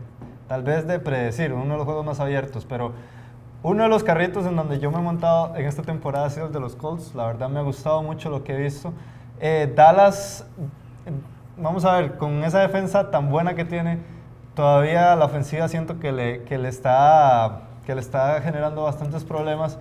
tal 0.48 0.64
vez 0.64 0.86
de 0.86 1.00
predecir, 1.00 1.54
uno 1.54 1.72
de 1.72 1.78
los 1.78 1.86
juegos 1.86 2.06
más 2.06 2.20
abiertos, 2.20 2.66
pero... 2.68 2.92
Uno 3.64 3.84
de 3.84 3.90
los 3.90 4.04
carritos 4.04 4.46
en 4.46 4.58
donde 4.58 4.78
yo 4.80 4.92
me 4.92 4.98
he 4.98 5.02
montado 5.02 5.56
en 5.56 5.66
esta 5.66 5.84
temporada 5.84 6.26
ha 6.26 6.30
sido 6.30 6.48
el 6.48 6.52
de 6.52 6.60
los 6.60 6.76
Colts. 6.76 7.16
La 7.16 7.26
verdad 7.28 7.48
me 7.48 7.60
ha 7.60 7.64
gustado 7.64 8.04
mucho 8.04 8.30
lo 8.30 8.44
que 8.44 8.54
he 8.54 8.58
visto. 8.58 8.92
Eh, 9.40 9.72
Dallas, 9.74 10.46
vamos 11.58 11.86
a 11.86 11.98
ver, 11.98 12.18
con 12.18 12.44
esa 12.44 12.60
defensa 12.60 13.10
tan 13.10 13.30
buena 13.30 13.56
que 13.56 13.64
tiene, 13.64 14.00
todavía 14.54 15.16
la 15.16 15.24
ofensiva 15.24 15.70
siento 15.70 15.98
que 15.98 16.12
le, 16.12 16.44
que 16.44 16.58
le, 16.58 16.68
está, 16.68 17.62
que 17.86 17.96
le 17.96 18.02
está 18.02 18.42
generando 18.42 18.84
bastantes 18.84 19.24
problemas. 19.24 19.80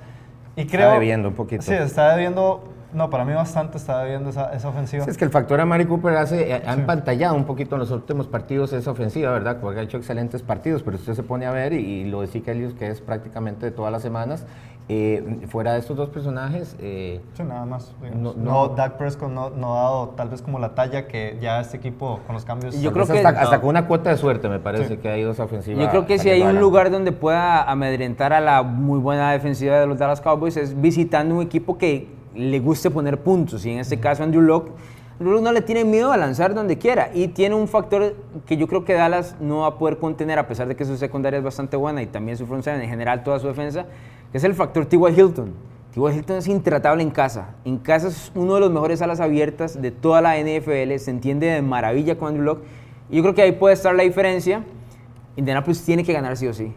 Y 0.55 0.67
creo, 0.67 0.87
está 0.87 0.95
debiendo 0.95 1.29
un 1.31 1.35
poquito. 1.35 1.63
Sí, 1.63 1.75
está 1.75 2.13
debiendo 2.13 2.72
no, 2.93 3.11
para 3.11 3.25
mí 3.25 3.33
bastante 3.33 3.79
está 3.79 4.05
viendo 4.05 4.31
esa, 4.31 4.53
esa 4.53 4.69
ofensiva. 4.69 5.05
Sí, 5.05 5.11
es 5.11 5.19
que 5.19 5.25
el 5.25 5.31
factor 5.31 5.61
a 5.61 5.65
Mari 5.65 5.87
Cooper 5.87 6.17
hace, 6.17 6.55
ha 6.55 6.73
empantallado 6.73 7.35
un 7.35 7.45
poquito 7.45 7.77
en 7.77 7.81
los 7.81 7.91
últimos 7.91 8.27
partidos 8.27 8.73
esa 8.73 8.91
ofensiva, 8.91 9.31
¿verdad? 9.33 9.59
Porque 9.61 9.81
ha 9.81 9.83
hecho 9.83 9.97
excelentes 9.97 10.43
partidos, 10.43 10.83
pero 10.83 10.97
usted 10.97 11.15
se 11.15 11.23
pone 11.23 11.47
a 11.47 11.51
ver 11.53 11.73
y, 11.73 11.77
y 11.79 12.05
lo 12.05 12.21
de 12.21 12.43
Elliott, 12.47 12.77
que 12.77 12.89
es 12.89 13.01
prácticamente 13.01 13.67
de 13.67 13.73
todas 13.73 13.93
las 13.93 14.03
semanas, 14.03 14.45
eh, 14.89 15.47
fuera 15.49 15.75
de 15.75 15.79
estos 15.79 15.97
dos 15.97 16.09
personajes... 16.09 16.77
Eh, 16.81 17.21
sí, 17.35 17.43
nada 17.45 17.65
más. 17.65 17.95
No, 18.15 18.35
no, 18.35 18.69
Dak 18.69 18.99
Prescott 18.99 19.31
no, 19.31 19.51
no, 19.51 19.79
ha 19.79 19.83
dado 19.83 20.09
tal 20.11 20.29
vez 20.29 20.43
como 20.43 20.59
la 20.59 20.75
talla 20.75 21.07
que 21.07 21.39
ya 21.41 21.61
este 21.61 21.77
equipo 21.77 22.21
con 22.27 22.35
los 22.35 22.45
cambios... 22.45 22.81
Yo 22.81 22.93
creo 22.93 23.07
que 23.07 23.13
hasta, 23.13 23.29
hasta, 23.29 23.61
con 23.61 23.71
una 23.71 23.87
cuota 23.87 24.11
de 24.11 24.17
suerte 24.17 24.49
me 24.49 24.59
parece 24.59 24.89
sí. 24.89 24.97
que 24.97 25.09
ha 25.09 25.17
ido 25.17 25.31
esa 25.31 25.45
ofensiva. 25.45 25.81
Yo 25.81 25.89
creo 25.89 26.07
que 26.07 26.19
si 26.19 26.31
hay 26.31 26.43
un 26.43 26.59
lugar 26.59 26.91
donde 26.91 27.13
pueda 27.13 27.63
amedrentar 27.63 28.33
a 28.33 28.41
la 28.41 28.63
muy 28.63 28.99
buena 28.99 29.31
defensiva 29.33 29.79
de 29.79 29.87
los 29.87 29.99
Dallas 29.99 30.21
Cowboys 30.21 30.57
es 30.57 30.79
visitando 30.81 31.37
un 31.37 31.43
equipo 31.43 31.79
que 31.79 32.22
le 32.35 32.61
guste 32.61 32.91
poner 32.91 33.21
puntos. 33.23 33.65
Y 33.67 33.71
en 33.71 33.79
este 33.79 33.99
caso 33.99 34.23
Andrew 34.23 34.43
Locke, 34.43 34.71
Andrew 35.13 35.33
Locke 35.33 35.45
no 35.45 35.53
le 35.53 35.61
tiene 35.61 35.85
miedo 35.85 36.13
a 36.13 36.17
lanzar 36.17 36.55
donde 36.55 36.79
quiera. 36.79 37.11
Y 37.15 37.29
tiene 37.29 37.55
un 37.55 37.69
factor 37.69 38.15
que 38.47 38.57
yo 38.57 38.67
creo 38.67 38.85
que 38.85 38.95
Dallas 38.95 39.37
no 39.41 39.61
va 39.61 39.69
a 39.69 39.79
poder 39.79 39.99
contener, 39.99 40.39
a 40.39 40.47
pesar 40.47 40.69
de 40.69 40.77
que 40.77 40.85
su 40.85 40.97
secundaria 40.97 41.39
es 41.39 41.45
bastante 41.45 41.77
buena 41.77 42.03
y 42.03 42.07
también 42.07 42.37
su 42.37 42.47
front 42.47 42.65
seven, 42.65 42.81
en 42.81 42.89
general 42.89 43.23
toda 43.23 43.39
su 43.39 43.47
defensa, 43.47 43.87
que 44.31 44.39
es 44.39 44.45
el 44.45 44.55
factor 44.55 44.87
T.Y. 44.87 45.21
Hilton. 45.21 45.53
T.Y. 45.93 46.17
Hilton 46.17 46.37
es 46.39 46.49
intratable 46.49 47.03
en 47.03 47.11
casa. 47.11 47.51
En 47.65 47.79
casa 47.79 48.09
es 48.09 48.33
uno 48.35 48.55
de 48.55 48.61
los 48.61 48.71
mejores 48.71 49.03
alas 49.03 49.21
abiertas 49.21 49.81
de 49.81 49.91
toda 49.91 50.23
la 50.23 50.39
NFL. 50.39 50.97
Se 50.99 51.11
entiende 51.11 51.49
de 51.49 51.63
maravilla 51.63 52.17
con 52.17 52.29
Andrew 52.29 52.45
Locke. 52.45 52.63
Y 53.11 53.17
yo 53.17 53.23
creo 53.23 53.35
que 53.35 53.43
ahí 53.43 53.53
puede 53.53 53.75
estar 53.75 53.95
la 53.95 54.03
diferencia. 54.03 54.65
Indianapolis 55.37 55.85
tiene 55.85 56.03
que 56.05 56.13
ganar 56.13 56.37
sí 56.37 56.47
o 56.47 56.55
sí. 56.55 56.75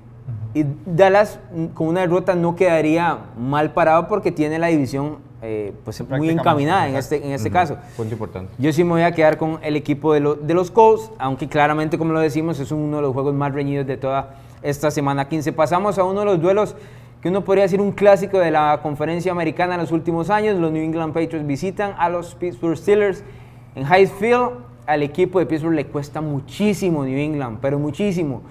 Y 0.53 0.65
Dallas 0.85 1.39
con 1.73 1.87
una 1.87 2.01
derrota 2.01 2.35
no 2.35 2.55
quedaría 2.55 3.19
mal 3.37 3.73
parado 3.73 4.07
porque 4.07 4.31
tiene 4.31 4.57
la 4.57 4.67
división 4.67 5.17
eh, 5.41 5.73
pues 5.83 6.07
muy 6.09 6.29
encaminada 6.29 6.87
en 6.87 6.95
este, 6.95 7.23
en 7.23 7.31
este 7.31 7.49
uh 7.49 7.51
-huh. 7.51 7.53
caso. 7.53 7.77
Punto 7.97 8.13
importante. 8.13 8.51
Yo 8.57 8.71
sí 8.73 8.83
me 8.83 8.91
voy 8.91 9.01
a 9.01 9.11
quedar 9.11 9.37
con 9.37 9.59
el 9.61 9.75
equipo 9.75 10.13
de, 10.13 10.19
lo, 10.19 10.35
de 10.35 10.53
los 10.53 10.71
Colts, 10.71 11.11
aunque 11.19 11.47
claramente, 11.47 11.97
como 11.97 12.13
lo 12.13 12.19
decimos, 12.19 12.59
es 12.59 12.71
uno 12.71 12.97
de 12.97 13.01
los 13.01 13.13
juegos 13.13 13.33
más 13.33 13.53
reñidos 13.53 13.85
de 13.85 13.97
toda 13.97 14.35
esta 14.63 14.89
semana 14.91 15.27
15. 15.27 15.53
Pasamos 15.53 15.97
a 15.99 16.03
uno 16.03 16.21
de 16.21 16.25
los 16.25 16.41
duelos 16.41 16.75
que 17.21 17.29
uno 17.29 17.43
podría 17.43 17.63
decir 17.63 17.81
un 17.81 17.91
clásico 17.91 18.39
de 18.39 18.51
la 18.51 18.79
conferencia 18.83 19.31
americana 19.31 19.75
en 19.75 19.81
los 19.81 19.91
últimos 19.91 20.29
años. 20.29 20.59
Los 20.59 20.71
New 20.71 20.83
England 20.83 21.13
Patriots 21.13 21.45
visitan 21.45 21.95
a 21.97 22.09
los 22.09 22.35
Pittsburgh 22.35 22.77
Steelers 22.77 23.23
en 23.75 23.83
High 23.83 24.07
Field. 24.07 24.51
Al 24.85 25.01
equipo 25.01 25.39
de 25.39 25.47
Pittsburgh 25.47 25.73
le 25.73 25.85
cuesta 25.87 26.21
muchísimo 26.21 27.03
New 27.03 27.17
England, 27.17 27.57
pero 27.61 27.79
muchísimo. 27.79 28.43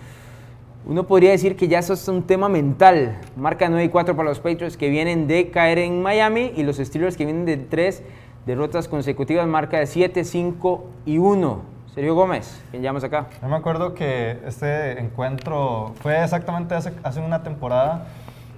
Uno 0.87 1.07
podría 1.07 1.31
decir 1.31 1.57
que 1.57 1.67
ya 1.67 1.79
eso 1.79 1.95
es 1.95 2.07
un 2.09 2.25
tema 2.25 2.51
mental. 2.51 3.19
Marca 3.37 3.71
9 3.71 3.85
y 3.85 3.89
4 3.89 4.15
para 4.17 4.29
los 4.29 4.39
Patriots 4.39 4.77
que 4.77 4.91
vienen 4.91 5.27
de 5.27 5.51
caer 5.51 5.79
en 5.79 6.03
Miami 6.03 6.53
y 6.55 6.63
los 6.63 6.77
Steelers 6.77 7.17
que 7.17 7.25
vienen 7.25 7.47
de 7.47 7.57
tres 7.57 8.03
derrotas 8.45 8.87
consecutivas, 8.87 9.47
marca 9.47 9.79
de 9.79 9.87
7, 9.87 10.25
5 10.25 10.85
y 11.07 11.17
1. 11.17 11.63
Sergio 11.95 12.15
Gómez, 12.15 12.63
¿quién 12.71 12.83
llamas 12.83 13.03
acá? 13.03 13.29
Yo 13.41 13.49
me 13.49 13.57
acuerdo 13.57 13.95
que 13.95 14.41
este 14.45 15.01
encuentro 15.01 15.95
fue 16.01 16.23
exactamente 16.23 16.75
hace, 16.75 16.93
hace 17.03 17.21
una 17.21 17.43
temporada 17.43 18.09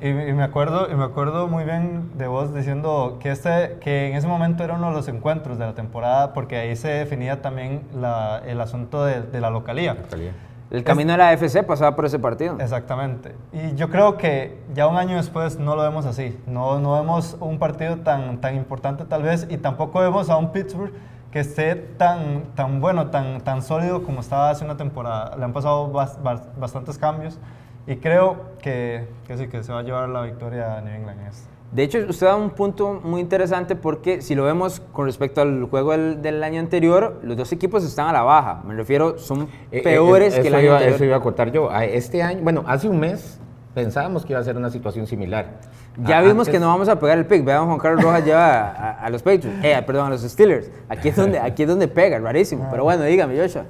y, 0.01 0.09
y, 0.09 0.33
me 0.33 0.43
acuerdo, 0.43 0.91
y 0.91 0.97
me 0.97 1.05
acuerdo 1.05 1.47
muy 1.47 1.63
bien 1.63 2.11
de 2.19 2.27
vos 2.27 2.53
diciendo 2.53 3.19
que, 3.21 3.31
este, 3.31 3.77
que 3.81 4.09
en 4.09 4.17
ese 4.17 4.27
momento 4.27 4.65
era 4.65 4.75
uno 4.75 4.89
de 4.89 4.95
los 4.95 5.07
encuentros 5.07 5.61
de 5.61 5.67
la 5.67 5.75
temporada 5.75 6.33
porque 6.33 6.57
ahí 6.57 6.75
se 6.75 6.89
definía 6.89 7.41
también 7.41 7.83
la, 7.95 8.43
el 8.45 8.61
asunto 8.61 9.05
de, 9.05 9.23
de 9.23 9.41
la 9.41 9.51
localía. 9.51 9.95
localía. 9.95 10.33
El 10.71 10.83
camino 10.83 11.13
de 11.13 11.19
la 11.19 11.29
AFC 11.29 11.65
pasaba 11.65 11.95
por 11.95 12.07
ese 12.07 12.19
partido. 12.19 12.57
Exactamente. 12.59 13.35
Y 13.53 13.75
yo 13.77 13.89
creo 13.89 14.17
que 14.17 14.59
ya 14.75 14.89
un 14.89 14.97
año 14.97 15.17
después 15.17 15.59
no 15.59 15.77
lo 15.77 15.83
vemos 15.83 16.07
así. 16.07 16.39
No, 16.47 16.81
no 16.81 16.95
vemos 16.95 17.37
un 17.41 17.59
partido 17.59 17.99
tan, 17.99 18.41
tan 18.41 18.57
importante 18.57 19.05
tal 19.05 19.23
vez 19.23 19.47
y 19.49 19.59
tampoco 19.59 20.01
vemos 20.01 20.29
a 20.29 20.37
un 20.37 20.51
Pittsburgh 20.51 20.93
que 21.31 21.41
esté 21.41 21.77
tan, 21.77 22.55
tan 22.55 22.81
bueno, 22.81 23.11
tan, 23.11 23.41
tan 23.43 23.63
sólido 23.63 24.03
como 24.03 24.21
estaba 24.21 24.51
hace 24.51 24.65
una 24.65 24.77
temporada. 24.77 25.37
Le 25.37 25.45
han 25.45 25.53
pasado 25.53 25.89
bas, 25.89 26.21
bas, 26.23 26.43
bastantes 26.59 26.99
cambios 26.99 27.39
Y 27.87 27.97
creo 27.97 28.57
que, 28.61 29.09
que 29.27 29.37
sí, 29.37 29.47
que 29.47 29.63
se 29.63 29.73
va 29.73 29.81
a 29.81 29.83
llevar 29.83 30.09
la 30.09 30.23
victoria 30.23 30.79
a 30.79 30.81
New 30.81 30.95
England 30.95 31.21
en 31.21 31.27
esto. 31.29 31.56
De 31.77 31.83
hecho, 31.83 31.99
usted 32.09 32.27
da 32.27 32.37
un 32.37 32.49
punto 32.51 33.03
muy 33.05 33.21
interesante 33.21 33.77
porque 33.77 34.23
si 34.23 34.35
lo 34.35 34.45
vemos 34.45 34.81
con 34.93 35.05
respecto 35.05 35.43
al 35.43 35.65
juego 35.65 35.93
del, 35.93 36.23
del 36.23 36.43
año 36.43 36.59
anterior, 36.59 37.21
los 37.23 37.37
dos 37.37 37.53
equipos 37.53 37.85
están 37.85 38.09
a 38.09 38.15
la 38.15 38.23
baja. 38.23 38.63
Me 38.67 38.75
refiero, 38.75 39.19
son 39.19 39.43
Eh, 39.43 39.49
eh, 39.73 39.83
peores 39.83 40.39
eh, 40.39 40.41
que 40.41 40.49
el 40.49 40.55
año 40.55 40.65
iba, 40.65 40.75
anterior. 40.77 40.95
Eso 40.97 41.05
iba 41.05 41.17
a 41.17 41.21
contar 41.21 41.53
yo. 41.53 41.71
A 41.71 41.85
Este 41.85 42.23
año, 42.23 42.41
bueno, 42.43 42.65
hace 42.67 42.89
un 42.89 42.99
mes 42.99 43.39
pensábamos 43.75 44.25
que 44.25 44.33
iba 44.33 44.41
a 44.41 44.45
ser 44.45 44.57
una 44.57 44.71
situación 44.71 45.07
similar. 45.07 45.61
Ya 45.99 46.17
A- 46.19 46.23
vimos 46.23 46.49
antes- 46.49 46.53
que 46.55 46.59
no 46.59 46.69
vamos 46.69 46.89
a 46.89 46.99
pegar 46.99 47.19
el 47.19 47.27
pick. 47.27 47.45
Vean, 47.45 47.67
Juan 47.67 47.79
Carlos 47.79 48.03
Rojas 48.03 48.25
lleva 48.25 48.71
a, 48.71 48.93
a 49.05 49.11
los 49.11 49.23
Patriots, 49.23 49.59
eh, 49.63 49.83
perdón, 49.87 50.07
a 50.07 50.11
los 50.11 50.23
Steelers. 50.23 50.71
Aquí 50.89 51.09
es 51.11 51.17
donde, 51.17 51.39
aquí 51.39 51.65
es 51.65 51.69
donde 51.69 51.89
pega, 51.89 52.19
rarísimo. 52.19 52.69
Pero 52.71 52.85
bueno, 52.85 53.03
dígame, 53.05 53.39
Joshua. 53.39 53.65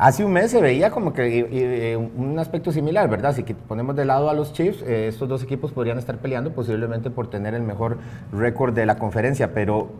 Hace 0.00 0.24
un 0.24 0.32
mes 0.32 0.50
se 0.50 0.62
veía 0.62 0.90
como 0.90 1.12
que 1.12 1.40
eh, 1.40 1.46
eh, 1.52 1.96
un 1.98 2.38
aspecto 2.38 2.72
similar, 2.72 3.10
¿verdad? 3.10 3.34
Si 3.34 3.42
ponemos 3.42 3.94
de 3.94 4.06
lado 4.06 4.30
a 4.30 4.32
los 4.32 4.54
Chiefs, 4.54 4.80
eh, 4.80 5.08
estos 5.08 5.28
dos 5.28 5.42
equipos 5.42 5.72
podrían 5.72 5.98
estar 5.98 6.16
peleando 6.16 6.52
posiblemente 6.54 7.10
por 7.10 7.28
tener 7.28 7.52
el 7.52 7.60
mejor 7.60 7.98
récord 8.32 8.72
de 8.72 8.86
la 8.86 8.96
conferencia, 8.96 9.52
pero 9.52 9.90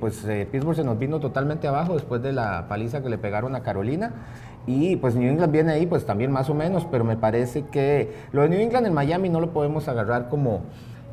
pues 0.00 0.26
Pittsburgh 0.50 0.74
se 0.74 0.82
nos 0.82 0.98
vino 0.98 1.20
totalmente 1.20 1.68
abajo 1.68 1.94
después 1.94 2.20
de 2.20 2.32
la 2.32 2.66
paliza 2.66 3.00
que 3.00 3.10
le 3.10 3.16
pegaron 3.16 3.54
a 3.54 3.62
Carolina. 3.62 4.10
Y 4.66 4.96
pues 4.96 5.14
New 5.14 5.30
England 5.30 5.52
viene 5.52 5.70
ahí, 5.70 5.86
pues 5.86 6.04
también 6.04 6.32
más 6.32 6.50
o 6.50 6.54
menos, 6.54 6.84
pero 6.90 7.04
me 7.04 7.16
parece 7.16 7.64
que 7.66 8.12
lo 8.32 8.42
de 8.42 8.48
New 8.48 8.58
England 8.58 8.88
en 8.88 8.92
Miami 8.92 9.28
no 9.28 9.38
lo 9.38 9.52
podemos 9.52 9.86
agarrar 9.86 10.28
como, 10.30 10.62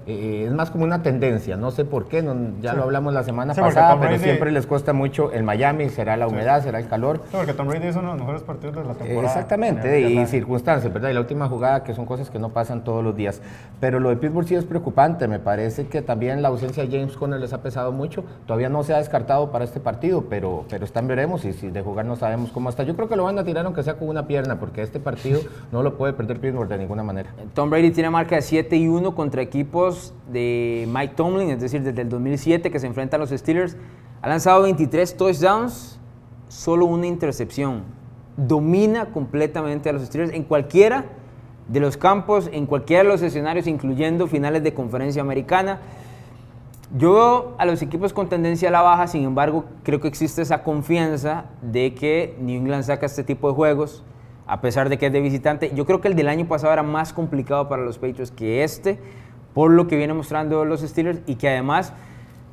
eh, 0.08 0.46
es 0.48 0.54
más 0.54 0.70
como 0.72 0.84
una 0.84 1.02
tendencia, 1.02 1.58
no 1.58 1.72
sé 1.72 1.84
por 1.86 2.08
qué, 2.08 2.22
no- 2.22 2.36
ya 2.62 2.74
lo 2.74 2.84
hablamos 2.84 3.14
la 3.14 3.24
semana 3.24 3.54
Sí, 3.54 3.62
pasada, 3.62 4.00
pero 4.00 4.12
Brady- 4.14 4.24
siempre 4.24 4.52
les 4.52 4.68
cuesta 4.68 4.94
mucho 4.94 5.32
el 5.32 5.44
Miami, 5.44 5.90
será 5.90 6.16
la 6.18 6.28
humedad, 6.28 6.62
será 6.64 6.80
el 6.80 6.88
calor. 6.88 7.22
Sí, 7.32 7.38
porque 7.38 7.54
Tom 7.54 7.68
Brady 7.68 7.88
es 7.88 7.96
uno 7.96 8.04
de 8.12 8.14
los 8.14 8.20
mejores 8.20 8.44
partidos 8.44 8.76
de 8.76 8.84
la 8.84 8.94
temporada. 8.94 9.26
Exactamente, 9.28 10.06
En 10.06 10.22
y 10.22 10.26
circunstancias, 10.28 10.94
¿verdad? 10.94 11.10
Y 11.10 11.14
la 11.14 11.20
última 11.22 11.48
jugada, 11.50 11.84
que 11.84 11.94
son 11.94 12.06
cosas 12.06 12.30
que 12.30 12.38
no 12.40 12.50
pasan 12.50 12.84
todos 12.84 13.04
los 13.04 13.16
días. 13.16 13.42
Pero 13.80 14.00
lo 14.00 14.10
de 14.10 14.18
Pittsburgh 14.18 14.48
sí 14.48 14.56
es 14.56 14.64
preocupante, 14.66 15.28
me 15.28 15.40
parece 15.40 15.88
que 15.88 16.02
también 16.02 16.42
la 16.42 16.50
ausencia 16.50 16.86
de 16.86 16.90
James 16.98 17.18
Conner 17.18 17.40
les 17.40 17.54
ha 17.54 17.62
pesado 17.62 17.92
mucho. 17.92 18.24
Todavía 18.46 18.70
no 18.70 18.84
se 18.84 18.94
ha 18.94 18.98
descartado 18.98 19.52
para 19.52 19.66
este 19.66 19.80
partido, 19.80 20.26
pero, 20.30 20.66
pero 20.70 20.86
están 20.86 21.08
veremos 21.08 21.46
y 21.46 21.54
si 21.54 21.72
de 21.72 21.82
jugar 21.82 22.06
no 22.06 22.16
sabemos 22.16 22.52
cómo 22.52 22.70
está. 22.70 22.84
Yo 22.84 22.96
creo 22.96 23.10
que 23.10 23.16
lo 23.16 23.24
van 23.24 23.40
a 23.40 23.44
tirar 23.44 23.66
aunque 23.66 23.82
sea 23.84 23.96
con 23.96 24.08
una 24.10 24.28
pierna, 24.28 24.60
porque 24.60 24.82
este 24.82 25.00
partido 25.00 25.40
no 25.72 25.82
lo 25.84 25.98
puede 25.98 26.14
perder 26.14 26.40
Pittsburgh 26.40 26.70
de 26.70 26.78
ninguna 26.78 27.02
manera. 27.04 27.30
Tom 27.54 27.70
Brady 27.70 27.92
tiene 27.92 28.10
marca 28.12 28.36
de 28.36 28.42
7 28.44 28.76
y 28.76 28.88
1 28.88 29.16
contra 29.16 29.42
equipos 29.42 29.95
de 30.32 30.88
Mike 30.92 31.14
Tomlin, 31.16 31.50
es 31.50 31.60
decir, 31.60 31.82
desde 31.82 32.02
el 32.02 32.10
2007 32.10 32.72
que 32.72 32.80
se 32.80 32.88
enfrenta 32.88 33.18
a 33.18 33.20
los 33.20 33.30
Steelers. 33.30 33.78
Ha 34.22 34.30
lanzado 34.30 34.64
23 34.64 35.18
touchdowns, 35.18 36.00
solo 36.48 36.86
una 36.86 37.08
intercepción. 37.08 37.84
Domina 38.38 39.12
completamente 39.12 39.90
a 39.90 39.94
los 39.94 40.04
Steelers 40.04 40.34
en 40.34 40.44
cualquiera 40.44 41.06
de 41.68 41.80
los 41.80 41.98
campos, 41.98 42.50
en 42.52 42.66
cualquiera 42.66 43.04
de 43.04 43.10
los 43.10 43.22
escenarios, 43.22 43.68
incluyendo 43.68 44.28
finales 44.28 44.64
de 44.64 44.74
conferencia 44.74 45.22
americana. 45.22 45.80
Yo 46.96 47.14
veo 47.14 47.56
a 47.58 47.66
los 47.66 47.82
equipos 47.82 48.14
con 48.14 48.30
tendencia 48.30 48.70
a 48.70 48.72
la 48.72 48.82
baja, 48.82 49.08
sin 49.08 49.24
embargo, 49.24 49.66
creo 49.84 50.00
que 50.00 50.08
existe 50.08 50.42
esa 50.42 50.64
confianza 50.64 51.46
de 51.62 51.96
que 51.96 52.38
New 52.40 52.58
England 52.58 52.84
saca 52.84 53.08
este 53.08 53.24
tipo 53.24 53.50
de 53.50 53.56
juegos, 53.56 54.04
a 54.46 54.62
pesar 54.62 54.90
de 54.90 54.98
que 54.98 55.08
es 55.08 55.14
de 55.14 55.20
visitante. 55.20 55.72
Yo 55.74 55.86
creo 55.86 56.00
que 56.00 56.08
el 56.08 56.16
del 56.16 56.28
año 56.28 56.48
pasado 56.48 56.72
era 56.72 56.84
más 56.84 57.12
complicado 57.12 57.68
para 57.68 57.84
los 57.84 57.98
Patriots 57.98 58.32
que 58.32 58.64
este, 58.64 59.00
por 59.56 59.72
lo 59.72 59.88
que 59.88 59.96
viene 59.96 60.14
mostrando 60.14 60.66
los 60.66 60.82
Steelers 60.82 61.22
y 61.26 61.36
que 61.36 61.50
además 61.50 61.94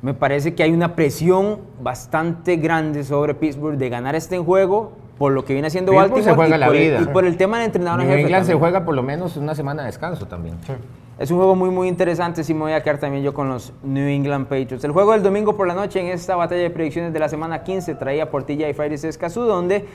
me 0.01 0.13
parece 0.15 0.55
que 0.55 0.63
hay 0.63 0.71
una 0.71 0.95
presión 0.95 1.59
bastante 1.81 2.55
grande 2.55 3.03
sobre 3.03 3.35
Pittsburgh 3.35 3.77
de 3.77 3.89
ganar 3.89 4.15
este 4.15 4.39
juego, 4.39 4.93
por 5.17 5.33
lo 5.33 5.45
que 5.45 5.53
viene 5.53 5.67
haciendo 5.67 5.91
Pittsburgh 5.91 6.11
Baltimore 6.11 6.31
se 6.31 6.35
juega 6.35 6.55
y, 6.55 6.59
la 6.59 6.65
por 6.65 6.75
el, 6.75 7.03
y 7.03 7.05
por 7.05 7.25
el 7.25 7.37
tema 7.37 7.57
del 7.57 7.67
entrenador 7.67 8.01
en 8.01 8.07
New 8.07 8.15
jefe 8.15 8.27
England 8.27 8.45
se 8.47 8.55
juega 8.55 8.83
por 8.83 8.95
lo 8.95 9.03
menos 9.03 9.37
una 9.37 9.53
semana 9.53 9.83
de 9.83 9.87
descanso 9.87 10.25
también. 10.25 10.55
Sí. 10.65 10.73
Es 11.19 11.29
un 11.29 11.37
juego 11.37 11.55
muy, 11.55 11.69
muy 11.69 11.87
interesante. 11.87 12.43
Sí, 12.43 12.53
me 12.53 12.61
voy 12.61 12.71
a 12.71 12.81
quedar 12.81 12.97
también 12.97 13.23
yo 13.23 13.33
con 13.33 13.47
los 13.47 13.71
New 13.83 14.07
England 14.07 14.47
Patriots. 14.47 14.83
El 14.83 14.91
juego 14.93 15.11
del 15.11 15.21
domingo 15.21 15.55
por 15.55 15.67
la 15.67 15.75
noche 15.75 15.99
en 15.99 16.07
esta 16.07 16.35
batalla 16.35 16.63
de 16.63 16.69
predicciones 16.71 17.13
de 17.13 17.19
la 17.19 17.29
semana 17.29 17.63
15 17.63 17.95
traía 17.95 18.31
Portilla 18.31 18.67
y 18.67 18.73
Fires 18.73 19.03
Escazú, 19.03 19.41
donde 19.41 19.85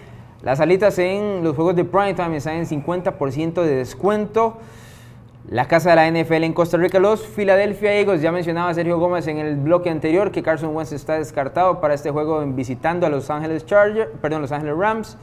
las 0.42 0.60
alitas 0.60 0.96
en 1.00 1.42
los 1.42 1.56
juegos 1.56 1.74
de 1.74 1.84
primetime 1.84 2.36
están 2.36 2.56
en 2.56 2.66
50% 2.66 3.62
de 3.62 3.74
descuento. 3.76 4.58
La 5.50 5.66
casa 5.66 5.90
de 5.90 5.96
la 5.96 6.10
NFL 6.10 6.44
en 6.44 6.52
Costa 6.52 6.76
Rica, 6.76 6.98
los 6.98 7.22
Philadelphia 7.26 7.94
Eagles. 7.94 8.20
Ya 8.20 8.30
mencionaba 8.30 8.74
Sergio 8.74 8.98
Gómez 8.98 9.26
en 9.28 9.38
el 9.38 9.56
bloque 9.56 9.88
anterior 9.88 10.30
que 10.30 10.42
Carson 10.42 10.76
Wentz 10.76 10.92
está 10.92 11.14
descartado 11.14 11.80
para 11.80 11.94
este 11.94 12.10
juego 12.10 12.44
visitando 12.48 13.06
a 13.06 13.08
Los 13.08 13.30
Ángeles 13.30 13.64
Chargers, 13.64 14.10
perdón, 14.20 14.42
Los 14.42 14.52
Ángeles 14.52 14.76
Rams. 14.76 15.16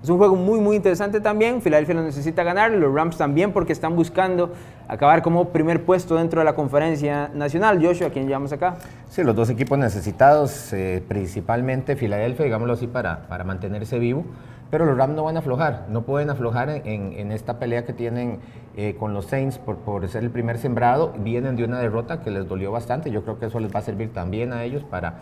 Es 0.00 0.08
un 0.08 0.18
juego 0.18 0.36
muy, 0.36 0.60
muy 0.60 0.76
interesante 0.76 1.20
también. 1.20 1.60
Filadelfia 1.62 1.96
lo 1.96 2.02
necesita 2.02 2.44
ganar, 2.44 2.70
los 2.70 2.94
Rams 2.94 3.16
también 3.16 3.52
porque 3.52 3.72
están 3.72 3.96
buscando 3.96 4.52
acabar 4.86 5.20
como 5.22 5.48
primer 5.48 5.84
puesto 5.84 6.14
dentro 6.16 6.40
de 6.40 6.44
la 6.44 6.54
conferencia 6.54 7.30
nacional. 7.34 7.84
Joshua, 7.84 8.06
¿a 8.06 8.10
quién 8.10 8.26
llevamos 8.28 8.52
acá? 8.52 8.76
Sí, 9.10 9.24
los 9.24 9.34
dos 9.34 9.50
equipos 9.50 9.78
necesitados, 9.78 10.72
eh, 10.72 11.02
principalmente 11.08 11.96
Filadelfia, 11.96 12.44
digámoslo 12.44 12.74
así, 12.74 12.86
para, 12.86 13.26
para 13.28 13.42
mantenerse 13.42 13.98
vivo. 13.98 14.24
Pero 14.70 14.86
los 14.86 14.96
Rams 14.96 15.14
no 15.14 15.24
van 15.24 15.36
a 15.36 15.40
aflojar, 15.40 15.86
no 15.90 16.02
pueden 16.02 16.30
aflojar 16.30 16.70
en- 16.70 17.12
en 17.12 17.30
esta 17.30 17.58
pelea 17.58 17.84
que 17.84 17.92
tienen 17.92 18.38
eh, 18.76 18.96
con 18.98 19.12
los 19.12 19.26
Saints 19.26 19.58
por, 19.58 19.76
por 19.76 20.08
ser 20.08 20.24
el 20.24 20.30
primer 20.30 20.58
sembrado. 20.58 21.12
Vienen 21.18 21.56
de 21.56 21.64
una 21.64 21.78
derrota 21.78 22.22
que 22.22 22.30
les 22.30 22.48
dolió 22.48 22.72
bastante. 22.72 23.10
Yo 23.10 23.22
creo 23.22 23.38
que 23.38 23.46
eso 23.46 23.60
les 23.60 23.74
va 23.74 23.80
a 23.80 23.82
servir 23.82 24.12
también 24.12 24.52
a 24.52 24.64
ellos 24.64 24.82
para, 24.84 25.20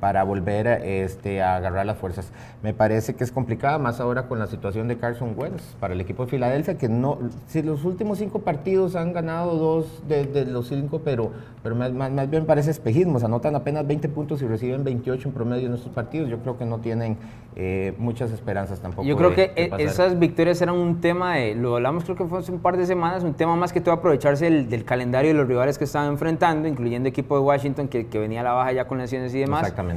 para 0.00 0.24
volver 0.24 0.66
a, 0.66 0.76
este, 0.78 1.42
a 1.42 1.56
agarrar 1.56 1.84
las 1.86 1.98
fuerzas. 1.98 2.32
Me 2.62 2.72
parece 2.74 3.14
que 3.14 3.22
es 3.22 3.30
complicada, 3.30 3.78
más 3.78 4.00
ahora 4.00 4.26
con 4.28 4.38
la 4.38 4.46
situación 4.46 4.88
de 4.88 4.96
Carson 4.96 5.34
Wentz 5.36 5.62
para 5.78 5.92
el 5.94 6.00
equipo 6.00 6.24
de 6.24 6.30
Filadelfia, 6.30 6.78
que 6.78 6.88
no, 6.88 7.18
si 7.46 7.62
los 7.62 7.84
últimos 7.84 8.18
cinco 8.18 8.40
partidos 8.40 8.96
han 8.96 9.12
ganado 9.12 9.56
dos 9.56 10.02
de, 10.08 10.24
de 10.24 10.46
los 10.46 10.68
cinco, 10.68 11.02
pero, 11.04 11.30
pero 11.62 11.74
más, 11.74 11.92
más, 11.92 12.30
bien 12.30 12.46
parece 12.46 12.70
espejismo, 12.70 13.18
se 13.18 13.26
anotan 13.26 13.54
apenas 13.54 13.86
20 13.86 14.08
puntos 14.08 14.40
y 14.42 14.46
reciben 14.46 14.84
28 14.84 15.28
en 15.28 15.34
promedio 15.34 15.66
en 15.68 15.74
estos 15.74 15.92
partidos. 15.92 16.28
Yo 16.30 16.38
creo 16.38 16.56
que 16.56 16.64
no 16.64 16.78
tienen 16.78 17.18
eh, 17.56 17.94
muchas 17.98 18.30
esperanzas 18.30 18.80
tampoco. 18.80 19.06
Yo 19.06 19.16
creo 19.16 19.30
de- 19.30 19.36
que 19.36 19.68
de 19.68 19.82
e- 19.82 19.84
esas 19.86 20.18
victorias 20.18 20.60
eran 20.62 20.76
un 20.76 21.00
tema 21.00 21.34
de, 21.36 21.54
lo 21.54 21.76
hablamos 21.76 22.04
creo 22.04 22.16
que 22.16 22.24
fue 22.24 22.38
hace 22.38 22.52
un 22.52 22.60
par 22.60 22.76
de 22.76 22.86
semanas, 22.86 23.22
un 23.22 23.34
tema 23.34 23.54
más 23.56 23.72
que 23.72 23.80
todo 23.80 23.94
aprovecharse 23.94 24.46
del, 24.46 24.70
del 24.70 24.84
calendario 24.84 25.32
de 25.32 25.36
los 25.38 25.46
rivales 25.46 25.76
que 25.76 25.84
estaban 25.84 26.08
enfrentando, 26.08 26.68
incluyendo 26.68 27.08
equipo 27.08 27.34
de 27.36 27.42
Washington 27.42 27.88
que, 27.88 28.06
que 28.06 28.18
venía 28.18 28.40
a 28.40 28.44
la 28.44 28.52
baja 28.52 28.72
ya 28.72 28.86
con 28.86 28.98
lesiones 28.98 29.34
y 29.34 29.40
demás. 29.40 29.60
Exactamente. 29.62 29.89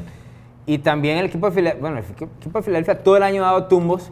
Y 0.65 0.77
también 0.77 1.17
el 1.17 1.25
equipo 1.25 1.47
de 1.47 1.51
Filadelfia, 1.53 1.81
bueno, 1.81 1.97
el 1.97 2.05
equipo 2.05 2.59
de 2.59 2.63
Filadelfia 2.63 3.03
todo 3.03 3.17
el 3.17 3.23
año 3.23 3.43
ha 3.43 3.47
dado 3.47 3.65
tumbos, 3.65 4.11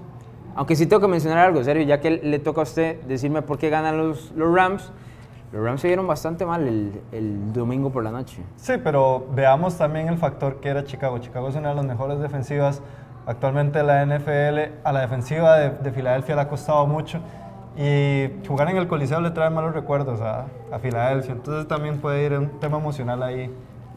aunque 0.56 0.76
sí 0.76 0.86
tengo 0.86 1.02
que 1.02 1.08
mencionar 1.08 1.40
algo, 1.40 1.64
serio, 1.64 1.84
ya 1.84 2.02
que 2.02 2.12
le 2.12 2.40
toca 2.40 2.62
a 2.62 2.64
usted 2.64 3.02
decirme 3.04 3.42
por 3.42 3.58
qué 3.58 3.70
ganan 3.70 3.98
los, 3.98 4.32
los 4.36 4.54
Rams. 4.54 4.92
Los 5.54 5.64
Rams 5.64 5.82
se 5.82 5.88
vieron 5.88 6.08
bastante 6.08 6.46
mal 6.46 6.68
el, 6.68 7.02
el 7.12 7.54
domingo 7.54 7.92
por 7.92 8.04
la 8.04 8.12
noche. 8.12 8.42
Sí, 8.56 8.74
pero 8.84 9.28
veamos 9.34 9.78
también 9.78 10.08
el 10.08 10.18
factor 10.18 10.62
que 10.62 10.70
era 10.70 10.84
Chicago. 10.84 11.18
Chicago 11.20 11.50
es 11.50 11.56
una 11.56 11.70
de 11.70 11.76
las 11.76 11.86
mejores 11.86 12.20
defensivas 12.20 12.82
actualmente 13.26 13.80
de 13.80 13.86
la 13.86 14.06
NFL. 14.06 14.80
A 14.84 14.92
la 14.94 15.02
defensiva 15.02 15.58
de, 15.58 15.70
de 15.72 15.92
Filadelfia 15.92 16.36
le 16.36 16.42
ha 16.42 16.48
costado 16.48 16.86
mucho. 16.88 17.20
Y 17.78 18.30
jugar 18.48 18.70
en 18.70 18.78
el 18.78 18.88
Coliseo 18.88 19.22
le 19.22 19.32
trae 19.32 19.50
malos 19.50 19.74
recuerdos 19.74 20.20
a, 20.22 20.46
a 20.72 20.80
Filadelfia. 20.80 21.34
Entonces 21.34 21.68
también 21.68 22.00
puede 22.00 22.26
ir 22.26 22.34
un 22.34 22.60
tema 22.60 22.78
emocional 22.78 23.24
ahí, 23.24 23.54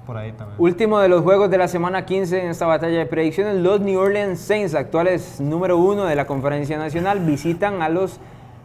por 0.07 0.17
ahí 0.17 0.33
también. 0.33 0.57
Último 0.59 0.99
de 0.99 1.09
los 1.09 1.23
juegos 1.23 1.51
de 1.51 1.59
la 1.59 1.69
semana 1.69 2.05
15 2.05 2.45
en 2.45 2.51
esta 2.51 2.67
batalla 2.67 2.99
de 2.99 3.07
predicciones, 3.07 3.57
los 3.57 3.81
New 3.81 3.99
Orleans 3.99 4.38
Saints, 4.38 4.75
actuales 4.75 5.40
número 5.40 5.79
uno 5.79 6.05
de 6.05 6.14
la 6.14 6.27
conferencia 6.27 6.79
nacional, 6.79 7.21
visitan 7.21 7.83
a 7.83 7.88
los 7.88 8.21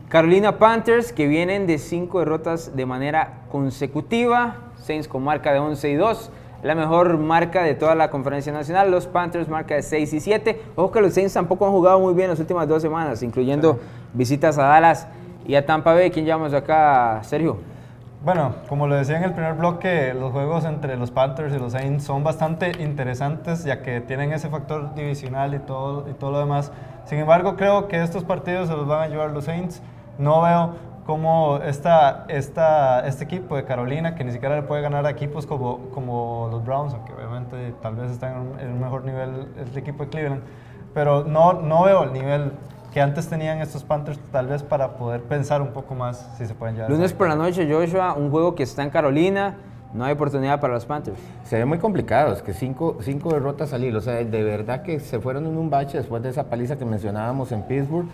Carolina 0.10 0.58
Panthers 0.58 1.14
que 1.14 1.28
vienen 1.28 1.68
de 1.68 1.78
cinco 1.78 2.20
derrotas 2.20 2.76
de 2.76 2.86
manera 2.86 3.42
consecutiva. 3.52 4.56
Saints 4.78 5.08
con 5.08 5.24
marca 5.24 5.54
de 5.54 5.60
11 5.60 5.90
y 5.90 5.96
2, 5.96 6.32
la 6.64 6.74
mejor 6.74 7.18
marca 7.18 7.64
de 7.64 7.76
toda 7.76 7.94
la 7.94 8.10
conferencia 8.10 8.52
nacional. 8.52 8.90
Los 8.90 9.06
Panthers 9.06 9.48
marca 9.48 9.76
de 9.76 9.84
6 9.84 10.14
y 10.14 10.20
7. 10.20 10.62
Ojo 10.76 10.92
que 10.92 11.02
los 11.02 11.14
Saints 11.14 11.34
tampoco 11.34 11.66
han 11.66 11.72
jugado 11.72 12.00
muy 12.00 12.14
bien 12.14 12.30
las 12.30 12.40
últimas 12.40 12.68
dos 12.68 12.82
semanas, 12.82 13.22
incluyendo 13.22 13.80
visitas 14.14 14.58
a 14.58 14.64
Dallas 14.64 15.08
y 15.48 15.56
a 15.56 15.66
Tampa 15.66 15.94
Bay. 15.94 16.10
¿Quién 16.10 16.26
llamamos 16.26 16.54
acá, 16.54 17.20
Sergio? 17.24 17.58
Bueno, 18.22 18.56
como 18.68 18.86
lo 18.86 18.96
decía 18.96 19.16
en 19.16 19.24
el 19.24 19.32
primer 19.32 19.54
bloque, 19.54 20.14
los 20.14 20.34
juegos 20.34 20.66
entre 20.66 20.98
los 20.98 21.10
Panthers 21.10 21.56
y 21.56 21.58
los 21.58 21.72
Saints 21.72 22.04
son 22.04 22.22
bastante 22.22 22.74
interesantes 22.84 23.64
ya 23.64 23.82
que 23.82 24.02
tienen 24.02 24.34
ese 24.34 24.50
factor 24.50 24.94
divisional 24.94 25.54
y 25.54 25.60
todo, 25.60 26.06
y 26.10 26.14
todo 26.14 26.32
lo 26.32 26.40
demás. 26.40 26.70
Sin 27.06 27.20
embargo, 27.20 27.56
creo 27.56 27.88
que 27.88 28.04
estos 28.04 28.26
partidos 28.26 28.68
se 28.68 28.76
los 28.76 28.86
van 28.88 29.04
a 29.04 29.08
llevar 29.08 29.32
los 29.32 29.46
Saints. 29.46 29.82
No 30.18 30.42
veo 30.42 30.76
cómo 31.06 31.60
esta, 31.64 32.26
este 32.28 33.24
equipo 33.24 33.56
de 33.56 33.64
Carolina, 33.64 34.16
que 34.16 34.26
ni 34.26 34.34
siquiera 34.34 34.58
le 34.58 34.64
puede 34.64 34.82
ganar 34.82 35.06
a 35.06 35.12
equipos 35.12 35.46
como, 35.46 36.50
los 36.52 36.66
Browns, 36.66 36.94
aunque 36.94 37.14
obviamente 37.14 37.74
tal 37.82 37.96
vez 37.96 38.12
están 38.12 38.60
en 38.60 38.74
un 38.74 38.82
mejor 38.82 39.06
nivel 39.06 39.48
el 39.58 39.78
equipo 39.78 40.04
de 40.04 40.10
Cleveland, 40.10 40.42
pero 40.94 41.24
no, 41.24 41.54
no 41.54 41.84
veo 41.86 42.04
el 42.04 42.12
nivel 42.12 42.52
que 42.94 43.02
antes 43.02 43.28
tenían 43.28 43.60
estos 43.60 43.84
Panthers 43.84 44.20
tal 44.32 44.48
vez 44.48 44.64
para 44.64 44.98
poder 44.98 45.22
pensar 45.22 45.62
un 45.62 45.70
poco 45.70 45.96
más 45.96 46.30
si 46.38 46.46
se 46.46 46.54
pueden 46.54 46.76
llevar. 46.76 46.90
Lunes 46.90 47.14
por 47.14 47.28
la 47.28 47.36
noche, 47.36 47.68
Joshua, 47.72 48.14
un 48.14 48.32
juego 48.32 48.56
que 48.56 48.64
está 48.64 48.84
en 48.84 48.90
Carolina, 48.90 49.58
no 49.94 50.06
hay 50.06 50.14
oportunidad 50.14 50.60
para 50.60 50.74
los 50.74 50.86
Panthers. 50.86 51.20
Se 51.44 51.58
ve 51.58 51.66
muy 51.66 51.80
complicado, 51.80 52.34
es 52.34 52.42
que 52.42 52.54
cinco, 52.54 52.98
cinco 53.02 53.34
derrotas 53.34 53.74
al 53.74 53.84
hilo. 53.84 54.00
O 54.00 54.02
sea, 54.02 54.16
de 54.16 54.44
verdad 54.44 54.82
que 54.84 55.00
se 55.00 55.20
fueron 55.20 55.46
en 55.46 55.58
un 55.58 55.70
bache 55.70 55.98
después 55.98 56.22
de 56.24 56.30
esa 56.30 56.46
paliza 56.46 56.78
que 56.78 56.86
mencionábamos 56.86 57.52
en 57.52 57.64
Pittsburgh. 57.64 58.08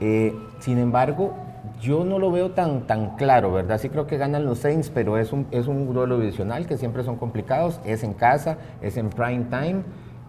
Eh, 0.00 0.34
sin 0.60 0.78
embargo, 0.78 1.34
Yo 1.80 2.04
no 2.04 2.18
lo 2.18 2.30
veo 2.30 2.52
tan, 2.52 2.86
tan 2.86 3.16
claro, 3.16 3.52
¿verdad? 3.52 3.78
Sí 3.78 3.88
creo 3.88 4.06
que 4.06 4.16
ganan 4.16 4.44
los 4.44 4.58
Saints, 4.60 4.90
pero 4.90 5.18
es 5.18 5.32
un, 5.32 5.46
es 5.50 5.66
un 5.66 5.92
duelo 5.92 6.18
divisional 6.18 6.66
que 6.66 6.78
siempre 6.78 7.02
son 7.04 7.16
complicados. 7.16 7.80
Es 7.84 8.02
en 8.02 8.14
casa, 8.14 8.56
es 8.80 8.96
en 8.96 9.10
prime 9.10 9.44
time. 9.50 9.82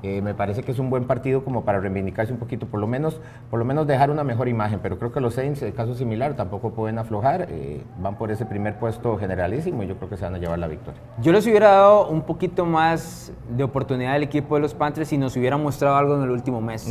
Eh, 0.04 0.22
me 0.22 0.36
parece 0.36 0.62
que 0.62 0.72
es 0.72 0.78
un 0.78 0.92
buen 0.92 1.06
partido 1.06 1.44
como 1.44 1.64
para 1.66 1.80
reivindicarse 1.80 2.32
un 2.32 2.38
poquito, 2.38 2.68
por 2.68 2.80
lo 2.80 2.86
menos, 2.86 3.20
por 3.50 3.58
lo 3.58 3.66
menos 3.66 3.88
dejar 3.88 4.12
una 4.12 4.24
mejor 4.24 4.48
imagen. 4.48 4.80
Pero 4.82 5.00
creo 5.00 5.12
que 5.12 5.20
los 5.20 5.34
Saints, 5.34 5.64
en 5.64 5.72
caso 5.72 5.96
similar, 5.96 6.36
tampoco 6.36 6.72
pueden 6.72 7.00
aflojar. 7.00 7.48
eh, 7.50 7.82
van 8.00 8.16
por 8.18 8.30
ese 8.30 8.46
primer 8.46 8.78
puesto 8.78 9.18
generalísimo 9.18 9.82
y 9.82 9.88
yo 9.88 9.96
creo 9.98 10.10
que 10.10 10.18
se 10.18 10.24
van 10.26 10.36
a 10.36 10.38
llevar 10.38 10.60
la 10.60 10.68
victoria. 10.68 11.02
Yo 11.22 11.32
les 11.32 11.48
hubiera 11.48 11.70
dado 11.70 12.10
un 12.10 12.22
poquito 12.22 12.66
más 12.66 13.32
de 13.50 13.64
oportunidad 13.64 14.14
al 14.14 14.24
equipo 14.24 14.54
de 14.56 14.62
los 14.62 14.74
Panthers 14.76 15.08
si 15.10 15.18
nos 15.18 15.36
hubiera 15.36 15.58
mostrado 15.58 15.96
algo 15.96 16.16
en 16.16 16.22
el 16.24 16.30
último 16.30 16.62
mes. 16.62 16.88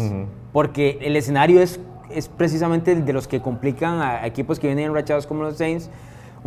Porque 0.53 0.99
el 1.01 1.15
escenario 1.15 1.61
es, 1.61 1.79
es 2.11 2.29
precisamente 2.29 2.97
de 2.97 3.13
los 3.13 3.29
que 3.29 3.41
complican 3.41 4.01
a, 4.01 4.23
a 4.23 4.27
equipos 4.27 4.59
que 4.59 4.67
vienen 4.67 4.87
enrachados 4.87 5.27
como 5.29 5.45
los 5.45 5.57
Saints. 5.57 5.91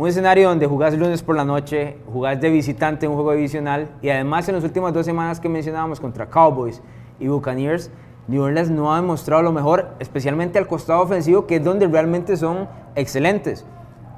Un 0.00 0.08
escenario 0.08 0.48
donde 0.48 0.66
jugás 0.66 0.96
lunes 0.96 1.22
por 1.22 1.36
la 1.36 1.44
noche, 1.44 1.98
jugás 2.10 2.40
de 2.40 2.48
visitante 2.48 3.04
en 3.04 3.12
un 3.12 3.16
juego 3.16 3.32
divisional 3.32 3.90
y 4.00 4.08
además 4.08 4.48
en 4.48 4.54
las 4.54 4.64
últimas 4.64 4.94
dos 4.94 5.04
semanas 5.04 5.40
que 5.40 5.50
mencionábamos 5.50 6.00
contra 6.00 6.30
Cowboys 6.30 6.80
y 7.18 7.28
Buccaneers, 7.28 7.90
New 8.26 8.42
Orleans 8.42 8.70
no 8.70 8.94
ha 8.94 8.96
demostrado 8.98 9.42
lo 9.42 9.52
mejor, 9.52 9.90
especialmente 9.98 10.58
al 10.58 10.66
costado 10.66 11.02
ofensivo, 11.02 11.46
que 11.46 11.56
es 11.56 11.64
donde 11.64 11.86
realmente 11.86 12.38
son 12.38 12.66
excelentes. 12.94 13.66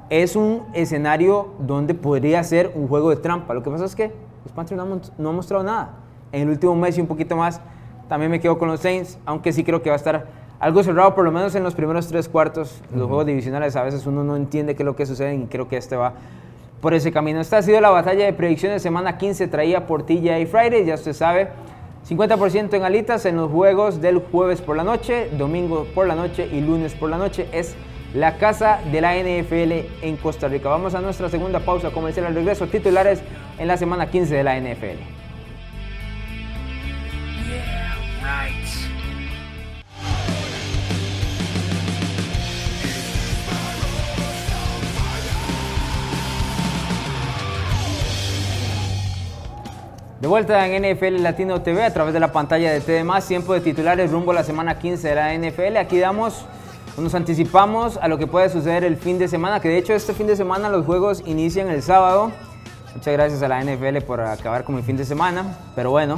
Es 0.09 0.37
un 0.37 0.63
escenario 0.73 1.49
donde 1.59 1.95
podría 1.95 2.41
ser 2.45 2.71
un 2.75 2.87
juego 2.87 3.09
de 3.09 3.17
trampa. 3.17 3.53
Lo 3.53 3.61
que 3.61 3.69
pasa 3.69 3.83
es 3.83 3.93
que 3.93 4.13
los 4.45 4.53
Panthers 4.53 4.81
no 5.17 5.29
han, 5.29 5.35
mostrado 5.35 5.65
nada. 5.65 5.97
En 6.31 6.43
el 6.43 6.49
último 6.51 6.77
mes 6.77 6.97
y 6.97 7.01
un 7.01 7.07
poquito 7.07 7.35
más, 7.35 7.59
también 8.07 8.31
me 8.31 8.39
quedo 8.39 8.57
con 8.57 8.69
los 8.69 8.79
Saints, 8.79 9.19
aunque 9.25 9.51
sí 9.51 9.65
creo 9.65 9.81
que 9.81 9.89
va 9.89 9.95
a 9.95 9.97
estar 9.97 10.27
algo 10.63 10.81
cerrado, 10.81 11.13
por 11.13 11.25
lo 11.25 11.31
menos 11.33 11.53
en 11.55 11.63
los 11.63 11.75
primeros 11.75 12.07
tres 12.07 12.29
cuartos. 12.29 12.81
Los 12.95 13.07
juegos 13.07 13.25
divisionales 13.25 13.75
a 13.75 13.83
veces 13.83 14.05
uno 14.05 14.23
no 14.23 14.37
entiende 14.37 14.75
qué 14.75 14.83
es 14.83 14.85
lo 14.85 14.95
que 14.95 15.05
sucede 15.05 15.35
y 15.35 15.45
creo 15.47 15.67
que 15.67 15.75
este 15.75 15.97
va 15.97 16.13
por 16.79 16.93
ese 16.93 17.11
camino. 17.11 17.41
Esta 17.41 17.57
ha 17.57 17.61
sido 17.61 17.81
la 17.81 17.89
batalla 17.89 18.23
de 18.23 18.31
predicciones 18.31 18.81
semana 18.81 19.17
15 19.17 19.49
traída 19.49 19.85
por 19.85 20.05
TJ 20.05 20.45
Friday, 20.47 20.85
ya 20.85 20.95
usted 20.95 21.11
sabe. 21.11 21.49
50% 22.07 22.75
en 22.75 22.83
alitas 22.83 23.25
en 23.25 23.35
los 23.35 23.51
juegos 23.51 23.99
del 23.99 24.19
jueves 24.19 24.61
por 24.61 24.77
la 24.77 24.85
noche, 24.85 25.29
domingo 25.37 25.85
por 25.93 26.07
la 26.07 26.15
noche 26.15 26.47
y 26.49 26.61
lunes 26.61 26.93
por 26.93 27.09
la 27.09 27.17
noche. 27.17 27.49
Es 27.51 27.75
la 28.13 28.37
casa 28.37 28.79
de 28.89 29.01
la 29.01 29.15
NFL 29.17 30.05
en 30.05 30.15
Costa 30.15 30.47
Rica. 30.47 30.69
Vamos 30.69 30.95
a 30.95 31.01
nuestra 31.01 31.27
segunda 31.27 31.59
pausa 31.59 31.91
comercial 31.91 32.25
al 32.25 32.35
regreso. 32.35 32.67
Titulares 32.67 33.21
en 33.57 33.67
la 33.67 33.75
semana 33.75 34.09
15 34.09 34.33
de 34.33 34.43
la 34.45 34.57
NFL. 34.57 35.23
De 50.23 50.29
vuelta 50.29 50.65
en 50.65 50.81
NFL 50.81 51.21
Latino 51.21 51.61
TV 51.61 51.83
a 51.83 51.91
través 51.91 52.13
de 52.13 52.21
la 52.21 52.31
pantalla 52.31 52.71
de 52.71 52.79
TD+, 52.79 53.05
tiempo 53.27 53.53
de 53.53 53.59
titulares 53.59 54.09
rumbo 54.09 54.31
a 54.31 54.35
la 54.35 54.45
semana 54.45 54.79
15 54.79 55.09
de 55.09 55.15
la 55.15 55.33
NFL. 55.33 55.75
Aquí 55.75 55.99
damos, 55.99 56.45
nos 56.97 57.13
anticipamos 57.13 57.97
a 57.97 58.07
lo 58.07 58.17
que 58.17 58.25
puede 58.25 58.47
suceder 58.47 58.85
el 58.85 58.95
fin 58.95 59.19
de 59.19 59.27
semana, 59.27 59.59
que 59.59 59.67
de 59.67 59.77
hecho 59.77 59.91
este 59.91 60.13
fin 60.13 60.25
de 60.25 60.37
semana 60.37 60.69
los 60.69 60.85
juegos 60.85 61.23
inician 61.25 61.69
el 61.69 61.83
sábado. 61.83 62.31
Muchas 62.95 63.13
gracias 63.13 63.41
a 63.41 63.47
la 63.47 63.63
NFL 63.63 63.97
por 64.05 64.21
acabar 64.21 64.63
con 64.63 64.75
mi 64.75 64.81
fin 64.83 64.95
de 64.97 65.05
semana, 65.05 65.57
pero 65.75 65.89
bueno, 65.91 66.17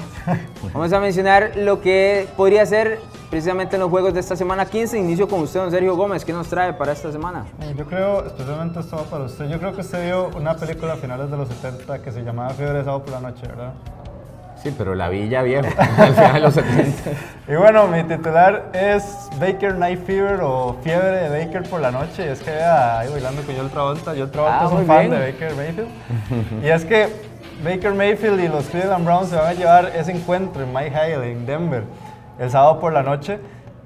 vamos 0.73 0.91
a 0.91 0.99
mencionar 0.99 1.51
lo 1.55 1.81
que 1.81 2.27
podría 2.35 2.65
ser 2.65 2.99
precisamente 3.29 3.75
en 3.75 3.81
los 3.81 3.89
juegos 3.89 4.13
de 4.13 4.19
esta 4.19 4.35
semana 4.35 4.65
15. 4.65 4.99
Inicio 4.99 5.27
con 5.27 5.41
usted, 5.41 5.61
don 5.61 5.71
Sergio 5.71 5.95
Gómez, 5.95 6.25
¿qué 6.25 6.33
nos 6.33 6.47
trae 6.47 6.73
para 6.73 6.91
esta 6.91 7.11
semana? 7.11 7.45
Eh, 7.61 7.73
Yo 7.77 7.85
creo, 7.85 8.25
especialmente 8.25 8.79
esto 8.79 8.97
va 8.97 9.03
para 9.03 9.23
usted, 9.23 9.47
yo 9.49 9.57
creo 9.59 9.73
que 9.73 9.81
usted 9.81 10.05
vio 10.05 10.29
una 10.38 10.55
película 10.55 10.93
a 10.93 10.97
finales 10.97 11.31
de 11.31 11.38
los 11.38 11.47
70 11.49 12.01
que 12.01 12.11
se 12.11 12.21
llamaba 12.23 12.49
Fiebre 12.51 12.79
de 12.79 12.83
Sábado 12.83 13.03
por 13.03 13.13
la 13.13 13.21
Noche, 13.21 13.47
¿verdad? 13.47 13.73
Sí, 14.65 14.73
pero 14.75 14.95
la 14.95 15.10
villa 15.10 15.43
viejo, 15.43 15.67
al 15.99 16.13
final 16.15 16.34
de 16.34 16.39
los 16.39 16.54
70. 16.56 17.12
Y 17.47 17.56
bueno, 17.56 17.88
mi 17.88 18.01
titular 18.04 18.69
es 18.73 19.30
Baker 19.39 19.75
Night 19.75 20.04
Fever 20.08 20.39
o 20.41 20.75
Fiebre 20.82 21.30
de 21.30 21.45
Baker 21.45 21.62
por 21.69 21.82
la 21.82 21.91
noche. 21.91 22.32
Es 22.32 22.39
que 22.41 22.49
vea, 22.49 22.97
ahí 22.97 23.10
bailando 23.12 23.43
con 23.43 23.56
Joel 23.56 23.69
Travolta. 23.69 24.12
Joel 24.15 24.32
Travolta 24.32 24.62
Ah, 24.62 24.65
es 24.65 24.71
un 24.71 24.86
fan 24.88 24.99
bien. 25.01 25.12
de 25.12 25.32
Baker 25.32 25.56
Mayfield. 25.56 26.63
y 26.65 26.67
es 26.67 26.84
que 26.84 27.10
Baker 27.63 27.93
Mayfield 27.93 28.39
y 28.43 28.47
los 28.47 28.65
Cleveland 28.65 29.06
Browns 29.06 29.30
se 29.30 29.36
van 29.36 29.45
a 29.45 29.54
llevar 29.54 29.91
ese 29.95 30.12
encuentro 30.13 30.63
en 30.63 30.73
Mile 30.73 30.89
High 30.89 31.13
en 31.32 31.45
Denver 31.45 31.84
el 32.39 32.49
sábado 32.49 32.80
por 32.80 32.91
la 32.91 33.04
noche. 33.04 33.38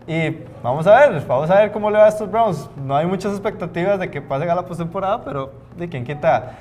Y 0.07 0.29
vamos 0.63 0.87
a 0.87 0.95
ver, 0.97 1.21
vamos 1.27 1.49
a 1.49 1.55
ver 1.59 1.73
cómo 1.73 1.91
le 1.91 1.97
va 1.97 2.05
a 2.05 2.07
estos 2.07 2.31
Browns. 2.31 2.69
No 2.77 2.95
hay 2.95 3.05
muchas 3.05 3.33
expectativas 3.33 3.99
de 3.99 4.09
que 4.09 4.21
pasen 4.21 4.49
a 4.49 4.55
la 4.55 4.65
postemporada, 4.65 5.25
pero 5.25 5.51
de 5.77 5.89
quien 5.89 6.05
quita 6.05 6.51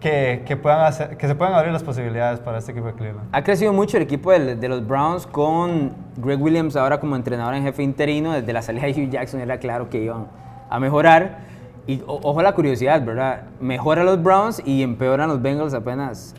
que, 0.00 0.42
que, 0.46 0.56
puedan 0.56 0.80
hacer, 0.80 1.16
que 1.16 1.26
se 1.26 1.34
puedan 1.34 1.54
abrir 1.54 1.72
las 1.72 1.82
posibilidades 1.82 2.38
para 2.40 2.58
este 2.58 2.72
equipo 2.72 2.86
de 2.86 2.92
Cleveland. 2.94 3.28
Ha 3.32 3.42
crecido 3.42 3.72
mucho 3.72 3.96
el 3.96 4.02
equipo 4.02 4.30
de, 4.30 4.68
los 4.68 4.86
Browns 4.86 5.26
con 5.26 5.92
Greg 6.16 6.40
Williams 6.40 6.76
ahora 6.76 7.00
como 7.00 7.16
entrenador 7.16 7.54
en 7.54 7.62
jefe 7.62 7.82
interino. 7.82 8.32
Desde 8.32 8.52
la 8.52 8.62
salida 8.62 8.86
de 8.86 8.92
Hugh 8.92 9.10
Jackson 9.10 9.40
era 9.40 9.58
claro 9.58 9.88
que 9.88 10.02
iban 10.02 10.26
a 10.68 10.78
mejorar. 10.78 11.38
Y 11.86 12.02
o- 12.06 12.20
ojo 12.22 12.40
a 12.40 12.42
la 12.42 12.52
curiosidad, 12.52 13.02
¿verdad? 13.04 13.42
Mejora 13.60 14.04
los 14.04 14.22
Browns 14.22 14.60
y 14.64 14.82
empeoran 14.82 15.28
los 15.28 15.40
Bengals 15.40 15.72
apenas 15.72 16.34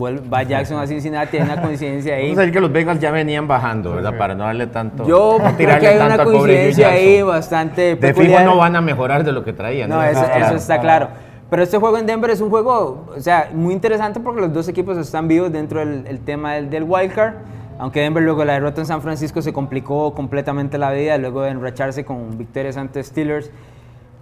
va 0.00 0.42
Jackson 0.44 0.78
a 0.78 0.86
Cincinnati. 0.86 1.38
Hay 1.38 1.42
una 1.42 1.60
coincidencia 1.60 2.14
ahí. 2.14 2.22
Vamos 2.26 2.38
a 2.38 2.40
decir 2.42 2.54
que 2.54 2.60
los 2.60 2.72
Bengals 2.72 3.00
ya 3.00 3.10
venían 3.10 3.48
bajando, 3.48 3.94
¿verdad? 3.96 4.16
Para 4.16 4.34
no 4.34 4.44
darle 4.44 4.68
tanto. 4.68 5.04
Yo 5.06 5.38
no 5.38 5.44
creo 5.44 5.56
tirarle 5.56 5.80
que 5.80 5.88
hay 5.88 6.06
una 6.06 6.22
coincidencia 6.24 6.88
ahí 6.88 7.20
bastante 7.22 7.82
De 7.82 7.96
fijo 7.96 8.06
peculiar. 8.20 8.44
no 8.44 8.56
van 8.58 8.76
a 8.76 8.80
mejorar 8.80 9.24
de 9.24 9.32
lo 9.32 9.42
que 9.44 9.52
traían. 9.52 9.90
No, 9.90 10.02
eso, 10.02 10.20
Ah, 10.20 10.24
eso 10.24 10.36
claro. 10.38 10.56
está 10.56 10.80
claro. 10.80 11.08
Pero 11.52 11.64
este 11.64 11.76
juego 11.76 11.98
en 11.98 12.06
Denver 12.06 12.30
es 12.30 12.40
un 12.40 12.48
juego, 12.48 13.04
o 13.14 13.20
sea, 13.20 13.50
muy 13.52 13.74
interesante 13.74 14.20
porque 14.20 14.40
los 14.40 14.54
dos 14.54 14.68
equipos 14.68 14.96
están 14.96 15.28
vivos 15.28 15.52
dentro 15.52 15.80
del 15.80 16.06
el 16.06 16.20
tema 16.20 16.54
del, 16.54 16.70
del 16.70 16.84
wildcard. 16.84 17.34
Aunque 17.78 18.00
Denver 18.00 18.22
luego 18.22 18.40
de 18.40 18.46
la 18.46 18.54
derrota 18.54 18.80
en 18.80 18.86
San 18.86 19.02
Francisco 19.02 19.42
se 19.42 19.52
complicó 19.52 20.14
completamente 20.14 20.78
la 20.78 20.90
vida 20.92 21.18
luego 21.18 21.42
de 21.42 21.50
enracharse 21.50 22.06
con 22.06 22.38
victorias 22.38 22.78
ante 22.78 23.04
Steelers 23.04 23.50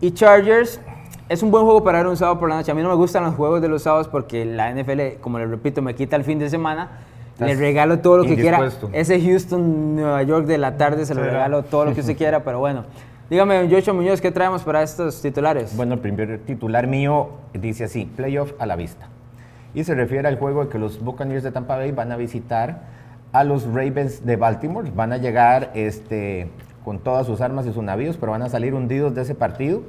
y 0.00 0.10
Chargers. 0.10 0.80
Es 1.28 1.44
un 1.44 1.52
buen 1.52 1.62
juego 1.62 1.84
para 1.84 1.98
ver 1.98 2.08
un 2.08 2.16
sábado 2.16 2.40
por 2.40 2.48
la 2.48 2.56
noche. 2.56 2.72
A 2.72 2.74
mí 2.74 2.82
no 2.82 2.88
me 2.88 2.96
gustan 2.96 3.22
los 3.22 3.36
juegos 3.36 3.62
de 3.62 3.68
los 3.68 3.82
sábados 3.84 4.08
porque 4.08 4.44
la 4.44 4.74
NFL, 4.74 5.20
como 5.20 5.38
les 5.38 5.48
repito, 5.48 5.82
me 5.82 5.94
quita 5.94 6.16
el 6.16 6.24
fin 6.24 6.40
de 6.40 6.50
semana. 6.50 6.98
Le 7.38 7.54
regalo 7.54 8.00
todo 8.00 8.16
lo 8.16 8.24
que 8.24 8.34
quiera. 8.34 8.68
Ese 8.92 9.20
Houston, 9.20 9.94
Nueva 9.94 10.24
York 10.24 10.46
de 10.46 10.58
la 10.58 10.76
tarde 10.76 11.06
se 11.06 11.14
lo 11.14 11.22
regalo 11.22 11.62
todo 11.62 11.84
lo 11.84 11.94
que 11.94 12.00
usted 12.00 12.16
quiera, 12.18 12.42
pero 12.42 12.58
bueno. 12.58 12.86
Dígame, 13.30 13.68
Joshua 13.70 13.94
Muñoz, 13.94 14.20
¿qué 14.20 14.32
traemos 14.32 14.64
para 14.64 14.82
estos 14.82 15.22
titulares? 15.22 15.76
Bueno, 15.76 15.94
el 15.94 16.00
primer 16.00 16.40
titular 16.40 16.88
mío 16.88 17.28
dice 17.52 17.84
así, 17.84 18.04
playoff 18.04 18.54
a 18.58 18.66
la 18.66 18.74
vista. 18.74 19.06
Y 19.72 19.84
se 19.84 19.94
refiere 19.94 20.26
al 20.26 20.36
juego 20.36 20.64
de 20.64 20.68
que 20.68 20.80
los 20.80 20.98
Buccaneers 21.00 21.44
de 21.44 21.52
Tampa 21.52 21.76
Bay 21.76 21.92
van 21.92 22.10
a 22.10 22.16
visitar 22.16 22.80
a 23.30 23.44
los 23.44 23.66
Ravens 23.66 24.26
de 24.26 24.34
Baltimore. 24.34 24.90
Van 24.92 25.12
a 25.12 25.18
llegar 25.18 25.70
este, 25.74 26.50
con 26.84 26.98
todas 26.98 27.24
sus 27.24 27.40
armas 27.40 27.66
y 27.66 27.72
sus 27.72 27.84
navíos, 27.84 28.16
pero 28.16 28.32
van 28.32 28.42
a 28.42 28.48
salir 28.48 28.74
hundidos 28.74 29.14
de 29.14 29.22
ese 29.22 29.36
partido. 29.36 29.82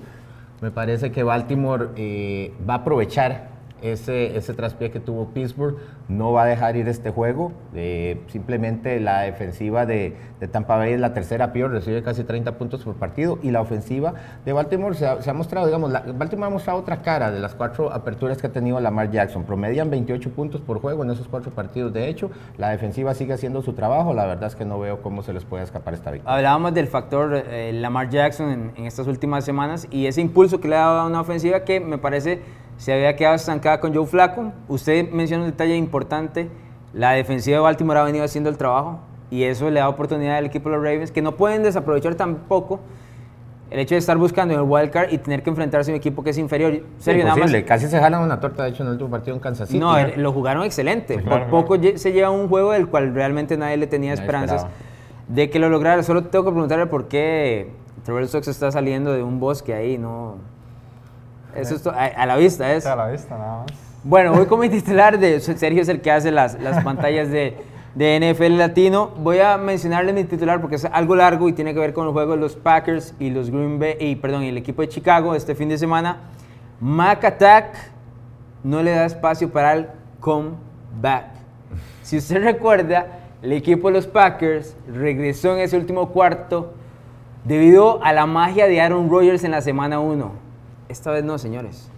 Me 0.61 0.69
parece 0.69 1.11
que 1.11 1.23
Baltimore 1.23 1.87
eh, 1.95 2.53
va 2.69 2.75
a 2.75 2.77
aprovechar 2.77 3.47
ese, 3.81 4.37
ese 4.37 4.53
traspié 4.53 4.91
que 4.91 4.99
tuvo 4.99 5.27
Pittsburgh, 5.29 5.77
no 6.07 6.31
va 6.33 6.43
a 6.43 6.45
dejar 6.45 6.75
ir 6.75 6.87
este 6.87 7.09
juego. 7.11 7.51
Eh, 7.73 8.21
simplemente 8.27 8.99
la 8.99 9.21
defensiva 9.21 9.85
de, 9.85 10.15
Tampa 10.51 10.75
Bay 10.77 10.93
es 10.93 10.99
la 10.99 11.13
tercera 11.13 11.53
peor, 11.53 11.71
recibe 11.71 12.03
casi 12.03 12.23
30 12.23 12.57
puntos 12.57 12.83
por 12.83 12.95
partido. 12.95 13.39
Y 13.41 13.51
la 13.51 13.61
ofensiva 13.61 14.13
de 14.45 14.53
Baltimore 14.53 14.95
se 14.95 15.07
ha, 15.07 15.21
se 15.21 15.29
ha 15.29 15.33
mostrado, 15.33 15.67
digamos, 15.67 15.91
la- 15.91 16.01
Baltimore 16.01 16.47
ha 16.47 16.53
mostrado 16.53 16.79
otra 16.79 17.01
cara 17.01 17.31
de 17.31 17.39
las 17.39 17.55
cuatro 17.55 17.91
aperturas 17.93 18.39
que 18.39 18.47
ha 18.47 18.51
tenido 18.51 18.79
Lamar 18.79 19.11
Jackson. 19.11 19.43
Promedian 19.43 19.89
28 19.89 20.29
puntos 20.31 20.61
por 20.61 20.79
juego 20.81 21.03
en 21.03 21.11
esos 21.11 21.27
cuatro 21.27 21.51
partidos. 21.51 21.93
De 21.93 22.07
hecho, 22.09 22.29
la 22.57 22.69
defensiva 22.69 23.13
sigue 23.13 23.33
haciendo 23.33 23.61
su 23.61 23.73
trabajo. 23.73 24.13
La 24.13 24.25
verdad 24.25 24.47
es 24.47 24.55
que 24.55 24.65
no 24.65 24.79
veo 24.79 25.01
cómo 25.01 25.23
se 25.23 25.33
les 25.33 25.45
puede 25.45 25.63
escapar 25.63 25.93
esta 25.93 26.11
victoria. 26.11 26.35
Hablábamos 26.35 26.73
del 26.73 26.87
factor 26.87 27.33
eh, 27.35 27.71
Lamar 27.73 28.09
Jackson 28.09 28.49
en, 28.49 28.71
en 28.75 28.85
estas 28.85 29.07
últimas 29.07 29.45
semanas 29.45 29.87
y 29.91 30.05
ese 30.07 30.21
impulso 30.21 30.59
que 30.59 30.67
le 30.67 30.75
ha 30.75 30.79
dado 30.79 30.99
a 31.01 31.05
una 31.07 31.21
ofensiva 31.21 31.63
que 31.63 31.79
me 31.79 31.97
parece 31.97 32.41
se 32.81 32.91
había 32.91 33.15
quedado 33.15 33.35
estancada 33.35 33.79
con 33.79 33.93
Joe 33.93 34.07
Flacco. 34.07 34.53
Usted 34.67 35.11
menciona 35.11 35.43
un 35.43 35.51
detalle 35.51 35.75
importante, 35.75 36.49
la 36.93 37.11
defensiva 37.11 37.57
de 37.57 37.61
Baltimore 37.61 37.99
ha 37.99 38.03
venido 38.03 38.25
haciendo 38.25 38.49
el 38.49 38.57
trabajo 38.57 38.99
y 39.29 39.43
eso 39.43 39.69
le 39.69 39.79
da 39.81 39.87
oportunidad 39.87 40.37
al 40.37 40.45
equipo 40.47 40.67
de 40.71 40.77
los 40.77 40.83
Ravens 40.83 41.11
que 41.11 41.21
no 41.21 41.33
pueden 41.33 41.61
desaprovechar 41.61 42.15
tampoco 42.15 42.79
el 43.69 43.77
hecho 43.79 43.93
de 43.93 43.99
estar 43.99 44.17
buscando 44.17 44.55
en 44.55 44.61
el 44.61 44.65
wildcard 44.67 45.11
y 45.13 45.19
tener 45.19 45.43
que 45.43 45.51
enfrentarse 45.51 45.91
a 45.91 45.93
un 45.93 45.97
equipo 45.99 46.23
que 46.23 46.31
es 46.31 46.39
inferior. 46.39 46.81
Sergio, 46.97 47.23
nada 47.23 47.35
más- 47.37 47.53
casi 47.67 47.85
se 47.87 47.99
jalan 47.99 48.23
una 48.23 48.39
torta, 48.39 48.63
de 48.63 48.69
hecho, 48.71 48.81
en 48.81 48.87
el 48.87 48.93
último 48.93 49.11
partido 49.11 49.35
en 49.35 49.41
Kansas 49.43 49.67
City. 49.69 49.79
no, 49.79 49.95
eh, 49.99 50.15
lo 50.17 50.33
jugaron 50.33 50.63
excelente. 50.63 51.13
Por 51.19 51.23
claro. 51.23 51.49
poco 51.51 51.75
se 51.95 52.11
lleva 52.11 52.31
un 52.31 52.49
juego 52.49 52.71
del 52.71 52.87
cual 52.87 53.13
realmente 53.13 53.57
nadie 53.57 53.77
le 53.77 53.85
tenía 53.85 54.09
Nadie 54.09 54.21
esperanzas 54.23 54.63
esperaba. 54.63 54.81
de 55.27 55.49
que 55.51 55.59
lo 55.59 55.69
lograra. 55.69 56.01
Solo 56.01 56.23
tengo 56.23 56.45
que 56.45 56.51
preguntarle 56.51 56.87
por 56.87 57.07
qué 57.07 57.69
Trevor 58.03 58.27
Sox 58.27 58.47
está 58.47 58.71
saliendo 58.71 59.13
de 59.13 59.21
un 59.21 59.39
bosque 59.39 59.75
ahí, 59.75 59.99
¿no? 59.99 60.37
Eso 61.55 61.75
es 61.75 61.87
a, 61.87 62.05
a 62.05 62.25
la 62.25 62.37
vista 62.37 62.73
es. 62.73 62.85
A 62.85 62.95
la 62.95 63.07
vista 63.07 63.37
nada 63.37 63.63
más. 63.63 63.91
Bueno, 64.03 64.33
voy 64.33 64.47
con 64.47 64.59
mi 64.59 64.67
titular 64.67 65.19
de 65.19 65.39
Sergio 65.39 65.81
es 65.81 65.87
el 65.87 66.01
que 66.01 66.09
hace 66.09 66.31
las, 66.31 66.59
las 66.59 66.83
pantallas 66.83 67.29
de, 67.29 67.55
de 67.93 68.33
NFL 68.33 68.57
Latino. 68.57 69.11
Voy 69.17 69.37
a 69.37 69.57
mencionarle 69.57 70.11
mi 70.11 70.23
titular 70.23 70.59
porque 70.59 70.77
es 70.77 70.85
algo 70.85 71.15
largo 71.15 71.47
y 71.47 71.53
tiene 71.53 71.73
que 71.75 71.79
ver 71.79 71.93
con 71.93 72.07
el 72.07 72.13
juego 72.13 72.31
de 72.31 72.39
los 72.39 72.55
Packers 72.55 73.13
y 73.19 73.29
los 73.29 73.51
Green 73.51 73.79
Bay, 73.79 73.97
y, 73.99 74.15
perdón, 74.15 74.41
y 74.43 74.49
el 74.49 74.57
equipo 74.57 74.81
de 74.81 74.89
Chicago 74.89 75.35
este 75.35 75.53
fin 75.53 75.69
de 75.69 75.77
semana. 75.77 76.17
Mac 76.79 77.23
Attack 77.23 77.75
no 78.63 78.81
le 78.81 78.89
da 78.89 79.05
espacio 79.05 79.51
para 79.51 79.73
el 79.73 79.87
comeback. 80.19 81.25
Si 82.01 82.17
usted 82.17 82.43
recuerda, 82.43 83.19
el 83.43 83.51
equipo 83.51 83.89
de 83.89 83.93
los 83.93 84.07
Packers 84.07 84.75
regresó 84.91 85.53
en 85.53 85.59
ese 85.59 85.77
último 85.77 86.09
cuarto 86.09 86.73
debido 87.43 88.03
a 88.03 88.13
la 88.13 88.25
magia 88.25 88.65
de 88.65 88.81
Aaron 88.81 89.11
Rodgers 89.11 89.43
en 89.43 89.51
la 89.51 89.61
semana 89.61 89.99
1. 89.99 90.50
Esta 90.91 91.11
vez 91.11 91.23
no, 91.23 91.37
señores. 91.37 91.89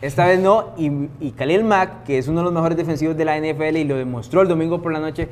Esta 0.00 0.24
vez 0.24 0.38
no, 0.38 0.66
y, 0.76 1.08
y 1.18 1.32
Khalil 1.32 1.64
Mack, 1.64 2.04
que 2.04 2.16
es 2.16 2.28
uno 2.28 2.38
de 2.40 2.44
los 2.44 2.52
mejores 2.52 2.76
defensivos 2.78 3.16
de 3.16 3.24
la 3.24 3.36
NFL 3.36 3.76
y 3.76 3.84
lo 3.84 3.96
demostró 3.96 4.40
el 4.42 4.46
domingo 4.46 4.80
por 4.80 4.92
la 4.92 5.00
noche 5.00 5.28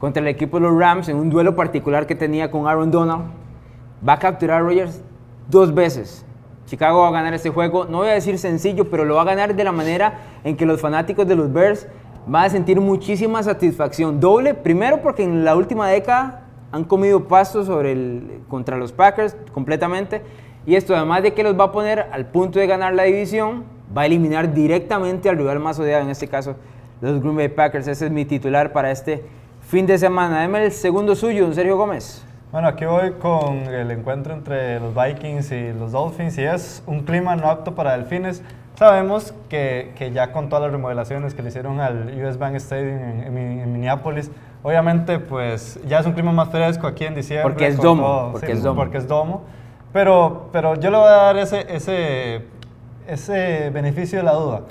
contra 0.00 0.20
el 0.20 0.28
equipo 0.28 0.58
de 0.58 0.64
los 0.64 0.76
Rams 0.76 1.08
en 1.08 1.18
un 1.18 1.30
duelo 1.30 1.54
particular 1.54 2.04
que 2.04 2.16
tenía 2.16 2.50
con 2.50 2.66
Aaron 2.66 2.90
Donald, 2.90 3.26
va 4.06 4.14
a 4.14 4.18
capturar 4.18 4.60
a 4.60 4.64
Rodgers 4.64 5.00
dos 5.48 5.72
veces. 5.72 6.24
Chicago 6.66 7.02
va 7.02 7.08
a 7.08 7.12
ganar 7.12 7.32
este 7.32 7.50
juego, 7.50 7.84
no 7.84 7.98
voy 7.98 8.08
a 8.08 8.14
decir 8.14 8.38
sencillo, 8.38 8.90
pero 8.90 9.04
lo 9.04 9.14
va 9.14 9.22
a 9.22 9.26
ganar 9.26 9.54
de 9.54 9.62
la 9.62 9.72
manera 9.72 10.18
en 10.42 10.56
que 10.56 10.66
los 10.66 10.80
fanáticos 10.80 11.28
de 11.28 11.36
los 11.36 11.52
Bears 11.52 11.86
van 12.26 12.46
a 12.46 12.50
sentir 12.50 12.80
muchísima 12.80 13.40
satisfacción. 13.44 14.18
Doble, 14.18 14.54
primero 14.54 15.00
porque 15.00 15.22
en 15.22 15.44
la 15.44 15.54
última 15.54 15.88
década 15.88 16.42
han 16.72 16.82
comido 16.82 17.28
pasto 17.28 17.64
sobre 17.64 17.92
el, 17.92 18.40
contra 18.48 18.76
los 18.76 18.90
Packers 18.90 19.36
completamente. 19.52 20.22
Y 20.68 20.76
esto, 20.76 20.94
además 20.94 21.22
de 21.22 21.32
que 21.32 21.42
los 21.42 21.58
va 21.58 21.64
a 21.64 21.72
poner 21.72 22.08
al 22.12 22.26
punto 22.26 22.58
de 22.58 22.66
ganar 22.66 22.92
la 22.92 23.04
división, 23.04 23.64
va 23.96 24.02
a 24.02 24.06
eliminar 24.06 24.52
directamente 24.52 25.30
al 25.30 25.38
rival 25.38 25.60
más 25.60 25.78
odiado, 25.78 26.02
en 26.02 26.10
este 26.10 26.28
caso 26.28 26.56
los 27.00 27.22
Green 27.22 27.36
Bay 27.36 27.48
Packers. 27.48 27.88
Ese 27.88 28.04
es 28.04 28.12
mi 28.12 28.26
titular 28.26 28.70
para 28.70 28.90
este 28.90 29.24
fin 29.62 29.86
de 29.86 29.96
semana. 29.96 30.42
Deme 30.42 30.62
el 30.62 30.72
segundo 30.72 31.16
suyo, 31.16 31.44
don 31.44 31.54
Sergio 31.54 31.78
Gómez. 31.78 32.22
Bueno, 32.52 32.68
aquí 32.68 32.84
voy 32.84 33.12
con 33.12 33.56
el 33.60 33.90
encuentro 33.90 34.34
entre 34.34 34.78
los 34.78 34.94
Vikings 34.94 35.52
y 35.52 35.72
los 35.72 35.92
Dolphins 35.92 36.36
y 36.36 36.42
es 36.42 36.82
un 36.86 37.00
clima 37.00 37.34
no 37.34 37.48
apto 37.48 37.74
para 37.74 37.96
delfines. 37.96 38.42
Sabemos 38.74 39.32
que, 39.48 39.92
que 39.96 40.12
ya 40.12 40.32
con 40.32 40.50
todas 40.50 40.64
las 40.64 40.72
remodelaciones 40.72 41.32
que 41.32 41.42
le 41.42 41.48
hicieron 41.48 41.80
al 41.80 42.12
US 42.22 42.36
Bank 42.36 42.56
Stadium 42.56 42.98
en, 42.98 43.38
en 43.38 43.72
Minneapolis, 43.72 44.30
obviamente 44.62 45.18
pues 45.18 45.80
ya 45.86 46.00
es 46.00 46.04
un 46.04 46.12
clima 46.12 46.30
más 46.32 46.50
fresco 46.50 46.86
aquí 46.86 47.06
en 47.06 47.14
diciembre. 47.14 47.54
Porque 47.54 47.68
es 47.68 47.78
domo. 47.78 48.32
porque, 48.32 48.52
es 48.52 48.62
domo. 48.62 48.78
porque 48.78 48.98
es 48.98 49.08
domo. 49.08 49.44
Pero, 49.92 50.48
pero 50.52 50.74
yo 50.74 50.90
le 50.90 50.98
voy 50.98 51.08
a 51.08 51.10
dar 51.10 51.36
ese, 51.38 51.66
ese, 51.68 52.42
ese 53.06 53.70
beneficio 53.70 54.18
de 54.18 54.24
la 54.24 54.32
duda 54.32 54.62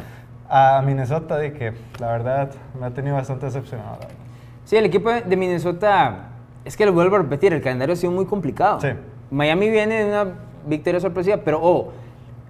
a 0.49 0.81
Minnesota 0.85 1.37
de 1.37 1.53
que 1.53 1.73
la 1.99 2.11
verdad 2.11 2.51
me 2.79 2.85
ha 2.85 2.91
tenido 2.91 3.15
bastante 3.15 3.45
decepcionado. 3.45 3.97
Sí, 4.63 4.75
el 4.75 4.85
equipo 4.85 5.11
de 5.11 5.37
Minnesota, 5.37 6.29
es 6.65 6.75
que 6.75 6.85
lo 6.85 6.93
vuelvo 6.93 7.15
a 7.15 7.19
repetir, 7.19 7.53
el 7.53 7.61
calendario 7.61 7.93
ha 7.93 7.95
sido 7.95 8.11
muy 8.11 8.25
complicado. 8.25 8.79
Sí. 8.81 8.89
Miami 9.31 9.69
viene 9.69 10.03
de 10.03 10.09
una 10.09 10.33
victoria 10.65 10.99
sorpresiva, 10.99 11.37
pero 11.37 11.59
oh, 11.61 11.91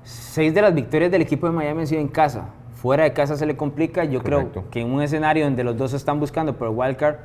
seis 0.03 0.53
de 0.53 0.61
las 0.61 0.73
victorias 0.73 1.11
del 1.11 1.21
equipo 1.21 1.47
de 1.47 1.53
Miami 1.53 1.81
han 1.81 1.87
sido 1.87 2.01
en 2.01 2.07
casa. 2.07 2.49
Fuera 2.75 3.03
de 3.03 3.13
casa 3.13 3.35
se 3.35 3.45
le 3.45 3.57
complica. 3.57 4.03
Yo 4.03 4.21
Correcto. 4.21 4.51
creo 4.51 4.69
que 4.69 4.81
en 4.81 4.91
un 4.91 5.01
escenario 5.01 5.45
donde 5.45 5.63
los 5.63 5.77
dos 5.77 5.93
están 5.93 6.19
buscando 6.19 6.55
por 6.55 6.67
el 6.67 6.75
wildcard, 6.75 7.17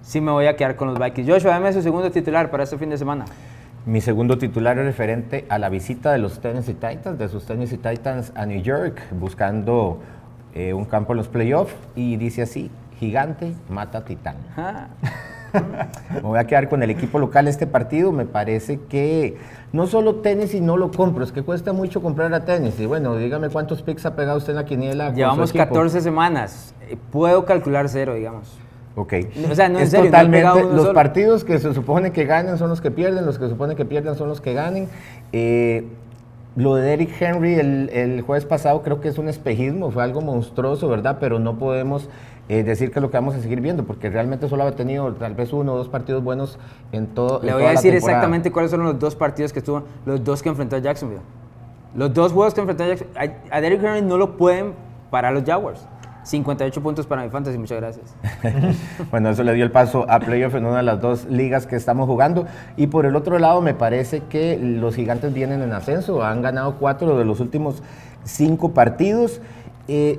sí 0.00 0.20
me 0.20 0.32
voy 0.32 0.46
a 0.46 0.56
quedar 0.56 0.74
con 0.74 0.88
los 0.88 0.98
Vikings. 0.98 1.28
Joshua, 1.28 1.52
dame 1.52 1.72
su 1.72 1.82
segundo 1.82 2.10
titular 2.10 2.50
para 2.50 2.64
este 2.64 2.76
fin 2.76 2.90
de 2.90 2.98
semana. 2.98 3.24
Mi 3.86 4.00
segundo 4.00 4.36
titular 4.36 4.76
es 4.80 4.84
referente 4.84 5.46
a 5.48 5.60
la 5.60 5.68
visita 5.68 6.10
de 6.10 6.18
los 6.18 6.40
Tennessee 6.40 6.74
Titans, 6.74 7.20
de 7.20 7.28
sus 7.28 7.46
Tennessee 7.46 7.76
Titans 7.76 8.32
a 8.34 8.44
New 8.44 8.60
York, 8.60 9.00
buscando 9.12 10.00
eh, 10.54 10.74
un 10.74 10.86
campo 10.86 11.12
en 11.12 11.18
los 11.18 11.28
playoffs. 11.28 11.72
Y 11.94 12.16
dice 12.16 12.42
así, 12.42 12.68
gigante 12.98 13.52
mata 13.68 14.04
titán. 14.04 14.38
Ah, 14.56 14.88
Me 16.12 16.20
voy 16.20 16.36
a 16.40 16.48
quedar 16.48 16.68
con 16.68 16.82
el 16.82 16.90
equipo 16.90 17.20
local 17.20 17.46
este 17.46 17.68
partido. 17.68 18.10
Me 18.10 18.26
parece 18.26 18.80
que 18.88 19.36
no 19.72 19.86
solo 19.86 20.16
Tennessee 20.16 20.60
no 20.60 20.76
lo 20.76 20.90
compro, 20.90 21.22
es 21.22 21.30
que 21.30 21.42
cuesta 21.42 21.72
mucho 21.72 22.02
comprar 22.02 22.34
a 22.34 22.44
Tennessee. 22.44 22.86
Bueno, 22.86 23.16
dígame 23.16 23.50
cuántos 23.50 23.82
picks 23.82 24.04
ha 24.04 24.16
pegado 24.16 24.38
usted 24.38 24.50
en 24.50 24.56
la 24.56 24.64
quiniela. 24.64 25.12
Llevamos 25.12 25.50
equipo. 25.50 25.64
14 25.64 26.00
semanas. 26.00 26.74
Eh, 26.90 26.96
Puedo 27.12 27.44
calcular 27.44 27.88
cero, 27.88 28.14
digamos. 28.14 28.58
Ok. 28.96 29.12
O 29.50 29.54
sea, 29.54 29.68
no, 29.68 29.78
en 29.78 29.84
es 29.84 29.90
serio, 29.90 30.10
no 30.10 30.34
he 30.34 30.42
totalmente, 30.42 30.62
los 30.72 30.82
solo. 30.82 30.94
partidos 30.94 31.44
que 31.44 31.58
se 31.58 31.74
supone 31.74 32.12
que 32.12 32.24
ganan 32.24 32.58
son 32.58 32.70
los 32.70 32.80
que 32.80 32.90
pierden, 32.90 33.26
los 33.26 33.38
que 33.38 33.44
se 33.44 33.50
supone 33.50 33.76
que 33.76 33.84
pierden 33.84 34.16
son 34.16 34.28
los 34.28 34.40
que 34.40 34.54
ganen. 34.54 34.88
Eh, 35.32 35.86
lo 36.56 36.74
de 36.74 36.82
Derrick 36.82 37.10
Henry 37.20 37.54
el, 37.54 37.90
el 37.92 38.22
jueves 38.22 38.46
pasado 38.46 38.82
creo 38.82 39.02
que 39.02 39.08
es 39.08 39.18
un 39.18 39.28
espejismo, 39.28 39.90
fue 39.90 40.02
algo 40.02 40.22
monstruoso, 40.22 40.88
¿verdad? 40.88 41.18
Pero 41.20 41.38
no 41.38 41.58
podemos 41.58 42.08
eh, 42.48 42.62
decir 42.62 42.90
que 42.90 42.98
es 42.98 43.02
lo 43.02 43.10
que 43.10 43.18
vamos 43.18 43.34
a 43.34 43.40
seguir 43.42 43.60
viendo, 43.60 43.84
porque 43.84 44.08
realmente 44.08 44.48
solo 44.48 44.62
ha 44.62 44.72
tenido 44.72 45.12
tal 45.12 45.34
vez 45.34 45.52
uno 45.52 45.74
o 45.74 45.76
dos 45.76 45.88
partidos 45.88 46.24
buenos 46.24 46.58
en 46.92 47.08
todo. 47.08 47.40
Le 47.42 47.48
en 47.48 47.54
voy 47.54 47.62
toda 47.62 47.70
a 47.70 47.72
decir 47.74 47.94
exactamente 47.94 48.50
cuáles 48.50 48.70
son 48.70 48.82
los 48.82 48.98
dos 48.98 49.14
partidos 49.14 49.52
que 49.52 49.58
estuvo, 49.58 49.82
los 50.06 50.24
dos 50.24 50.42
que 50.42 50.48
enfrentó 50.48 50.76
a 50.76 50.78
Jacksonville. 50.78 51.20
Los 51.94 52.14
dos 52.14 52.32
juegos 52.32 52.54
que 52.54 52.60
enfrentó 52.60 52.84
a 52.84 52.86
Jacksonville. 52.88 53.34
A, 53.50 53.56
a 53.56 53.60
Derrick 53.60 53.82
Henry 53.82 54.00
no 54.00 54.16
lo 54.16 54.38
pueden 54.38 54.72
parar 55.10 55.34
los 55.34 55.44
Jaguars. 55.44 55.86
58 56.26 56.82
puntos 56.82 57.06
para 57.06 57.22
mi 57.22 57.30
fantasy, 57.30 57.56
muchas 57.56 57.78
gracias. 57.78 58.14
Bueno, 59.10 59.30
eso 59.30 59.44
le 59.44 59.54
dio 59.54 59.64
el 59.64 59.70
paso 59.70 60.04
a 60.08 60.18
playoff 60.18 60.54
en 60.56 60.66
una 60.66 60.78
de 60.78 60.82
las 60.82 61.00
dos 61.00 61.26
ligas 61.26 61.66
que 61.66 61.76
estamos 61.76 62.06
jugando. 62.06 62.46
Y 62.76 62.88
por 62.88 63.06
el 63.06 63.14
otro 63.14 63.38
lado, 63.38 63.62
me 63.62 63.74
parece 63.74 64.22
que 64.28 64.58
los 64.58 64.96
gigantes 64.96 65.32
vienen 65.32 65.62
en 65.62 65.72
ascenso. 65.72 66.24
Han 66.24 66.42
ganado 66.42 66.76
cuatro 66.78 67.16
de 67.16 67.24
los 67.24 67.38
últimos 67.38 67.82
cinco 68.24 68.72
partidos. 68.72 69.40
Eh, 69.86 70.18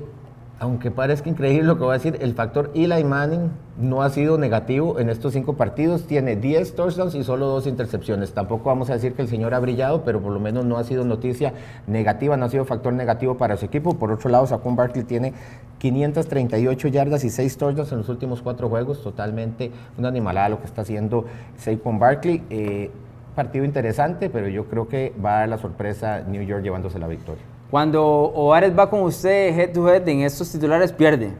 aunque 0.59 0.89
parezca 0.89 1.29
increíble 1.29 1.67
lo 1.67 1.77
que 1.77 1.83
voy 1.83 1.91
a 1.91 1.99
decir, 1.99 2.17
el 2.19 2.33
factor 2.33 2.71
Eli 2.73 3.03
Manning 3.03 3.51
no 3.79 4.01
ha 4.01 4.09
sido 4.09 4.39
negativo 4.39 4.99
en 4.99 5.09
estos 5.09 5.33
cinco 5.33 5.53
partidos. 5.53 6.07
Tiene 6.07 6.35
10 6.35 6.75
touchdowns 6.75 7.13
y 7.13 7.23
solo 7.23 7.45
dos 7.45 7.67
intercepciones. 7.67 8.33
Tampoco 8.33 8.65
vamos 8.65 8.89
a 8.89 8.93
decir 8.93 9.13
que 9.13 9.21
el 9.21 9.27
señor 9.27 9.53
ha 9.53 9.59
brillado, 9.59 10.03
pero 10.03 10.19
por 10.19 10.31
lo 10.31 10.39
menos 10.39 10.65
no 10.65 10.77
ha 10.77 10.83
sido 10.83 11.05
noticia 11.05 11.53
negativa, 11.85 12.37
no 12.37 12.45
ha 12.45 12.49
sido 12.49 12.65
factor 12.65 12.91
negativo 12.93 13.37
para 13.37 13.55
su 13.55 13.65
equipo. 13.65 13.99
Por 13.99 14.11
otro 14.11 14.31
lado, 14.31 14.47
Saquon 14.47 14.75
Barkley 14.75 15.03
tiene 15.03 15.33
538 15.77 16.87
yardas 16.87 17.23
y 17.23 17.29
6 17.29 17.57
touchdowns 17.57 17.91
en 17.91 17.99
los 17.99 18.09
últimos 18.09 18.41
cuatro 18.41 18.67
juegos. 18.67 19.03
Totalmente 19.03 19.71
una 19.97 20.07
animalada 20.07 20.49
lo 20.49 20.59
que 20.59 20.65
está 20.65 20.81
haciendo 20.81 21.25
Saquon 21.57 21.99
Barkley. 21.99 22.43
Eh, 22.49 22.89
partido 23.35 23.63
interesante, 23.63 24.31
pero 24.31 24.47
yo 24.47 24.65
creo 24.65 24.87
que 24.87 25.13
va 25.23 25.35
a 25.35 25.39
dar 25.41 25.49
la 25.49 25.57
sorpresa 25.59 26.21
New 26.27 26.41
York 26.41 26.63
llevándose 26.63 26.97
la 26.97 27.07
victoria. 27.07 27.43
Cuando 27.69 28.03
Ovares 28.05 28.77
va 28.77 28.89
con 28.89 29.01
usted 29.01 29.57
head 29.57 29.73
to 29.73 29.87
head 29.89 30.07
en 30.07 30.21
estos 30.21 30.51
titulares, 30.51 30.91
pierde, 30.91 31.31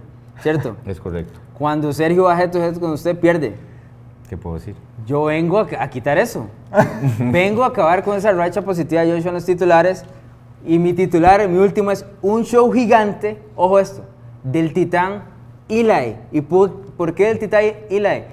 ¿cierto? 0.42 0.76
Es 0.86 1.00
correcto. 1.00 1.40
Cuando 1.58 1.92
Sergio 1.94 2.24
va 2.24 2.40
head 2.40 2.52
to 2.52 2.62
head 2.62 2.76
con 2.78 2.92
usted, 2.92 3.18
pierde. 3.18 3.56
¿Qué 4.30 4.36
puedo 4.36 4.56
decir? 4.56 4.76
Yo 5.06 5.24
vengo 5.24 5.60
a, 5.60 5.68
a 5.80 5.90
quitar 5.90 6.18
eso. 6.18 6.48
vengo 7.20 7.64
a 7.64 7.68
acabar 7.68 8.04
con 8.04 8.18
esa 8.18 8.32
racha 8.34 8.62
positiva 8.62 9.04
de 9.04 9.14
Joshua 9.14 9.30
en 9.30 9.36
los 9.36 9.46
titulares. 9.46 10.04
Y 10.66 10.80
mi 10.80 10.92
titular, 10.94 11.48
mi 11.48 11.58
último, 11.58 11.92
es 11.92 12.06
un 12.22 12.44
show 12.44 12.70
gigante, 12.72 13.40
ojo 13.56 13.80
esto, 13.80 14.04
del 14.44 14.74
titán 14.74 15.24
Eli. 15.70 16.18
¿Y 16.32 16.42
por, 16.42 16.72
por 16.98 17.14
qué 17.14 17.28
del 17.28 17.40
titán 17.40 17.64
Eli? 17.90 18.24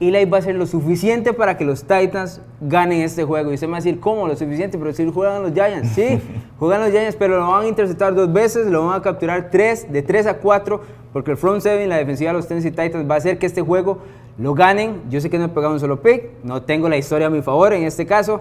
Eli 0.00 0.24
va 0.24 0.38
a 0.38 0.42
ser 0.42 0.56
lo 0.56 0.66
suficiente 0.66 1.32
para 1.32 1.56
que 1.56 1.64
los 1.64 1.82
Titans 1.82 2.40
ganen 2.60 3.02
este 3.02 3.24
juego. 3.24 3.50
Y 3.50 3.54
usted 3.54 3.68
me 3.68 3.72
va 3.72 3.78
a 3.78 3.80
decir, 3.80 4.00
¿cómo 4.00 4.26
lo 4.26 4.36
suficiente? 4.36 4.76
Pero 4.76 4.92
si 4.92 5.10
juegan 5.10 5.42
los 5.42 5.52
Giants. 5.52 5.90
Sí, 5.90 6.20
juegan 6.58 6.80
los 6.80 6.90
Giants, 6.90 7.16
pero 7.16 7.38
lo 7.38 7.48
van 7.48 7.64
a 7.64 7.68
interceptar 7.68 8.14
dos 8.14 8.32
veces, 8.32 8.66
lo 8.66 8.86
van 8.86 8.98
a 8.98 9.02
capturar 9.02 9.50
tres, 9.50 9.90
de 9.92 10.02
tres 10.02 10.26
a 10.26 10.38
cuatro, 10.38 10.80
porque 11.12 11.30
el 11.30 11.36
front 11.36 11.60
seven, 11.60 11.88
la 11.88 11.96
defensiva 11.96 12.32
de 12.32 12.36
los 12.38 12.48
Tennessee 12.48 12.70
Titans, 12.70 13.08
va 13.08 13.14
a 13.14 13.18
hacer 13.18 13.38
que 13.38 13.46
este 13.46 13.62
juego 13.62 13.98
lo 14.36 14.54
ganen. 14.54 15.02
Yo 15.10 15.20
sé 15.20 15.30
que 15.30 15.38
no 15.38 15.44
he 15.44 15.48
pegado 15.48 15.72
un 15.72 15.80
solo 15.80 16.02
pick, 16.02 16.30
no 16.42 16.62
tengo 16.62 16.88
la 16.88 16.96
historia 16.96 17.28
a 17.28 17.30
mi 17.30 17.42
favor 17.42 17.72
en 17.72 17.84
este 17.84 18.04
caso, 18.04 18.40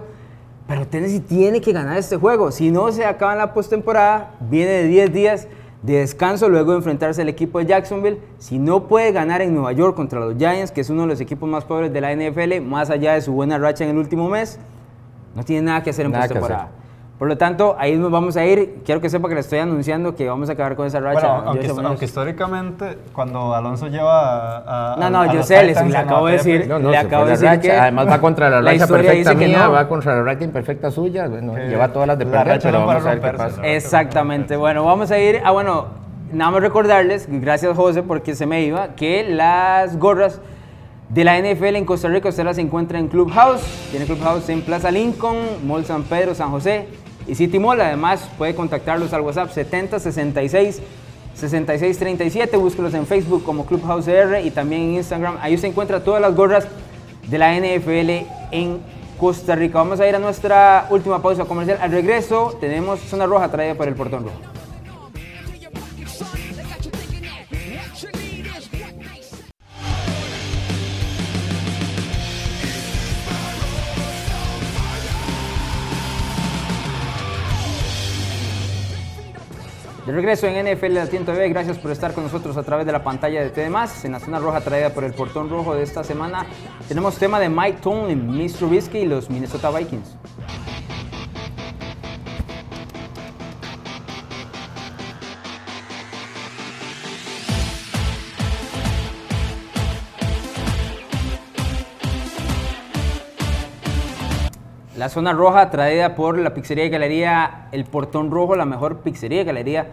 pero 0.68 0.88
Tennessee 0.88 1.20
tiene 1.20 1.62
que 1.62 1.72
ganar 1.72 1.98
este 1.98 2.18
juego. 2.18 2.52
Si 2.52 2.72
no 2.72 2.92
se 2.92 3.06
acaba 3.06 3.34
en 3.34 3.38
la 3.38 3.54
postemporada, 3.54 4.36
viene 4.50 4.72
de 4.72 4.88
10 4.88 5.13
días 5.13 5.48
de 5.84 5.98
descanso 5.98 6.50
luego 6.50 6.72
de 6.72 6.78
enfrentarse 6.78 7.22
al 7.22 7.30
equipo 7.30 7.60
de 7.60 7.65
Jacksonville. 7.65 8.19
Si 8.39 8.58
no 8.58 8.88
puede 8.88 9.12
ganar 9.12 9.41
en 9.41 9.54
Nueva 9.54 9.74
York 9.74 9.96
contra 9.96 10.19
los 10.19 10.36
Giants, 10.38 10.72
que 10.72 10.82
es 10.82 10.89
uno 10.89 11.02
de 11.02 11.10
los 11.10 11.22
equipos 11.22 11.48
más 11.48 11.65
pobres 11.65 11.93
de 11.93 12.02
la 12.02 12.15
NFL, 12.15 12.62
más 12.62 12.89
allá 12.89 13.13
de 13.13 13.22
su 13.22 13.34
buena 13.34 13.58
racha 13.58 13.84
en 13.84 13.91
el 13.91 13.98
último 13.98 14.30
mes, 14.30 14.60
no 15.36 15.43
tiene 15.43 15.63
nada 15.63 15.84
que 15.84 15.89
hacer 15.89 16.06
en 16.06 16.13
Nada 16.13 16.24
postemporada. 16.24 16.72
Por 17.24 17.30
lo 17.30 17.38
tanto, 17.38 17.78
ahí 17.80 17.96
nos 17.96 18.12
vamos 18.12 18.36
a 18.36 18.44
ir. 18.46 18.82
Quiero 18.84 19.00
que 19.00 19.10
sepa 19.10 19.30
que 19.30 19.36
le 19.36 19.40
estoy 19.40 19.60
anunciando 19.60 20.14
que 20.14 20.28
vamos 20.28 20.50
a 20.50 20.52
acabar 20.52 20.76
con 20.76 20.88
esa 20.88 21.00
racha. 21.00 21.40
Bueno, 21.72 21.88
aunque, 21.88 22.04
históricamente, 22.04 22.98
cuando 23.14 23.56
Alonso 23.56 23.88
lleva 23.88 24.58
a. 24.58 24.94
a- 24.96 24.98
No, 24.98 25.10
no, 25.10 25.22
a 25.22 25.34
yo 25.34 25.42
sé, 25.42 25.64
le- 25.64 25.72
acabo 25.98 26.28
de 26.28 26.34
decir- 26.34 26.68
No, 26.68 26.80
no, 26.80 26.90
Le 26.92 27.00
se 27.00 27.06
acabo 27.08 27.24
fue 27.24 27.32
de 27.38 27.42
la 27.46 27.52
decir 27.52 27.62
que 27.62 27.67
racha. 27.69 27.82
Además 27.84 28.08
va 28.10 28.19
contra 28.19 28.50
la 28.50 28.62
racha 28.62 28.88
perfecta 28.88 29.34
mía, 29.36 29.58
no. 29.67 29.71
va 29.71 29.88
contra 29.88 30.17
la 30.17 30.24
racha 30.24 30.44
imperfecta 30.44 30.92
suya. 30.92 31.30
Bueno, 31.30 31.54
Que 31.54 31.62
lleva 31.69 31.88
todas 31.94 32.10
las 32.10 32.19
de 32.19 32.26
la 32.26 32.32
perder, 32.32 32.48
racha 32.48 32.67
pero 32.67 32.80
no 32.82 32.88
vamos 32.88 33.06
a 33.06 33.10
ver 33.15 33.21
qué 33.21 33.38
pasa. 33.38 33.65
Exactamente. 33.65 34.58
Bueno, 34.58 34.84
vamos 34.84 35.10
a 35.10 35.17
ir. 35.17 35.40
Ah, 35.46 35.52
bueno, 35.52 35.86
nada 36.34 36.52
más 36.52 36.62
recordarles, 36.62 37.28
gracias 37.30 37.74
José 37.74 38.04
porque 38.04 38.36
se 38.36 38.46
me 38.46 38.63
iba, 38.63 38.96
que 38.96 39.24
las 39.30 39.98
gorras 39.98 40.42
de 41.08 41.24
la 41.24 41.38
NFL 41.38 41.78
en 41.78 41.86
Costa 41.86 42.10
Rica 42.10 42.28
usted 42.28 42.44
las 42.44 42.58
encuentra 42.58 43.00
en 43.00 43.08
Clubhouse. 43.08 43.62
Tiene 43.92 44.06
Clubhouse 44.08 44.50
en 44.50 44.62
Plaza 44.62 44.92
Lincoln, 44.92 45.38
Mall 45.65 45.86
San 45.86 46.04
Pedro, 46.04 46.36
San 46.36 46.50
José 46.52 46.88
y 47.28 47.36
City 47.36 47.60
Mall. 47.60 47.82
Además, 47.82 48.30
puede 48.38 48.56
contactarlos 48.56 49.13
al 49.13 49.21
WhatsApp 49.21 49.52
7066 49.52 50.82
6637. 51.36 52.58
Búsquelos 52.58 52.94
en 52.94 53.06
Facebook 53.06 53.44
como 53.44 53.65
Clubhouse 53.65 54.08
R 54.08 54.42
y 54.42 54.52
también 54.52 54.82
en 54.82 54.94
Instagram. 54.96 55.38
Ahí 55.42 55.58
se 55.58 55.67
encuentra 55.67 56.04
todas 56.04 56.21
las 56.21 56.36
gorras 56.36 56.67
de 57.28 57.38
la 57.38 57.54
NFL 57.54 58.28
en 58.52 58.80
Costa 59.19 59.56
Rica. 59.56 59.80
Vamos 59.80 60.00
a 60.00 60.08
ir 60.08 60.15
a 60.15 60.19
nuestra 60.19 60.88
última 60.90 61.21
pausa 61.21 61.46
comercial. 61.46 61.80
Al 61.82 61.92
regreso 61.92 62.58
tenemos 62.60 63.00
zona 63.00 63.26
roja 63.26 63.50
traída 63.50 63.76
por 63.76 63.88
el 63.88 63.96
portón 63.96 64.26
rojo. 64.26 64.52
Regreso 80.14 80.46
en 80.46 80.64
NFL 80.64 80.94
Latino 80.94 81.26
TV, 81.26 81.50
gracias 81.50 81.80
por 81.80 81.90
estar 81.90 82.14
con 82.14 82.24
nosotros 82.24 82.56
a 82.56 82.62
través 82.62 82.86
de 82.86 82.92
la 82.92 83.04
pantalla 83.04 83.42
de 83.42 83.50
TDMás. 83.50 84.06
En 84.06 84.12
la 84.12 84.20
zona 84.20 84.38
roja 84.38 84.62
traída 84.62 84.92
por 84.92 85.04
el 85.04 85.12
portón 85.12 85.50
rojo 85.50 85.74
de 85.74 85.82
esta 85.82 86.04
semana 86.04 86.46
tenemos 86.88 87.18
tema 87.18 87.40
de 87.40 87.50
Mike 87.50 87.80
Tomlin, 87.82 88.28
Mr. 88.28 88.52
Trubisky 88.60 89.00
y 89.00 89.06
los 89.08 89.32
Minnesota 89.32 89.72
Vikings. 89.72 90.16
La 105.04 105.10
zona 105.10 105.33
roja 105.33 105.69
traída 105.69 106.15
por 106.15 106.37
la 106.37 106.54
pizzería 106.54 106.85
y 106.85 106.89
galería 106.89 107.67
El 107.73 107.83
Portón 107.83 108.31
Rojo, 108.31 108.56
la 108.56 108.63
mejor 108.63 108.99
pizzería 108.99 109.41
y 109.41 109.43
galería 109.43 109.87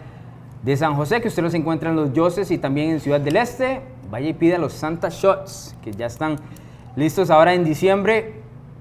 de 0.62 0.76
San 0.76 0.94
José, 0.94 1.20
que 1.20 1.26
usted 1.26 1.42
los 1.42 1.52
encuentra 1.54 1.90
en 1.90 1.96
Los 1.96 2.12
Yoses 2.12 2.52
y 2.52 2.58
también 2.58 2.90
en 2.90 3.00
Ciudad 3.00 3.20
del 3.20 3.34
Este. 3.34 3.80
Vaya 4.08 4.28
y 4.28 4.34
pida 4.34 4.56
los 4.56 4.72
Santa 4.72 5.08
Shots, 5.08 5.74
que 5.82 5.90
ya 5.90 6.06
están 6.06 6.36
listos 6.94 7.28
ahora 7.28 7.54
en 7.54 7.64
diciembre, 7.64 8.34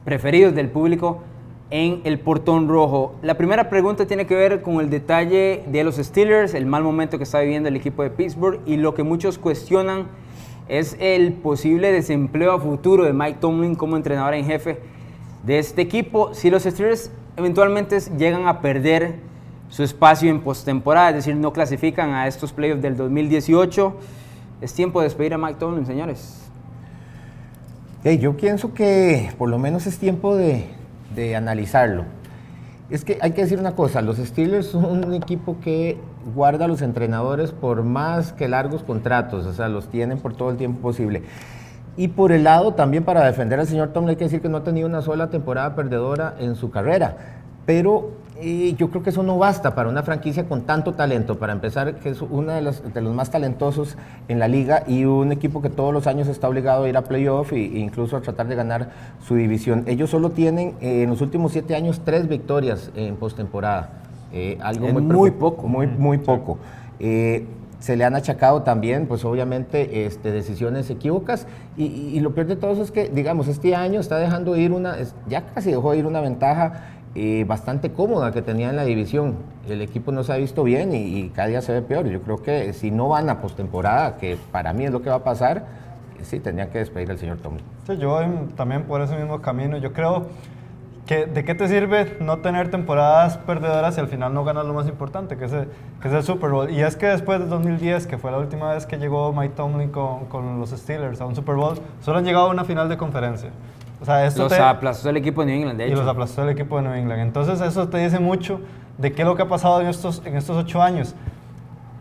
preferidos 0.06 0.54
del 0.54 0.70
público 0.70 1.24
en 1.72 2.02
el 2.04 2.20
Portón 2.20 2.68
Rojo. 2.70 3.16
La 3.24 3.34
primera 3.34 3.68
pregunta 3.68 4.06
tiene 4.06 4.28
que 4.28 4.36
ver 4.36 4.62
con 4.62 4.80
el 4.82 4.92
detalle 4.92 5.64
de 5.66 5.84
los 5.84 5.96
Steelers, 5.96 6.54
el 6.54 6.68
mal 6.68 6.84
momento 6.84 7.18
que 7.18 7.24
está 7.24 7.40
viviendo 7.40 7.70
el 7.70 7.76
equipo 7.76 8.04
de 8.04 8.12
Pittsburgh 8.12 8.60
y 8.68 8.78
lo 8.78 8.94
que 8.94 9.02
muchos 9.02 9.40
cuestionan 9.40 10.06
es 10.68 10.96
el 11.00 11.34
posible 11.34 11.92
desempleo 11.92 12.52
a 12.52 12.60
futuro 12.60 13.04
de 13.04 13.14
Mike 13.14 13.40
Tomlin 13.42 13.74
como 13.74 13.98
entrenador 13.98 14.36
en 14.36 14.46
jefe 14.46 14.78
de 15.44 15.60
este 15.60 15.82
equipo. 15.82 16.34
Si 16.34 16.50
los 16.50 16.64
Steelers 16.64 17.12
eventualmente 17.38 18.00
llegan 18.18 18.48
a 18.48 18.62
perder 18.62 19.16
su 19.70 19.84
espacio 19.84 20.30
en 20.30 20.42
postemporada, 20.42 21.10
es 21.10 21.16
decir, 21.18 21.36
no 21.36 21.54
clasifican 21.54 22.12
a 22.12 22.28
estos 22.28 22.52
playoffs 22.52 22.82
del 22.82 22.98
2018, 22.98 23.96
es 24.62 24.74
tiempo 24.74 25.00
de 25.00 25.06
despedir 25.06 25.34
a 25.34 25.38
Mike 25.38 25.60
Tomlin, 25.60 25.86
señores. 25.86 26.50
yo 28.04 28.36
pienso 28.36 28.74
que 28.74 29.32
por 29.38 29.50
lo 29.50 29.60
menos 29.60 29.88
es 29.88 29.98
tiempo 29.98 30.36
de, 30.36 30.68
de 31.16 31.36
analizarlo. 31.36 32.06
Es 32.90 33.06
que 33.06 33.20
hay 33.22 33.32
que 33.34 33.44
decir 33.44 33.60
una 33.60 33.76
cosa, 33.76 34.02
los 34.02 34.18
Steelers 34.18 34.66
son 34.66 34.86
un 34.86 35.14
equipo 35.14 35.58
que 35.62 36.00
guarda 36.34 36.66
a 36.66 36.68
los 36.68 36.82
entrenadores 36.82 37.52
por 37.52 37.84
más 37.84 38.34
que 38.34 38.48
largos 38.48 38.82
contratos, 38.82 39.46
o 39.46 39.54
sea, 39.54 39.70
los 39.70 39.90
tienen 39.90 40.18
por 40.18 40.36
todo 40.36 40.50
el 40.50 40.58
tiempo 40.58 40.82
posible. 40.82 41.22
Y 41.98 42.10
por 42.10 42.32
el 42.32 42.44
lado 42.44 42.74
también 42.74 43.04
para 43.04 43.26
defender 43.26 43.60
al 43.60 43.68
señor 43.68 43.90
Tomlin 43.90 44.12
hay 44.12 44.16
que 44.16 44.24
decir 44.26 44.42
que 44.42 44.50
no 44.50 44.58
ha 44.58 44.64
tenido 44.64 44.88
una 44.88 45.02
sola 45.02 45.30
temporada 45.30 45.76
perdedora 45.76 46.36
en 46.40 46.56
su 46.56 46.72
carrera. 46.72 47.18
Pero 47.66 48.12
eh, 48.42 48.74
yo 48.78 48.90
creo 48.90 49.04
que 49.04 49.10
eso 49.10 49.22
no 49.22 49.38
basta 49.38 49.76
para 49.76 49.90
una 49.90 50.02
franquicia 50.02 50.46
con 50.46 50.62
tanto 50.62 50.94
talento. 50.94 51.38
Para 51.38 51.52
empezar, 51.52 51.96
que 51.96 52.10
es 52.10 52.22
uno 52.22 52.54
de 52.54 52.62
los, 52.62 52.94
de 52.94 53.02
los, 53.02 53.14
más 53.14 53.32
talentosos 53.32 53.98
en 54.30 54.40
la 54.40 54.48
liga 54.48 54.84
y 54.88 55.04
un 55.04 55.32
equipo 55.34 55.62
que 55.62 55.70
todos 55.70 55.94
los 55.94 56.08
años 56.08 56.28
está 56.30 56.48
obligado 56.48 56.86
a 56.86 56.90
ir 56.90 56.96
a 56.96 57.04
playoff 57.04 57.52
e 57.52 57.60
incluso 57.60 58.16
a 58.16 58.22
tratar 58.22 58.48
de 58.48 58.56
ganar 58.56 58.92
su 59.28 59.36
división. 59.36 59.84
Ellos 59.88 60.10
solo 60.10 60.30
tienen 60.30 60.76
eh, 60.80 61.04
en 61.04 61.10
los 61.10 61.22
últimos 61.22 61.52
siete 61.52 61.76
años 61.76 62.02
tres 62.06 62.30
victorias 62.30 62.92
en 62.96 63.18
postemporada. 63.18 63.90
Eh, 64.32 64.58
algo 64.62 64.88
muy, 64.88 65.02
muy, 65.02 65.32
poco. 65.32 65.68
Muy, 65.68 65.88
muy 65.88 66.18
poco. 66.20 66.60
Se 67.80 67.96
le 67.96 68.04
han 68.04 68.16
achacado 68.16 68.64
también, 68.64 69.08
pues 69.08 69.24
obviamente, 69.26 70.06
este, 70.06 70.32
decisiones 70.32 70.90
equívocas. 70.90 71.48
Y, 71.78 72.20
lo 72.20 72.34
peor 72.34 72.48
de 72.48 72.56
todo 72.58 72.82
es 72.84 72.92
que, 72.92 73.10
digamos, 73.10 73.48
este 73.48 73.76
año 73.76 74.00
está 74.00 74.18
dejando 74.18 74.56
ir 74.58 74.72
una, 74.72 74.98
ya 75.28 75.46
casi 75.46 75.72
dejó 75.72 75.94
ir 75.96 76.06
una 76.06 76.20
ventaja 76.20 76.90
eh, 77.16 77.46
bastante 77.48 77.92
cómoda 77.92 78.34
que 78.34 78.42
tenía 78.42 78.70
en 78.70 78.76
la 78.76 78.84
división. 78.84 79.38
El 79.68 79.82
equipo 79.82 80.12
no 80.12 80.24
se 80.24 80.34
ha 80.34 80.38
visto 80.38 80.64
bien 80.64 80.94
y, 80.94 81.30
cada 81.30 81.48
día 81.48 81.62
se 81.62 81.72
ve 81.72 81.82
peor. 81.82 82.08
Yo 82.08 82.22
creo 82.22 82.44
que 82.44 82.74
si 82.74 82.92
no 82.92 83.08
van 83.08 83.30
a 83.30 83.40
postemporada, 83.40 84.18
que 84.18 84.38
para 84.52 84.74
mí 84.74 84.86
es 84.86 84.92
lo 84.92 85.02
que 85.02 85.10
va 85.10 85.18
a 85.18 85.24
pasar, 85.24 85.66
sí, 86.22 86.40
tendrían 86.40 86.70
que 86.70 86.80
despedir 86.80 87.10
al 87.10 87.18
señor 87.18 87.38
Tomlin. 87.38 87.64
Sí, 87.88 87.98
yo 87.98 88.20
también 88.56 88.84
por 88.84 89.02
ese 89.02 89.16
mismo 89.16 89.42
camino. 89.42 89.78
Yo 89.78 89.94
creo 89.94 90.28
¿De 91.16 91.44
qué 91.44 91.56
te 91.56 91.68
sirve 91.68 92.18
no 92.20 92.38
tener 92.38 92.70
temporadas 92.70 93.38
perdedoras 93.38 93.96
si 93.96 94.00
al 94.00 94.08
final 94.08 94.32
no 94.32 94.44
ganas 94.44 94.66
lo 94.66 94.76
más 94.76 94.88
importante, 94.88 95.38
que 95.38 95.46
es, 95.46 95.54
el, 95.54 95.68
que 96.00 96.08
es 96.08 96.14
el 96.14 96.22
Super 96.22 96.52
Bowl? 96.52 96.70
Y 96.70 96.82
es 96.82 96.96
que 96.96 97.08
después 97.08 97.40
de 97.40 97.48
2010, 97.48 98.06
que 98.06 98.20
fue 98.20 98.30
la 98.30 98.38
última 98.38 98.74
vez 98.74 98.86
que 98.86 98.98
llegó 98.98 99.34
Mike 99.34 99.56
Tomlin 99.56 99.90
con, 99.90 100.26
con 100.26 100.60
los 100.60 100.70
Steelers 100.70 101.20
a 101.20 101.26
un 101.26 101.34
Super 101.34 101.56
Bowl, 101.56 101.80
solo 102.02 102.20
han 102.20 102.26
llegado 102.26 102.46
a 102.46 102.50
una 102.52 102.64
final 102.64 102.90
de 102.90 102.98
conferencia. 102.98 103.50
O 104.00 104.06
sea, 104.06 104.24
esto 104.24 104.44
los 104.44 104.54
aplazó 104.54 105.10
el 105.10 105.18
equipo 105.18 105.42
de 105.42 105.48
New 105.48 105.56
England, 105.56 105.80
de 105.80 105.86
hecho. 105.86 105.94
Y 105.94 105.98
los 105.98 106.08
aplazó 106.08 106.44
el 106.44 106.50
equipo 106.50 106.78
de 106.78 106.84
New 106.84 106.94
England. 106.94 107.22
Entonces 107.22 107.60
eso 107.60 107.90
te 107.90 107.98
dice 107.98 108.20
mucho 108.20 108.62
de 109.00 109.12
qué 109.12 109.24
es 109.24 109.28
lo 109.28 109.36
que 109.36 109.42
ha 109.42 109.48
pasado 109.48 109.82
en 109.82 109.88
estos, 109.88 110.22
en 110.26 110.38
estos 110.38 110.58
ocho 110.58 110.80
años. 110.82 111.16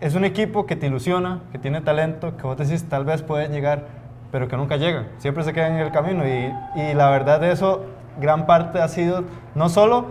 Es 0.01 0.15
un 0.17 0.25
equipo 0.25 0.67
que 0.67 0.77
te 0.77 0.87
ilusiona, 0.87 1.41
que 1.51 1.59
tiene 1.59 1.81
talento, 1.81 2.37
que 2.37 2.43
vos 2.43 2.59
decís 2.59 2.85
tal 2.85 3.07
vez 3.07 3.23
pueden 3.23 3.53
llegar, 3.53 3.87
pero 4.31 4.49
que 4.49 4.57
nunca 4.59 4.77
llegan. 4.77 5.09
Siempre 5.17 5.45
se 5.45 5.55
quedan 5.55 5.73
en 5.73 5.79
el 5.79 5.93
camino 5.93 6.25
y, 6.27 6.53
y 6.79 6.95
la 6.95 7.09
verdad 7.09 7.41
de 7.41 7.53
eso 7.53 7.87
gran 8.21 8.47
parte 8.47 8.81
ha 8.81 8.89
sido 8.89 9.25
no 9.55 9.69
solo 9.69 10.07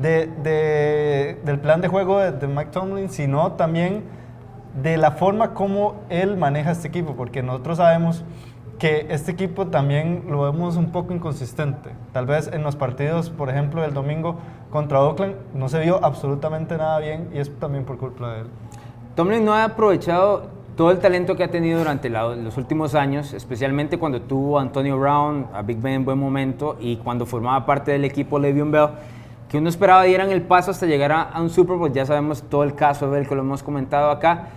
de, 0.00 1.36
del 1.44 1.58
plan 1.60 1.80
de 1.80 1.88
juego 1.88 2.18
de, 2.18 2.46
Mike 2.46 2.70
Tomlin, 2.70 3.08
sino 3.08 3.52
también 3.52 4.04
de 4.82 4.96
la 4.96 5.12
forma 5.12 5.54
como 5.54 6.02
él 6.08 6.36
maneja 6.36 6.70
este 6.70 6.88
equipo, 6.88 7.14
porque 7.16 7.42
nosotros 7.42 7.78
sabemos 7.78 8.24
que 8.78 9.08
este 9.10 9.32
equipo 9.32 9.66
también 9.66 10.24
lo 10.28 10.42
vemos 10.42 10.76
un 10.76 10.92
poco 10.92 11.12
inconsistente. 11.12 11.90
Tal 12.12 12.26
vez 12.26 12.48
en 12.52 12.62
los 12.62 12.76
partidos, 12.76 13.30
por 13.30 13.50
ejemplo, 13.50 13.84
el 13.84 13.92
domingo 13.92 14.36
contra 14.70 15.00
Oakland, 15.00 15.34
no 15.52 15.68
se 15.68 15.80
vio 15.80 15.98
absolutamente 16.04 16.76
nada 16.76 17.00
bien 17.00 17.30
y 17.34 17.38
es 17.38 17.52
también 17.58 17.84
por 17.84 17.98
culpa 17.98 18.34
de 18.34 18.40
él. 18.42 18.46
Tomlin 19.16 19.44
no 19.44 19.52
ha 19.52 19.64
aprovechado 19.64 20.57
todo 20.78 20.92
el 20.92 21.00
talento 21.00 21.34
que 21.34 21.42
ha 21.42 21.50
tenido 21.50 21.80
durante 21.80 22.08
los 22.08 22.56
últimos 22.56 22.94
años, 22.94 23.32
especialmente 23.32 23.98
cuando 23.98 24.22
tuvo 24.22 24.60
a 24.60 24.62
Antonio 24.62 24.96
Brown, 24.96 25.48
a 25.52 25.62
Big 25.62 25.78
Ben 25.78 25.94
en 25.94 26.04
buen 26.04 26.20
momento 26.20 26.76
y 26.78 26.98
cuando 26.98 27.26
formaba 27.26 27.66
parte 27.66 27.90
del 27.90 28.04
equipo 28.04 28.38
Le'Veon 28.38 28.70
Bell, 28.70 28.90
que 29.48 29.58
uno 29.58 29.70
esperaba 29.70 30.04
dieran 30.04 30.30
el 30.30 30.42
paso 30.42 30.70
hasta 30.70 30.86
llegar 30.86 31.10
a, 31.10 31.42
un 31.42 31.50
Super 31.50 31.74
Bowl. 31.74 31.92
Ya 31.92 32.06
sabemos 32.06 32.44
todo 32.44 32.62
el 32.62 32.76
caso 32.76 33.10
de 33.10 33.18
él 33.18 33.28
que 33.28 33.34
lo 33.34 33.40
hemos 33.40 33.64
comentado 33.64 34.08
acá. 34.12 34.50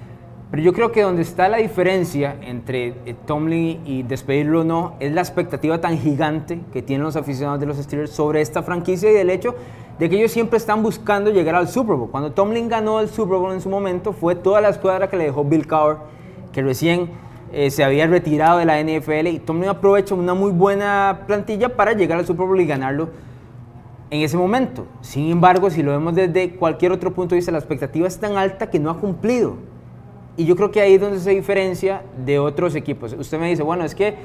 Pero 0.52 0.62
yo 0.62 0.74
creo 0.74 0.92
que 0.92 1.02
donde 1.02 1.24
está 1.24 1.50
la 1.50 1.58
diferencia 1.58 2.36
entre 2.42 2.90
eh, 3.06 3.16
Tomlin 3.26 3.82
y 3.84 4.04
despedirlo 4.04 4.62
o 4.62 4.64
no 4.64 4.98
es 5.00 5.12
la 5.14 5.22
expectativa 5.22 5.82
tan 5.82 5.98
gigante 5.98 6.60
que 6.72 6.84
tienen 6.84 7.04
los 7.04 7.16
aficionados 7.16 7.60
de 7.60 7.66
los 7.66 7.78
Steelers 7.78 8.12
sobre 8.12 8.42
esta 8.42 8.62
franquicia 8.62 9.12
y 9.12 9.16
el 9.16 9.32
hecho 9.32 9.56
de 10.02 10.10
que 10.10 10.18
ellos 10.18 10.32
siempre 10.32 10.58
están 10.58 10.82
buscando 10.82 11.30
llegar 11.30 11.54
al 11.54 11.68
Super 11.68 11.96
Bowl. 11.96 12.10
Cuando 12.10 12.32
Tomlin 12.32 12.68
ganó 12.68 13.02
el 13.02 13.08
Super 13.08 13.38
Bowl 13.38 13.54
en 13.54 13.62
su 13.62 13.70
momento, 13.70 14.14
fue 14.14 14.34
toda 14.34 14.60
la 14.60 14.70
escuadra 14.70 15.08
que 15.08 15.16
le 15.16 15.26
dejó 15.26 15.44
Bill 15.44 15.68
Cowher, 15.68 15.98
que 16.52 16.64
recién 16.64 17.12
eh, 17.54 17.70
se 17.70 17.84
había 17.84 18.08
retirado 18.08 18.58
de 18.58 18.66
la 18.66 18.82
NFL, 18.82 19.28
y 19.28 19.38
Tomlin 19.38 19.70
aprovechó 19.70 20.16
una 20.16 20.34
muy 20.34 20.52
buena 20.54 21.26
plantilla 21.28 21.70
para 21.76 21.94
llegar 21.94 22.18
al 22.18 22.26
Super 22.26 22.48
Bowl 22.48 22.60
y 22.60 22.66
ganarlo 22.66 23.10
en 24.10 24.22
ese 24.22 24.38
momento. 24.38 24.88
Sin 25.02 25.30
embargo, 25.30 25.70
si 25.70 25.84
lo 25.84 25.92
vemos 25.92 26.16
desde 26.16 26.56
cualquier 26.56 26.94
otro 26.94 27.14
punto 27.14 27.36
de 27.36 27.38
vista, 27.38 27.52
la 27.52 27.60
expectativa 27.60 28.08
es 28.08 28.20
tan 28.20 28.38
alta 28.38 28.72
que 28.72 28.80
no 28.80 28.90
ha 28.90 28.98
cumplido. 28.98 29.58
Y 30.36 30.46
yo 30.46 30.56
creo 30.56 30.72
que 30.72 30.82
ahí 30.82 30.96
es 30.96 31.02
donde 31.02 31.20
se 31.20 31.30
diferencia 31.30 32.02
de 32.26 32.40
otros 32.40 32.74
equipos. 32.74 33.14
Usted 33.14 33.40
me 33.40 33.50
dice, 33.50 33.62
bueno, 33.62 33.86
es 33.86 33.94
que 33.94 34.16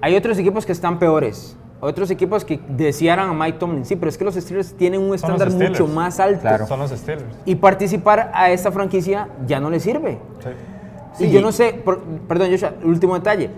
hay 0.00 0.16
otros 0.16 0.36
equipos 0.38 0.66
que 0.66 0.72
están 0.72 0.98
peores 0.98 1.56
otros 1.80 2.10
equipos 2.10 2.44
que 2.44 2.60
desearan 2.68 3.30
a 3.30 3.32
Mike 3.32 3.58
Tomlin. 3.58 3.84
Sí, 3.84 3.96
pero 3.96 4.10
es 4.10 4.18
que 4.18 4.24
los 4.24 4.34
Steelers 4.34 4.74
tienen 4.74 5.00
un 5.00 5.14
estándar 5.14 5.50
mucho 5.50 5.86
más 5.86 6.20
alto. 6.20 6.42
Claro. 6.42 6.66
Son 6.66 6.78
los 6.78 6.90
Steelers. 6.90 7.24
Y 7.44 7.54
participar 7.56 8.30
a 8.34 8.50
esta 8.50 8.70
franquicia 8.70 9.28
ya 9.46 9.60
no 9.60 9.70
le 9.70 9.80
sirve. 9.80 10.18
Sí. 11.16 11.24
Y 11.24 11.30
yo 11.30 11.40
no 11.40 11.52
sé, 11.52 11.82
perdón, 12.28 12.50
Joshua, 12.50 12.74
último 12.84 13.14
detalle. 13.14 13.50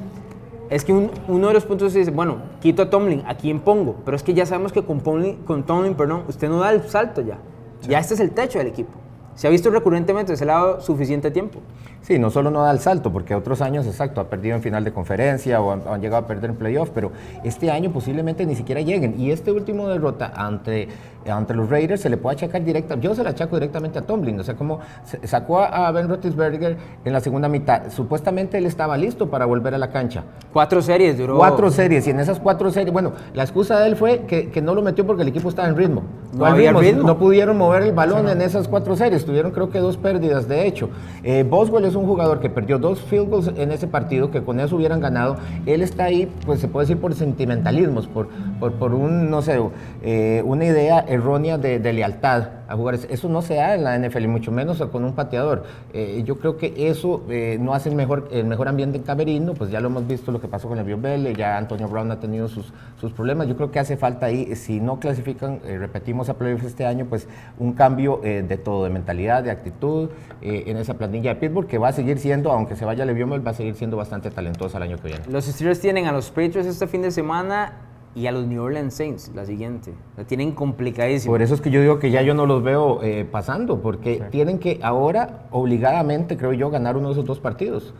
Es 0.71 0.85
que 0.85 0.93
uno 0.93 1.49
de 1.49 1.55
los 1.55 1.65
puntos 1.67 1.95
es, 1.95 2.15
bueno, 2.15 2.39
quito 2.61 2.83
a 2.83 2.91
Tomlin, 2.91 3.23
¿a 3.27 3.35
quién 3.35 3.61
pongo? 3.61 3.97
Pero 4.05 4.17
es 4.17 4.23
que 4.23 4.33
ya 4.33 4.47
sabemos 4.47 4.73
que 4.73 4.83
con, 4.83 5.01
Tomlin, 5.01 5.37
con 5.45 5.65
Tomlin 5.65 5.95
perdón, 5.95 6.25
usted 6.29 6.49
no 6.49 6.61
da 6.61 6.73
el 6.73 6.89
salto 6.89 7.21
ya. 7.21 7.39
Ya 7.83 7.99
este 7.99 8.15
es 8.15 8.21
el 8.21 8.31
techo 8.31 8.59
del 8.59 8.69
equipo. 8.69 8.93
Se 9.35 9.47
ha 9.47 9.51
visto 9.51 9.71
recurrentemente, 9.71 10.37
se 10.37 10.47
le 10.47 10.53
ha 10.53 10.55
dado 10.55 10.81
suficiente 10.81 11.31
tiempo. 11.31 11.59
Sí, 12.03 12.19
no 12.19 12.31
solo 12.31 12.51
no 12.51 12.63
da 12.63 12.73
el 12.73 12.81
salto, 12.81 13.13
porque 13.13 13.33
otros 13.33 13.61
años, 13.61 13.87
exacto, 13.87 14.21
ha 14.21 14.29
perdido 14.29 14.57
en 14.57 14.63
final 14.63 14.83
de 14.83 14.93
conferencia 14.93 15.61
o 15.61 15.71
han, 15.73 16.01
llegado 16.01 16.25
a 16.25 16.27
perder 16.27 16.51
en 16.51 16.57
playoff, 16.57 16.91
pero 16.93 17.13
este 17.45 17.71
año 17.71 17.93
posiblemente 17.93 18.45
ni 18.45 18.57
siquiera 18.57 18.81
lleguen. 18.81 19.21
Y 19.21 19.31
este 19.31 19.53
último 19.53 19.89
derrota 19.89 20.33
ante 20.35 20.89
ante 21.31 21.55
los 21.55 21.69
Raiders 21.69 22.01
se 22.01 22.09
le 22.09 22.17
puede 22.17 22.35
achacar 22.35 22.65
directa, 22.65 22.97
yo 22.99 23.15
se 23.15 23.23
la 23.23 23.31
achaco 23.31 23.57
directamente 23.57 23.99
a 23.99 24.03
Tomlin, 24.03 24.41
o 24.41 24.43
sea, 24.43 24.55
como 24.55 24.81
sacó 25.25 25.61
a 25.61 25.91
Ben 25.93 26.09
Roethlisberger 26.09 26.77
en 27.05 27.13
la 27.13 27.21
segunda 27.21 27.49
mitad, 27.49 27.91
supuestamente 27.91 28.59
él 28.59 28.67
estaba 28.67 28.97
listo 28.97 29.31
para 29.31 29.45
volver 29.45 29.75
a 29.75 29.79
la 29.79 29.91
cancha. 29.91 30.25
Cuatro 30.53 30.83
series 30.83 31.19
duró. 31.19 31.37
Cuatro 31.37 31.71
series, 31.71 32.07
y 32.07 32.11
en 32.11 32.21
esas 32.21 32.41
cuatro 32.41 32.71
series, 32.71 32.93
bueno, 32.93 33.13
la 33.35 33.43
excusa 33.43 33.79
de 33.81 33.89
él 33.89 33.97
fue 33.97 34.21
que, 34.27 34.63
no 34.63 34.75
lo 34.75 34.83
metió 34.83 35.05
porque 35.07 35.23
el 35.23 35.29
equipo 35.29 35.49
estaba 35.49 35.69
en 35.69 35.77
ritmo. 35.77 36.03
No, 36.33 36.47
había 36.47 36.73
ritmo? 36.73 37.03
no 37.03 37.19
pudieron 37.19 37.59
mover 37.59 37.83
el 37.83 37.93
balón 37.93 38.29
en 38.29 38.41
esas 38.43 38.69
cuatro 38.69 38.97
series, 38.97 39.25
tuvieron 39.25 39.53
creo 39.53 39.71
que 39.71 39.79
dos 39.79 39.97
pérdidas 39.97 40.49
de 40.49 40.67
hecho. 40.67 40.91
Eh, 41.23 41.45
Boswell 41.49 41.85
es 41.93 41.97
un 41.97 42.07
jugador 42.07 42.41
que 42.41 42.49
perdió 42.51 42.79
dos 42.79 43.01
field 43.01 43.29
goals 43.29 43.51
en 43.57 43.71
ese 43.71 43.87
partido, 43.87 44.31
que 44.31 44.43
con 44.43 44.61
eso 44.61 44.77
hubieran 44.77 45.01
ganado. 45.01 45.37
Él 45.67 45.83
está 45.83 46.05
ahí, 46.05 46.31
pues 46.45 46.61
se 46.61 46.69
puede 46.69 46.87
decir 46.87 47.01
por 47.01 47.15
sentimentalismos, 47.15 48.07
por, 48.07 48.29
por, 48.59 48.73
por 48.73 48.95
un, 48.95 49.31
no 49.31 49.43
sé, 49.43 49.61
eh, 50.03 50.43
una 50.45 50.65
idea 50.65 51.05
errónea 51.07 51.59
de, 51.59 51.93
lealtad 51.93 52.49
a 52.73 52.77
jugadores. 52.77 53.07
Eso 53.11 53.29
no 53.29 53.43
se 53.43 53.57
da 53.57 53.75
en 53.75 53.85
la 53.85 53.99
NFL, 53.99 54.27
mucho 54.29 54.51
menos 54.51 54.83
con 54.91 55.05
un 55.05 55.15
pateador. 55.15 55.65
Eh, 55.93 56.23
yo 56.25 56.39
creo 56.39 56.57
que 56.57 56.89
eso 56.89 57.23
eh, 57.29 57.59
no 57.61 57.75
hace 57.75 57.91
el 57.91 57.95
mejor, 57.95 58.29
el 58.33 58.47
mejor 58.47 58.69
ambiente 58.69 58.99
en 58.99 59.05
Camerino, 59.05 59.55
pues 59.55 59.71
ya 59.71 59.81
lo 59.81 59.89
hemos 59.89 60.07
visto 60.07 60.33
lo 60.33 60.41
que 60.41 60.49
pasó 60.49 60.69
con 60.69 60.79
el 60.79 60.97
Bell, 60.97 61.37
ya 61.37 61.57
Antonio 61.57 61.89
Brown 61.89 62.11
ha 62.11 62.19
tenido 62.19 62.49
sus, 62.49 62.73
sus 63.01 63.13
problemas. 63.13 63.47
Yo 63.47 63.57
creo 63.57 63.71
que 63.71 63.79
hace 63.79 63.97
falta 63.97 64.27
ahí, 64.27 64.57
si 64.57 64.81
no 64.81 64.99
clasifican, 64.99 65.61
repetimos 65.63 66.29
a 66.29 66.35
playoffs 66.35 66.65
este 66.65 66.87
año, 66.87 67.07
pues 67.09 67.29
un 67.59 67.73
cambio 67.75 68.21
de 68.23 68.57
todo, 68.57 68.85
de 68.85 68.91
mentalidad, 68.91 69.43
de 69.43 69.51
actitud 69.51 70.11
en 70.41 70.77
esa 70.77 70.95
plantilla 70.95 71.35
de 71.35 71.41
Pittsburgh, 71.41 71.67
que 71.67 71.79
va 71.79 71.89
a 71.89 71.93
seguir 71.93 72.19
siendo, 72.19 72.51
aunque 72.51 72.77
se 72.77 72.85
vaya 72.85 73.05
Le'Veon 73.05 73.31
Bell, 73.31 73.47
va 73.47 73.53
a 73.53 73.55
seguir 73.55 73.75
siendo 73.75 73.97
bastante 73.97 74.31
talentosa 74.31 74.79
el 74.79 74.85
año 74.85 74.97
que 74.99 75.09
viene. 75.09 75.25
Los 75.29 75.47
Steelers 75.47 75.81
tienen 75.81 76.07
a 76.07 76.13
los 76.13 76.31
Patriots 76.31 76.67
este 76.67 76.87
fin 76.87 77.03
de 77.03 77.11
semana 77.11 77.92
y 78.15 78.27
a 78.27 78.33
los 78.33 78.47
New 78.47 78.63
Orleans 78.63 78.93
Saints, 78.93 79.31
la 79.35 79.47
siguiente. 79.47 79.95
La 80.17 80.25
tienen 80.25 80.53
complicadísimo. 80.53 81.33
Por 81.33 81.43
eso 81.43 81.55
es 81.55 81.61
que 81.61 81.71
yo 81.71 81.81
digo 81.81 81.99
que 81.99 82.11
ya 82.11 82.23
yo 82.23 82.35
no 82.35 82.47
los 82.47 82.63
veo 82.63 83.03
eh, 83.03 83.27
pasando, 83.31 83.81
porque 83.81 84.23
tienen 84.31 84.59
que 84.59 84.79
ahora, 84.83 85.47
obligadamente, 85.51 86.37
creo 86.37 86.53
yo, 86.53 86.71
ganar 86.71 86.97
uno 86.97 87.09
de 87.09 87.13
esos 87.13 87.25
dos 87.25 87.41
partidos. 87.41 87.95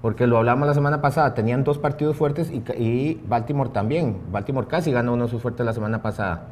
Porque 0.00 0.26
lo 0.26 0.38
hablamos 0.38 0.66
la 0.66 0.74
semana 0.74 1.02
pasada, 1.02 1.34
tenían 1.34 1.64
dos 1.64 1.78
partidos 1.78 2.16
fuertes 2.16 2.50
y, 2.50 3.20
Baltimore 3.26 3.70
también. 3.70 4.16
Baltimore 4.30 4.66
casi 4.68 4.92
ganó 4.92 5.12
uno 5.12 5.24
de 5.24 5.30
sus 5.30 5.42
fuertes 5.42 5.66
la 5.66 5.72
semana 5.72 6.00
pasada. 6.00 6.46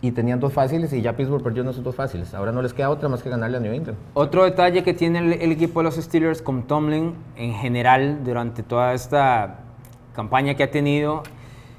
Y 0.00 0.12
tenían 0.12 0.38
dos 0.38 0.52
fáciles 0.52 0.92
y 0.92 1.02
ya 1.02 1.16
Pittsburgh 1.16 1.42
perdió 1.42 1.62
uno 1.62 1.72
de 1.72 1.74
sus 1.74 1.82
dos 1.82 1.96
fáciles. 1.96 2.32
Ahora 2.32 2.52
no 2.52 2.62
les 2.62 2.72
queda 2.72 2.88
otra 2.88 3.08
más 3.08 3.20
que 3.20 3.30
ganarle 3.30 3.56
a 3.56 3.60
New 3.60 3.72
England. 3.72 3.98
Otro 4.14 4.44
detalle 4.44 4.84
que 4.84 4.94
tiene 4.94 5.18
el, 5.18 5.32
el 5.32 5.50
equipo 5.50 5.80
de 5.80 5.84
los 5.84 5.96
Steelers 5.96 6.40
con 6.40 6.62
Tomlin 6.62 7.14
en 7.34 7.52
general 7.54 8.20
durante 8.24 8.62
toda 8.62 8.94
esta 8.94 9.58
campaña 10.14 10.54
que 10.54 10.62
ha 10.62 10.70
tenido 10.70 11.24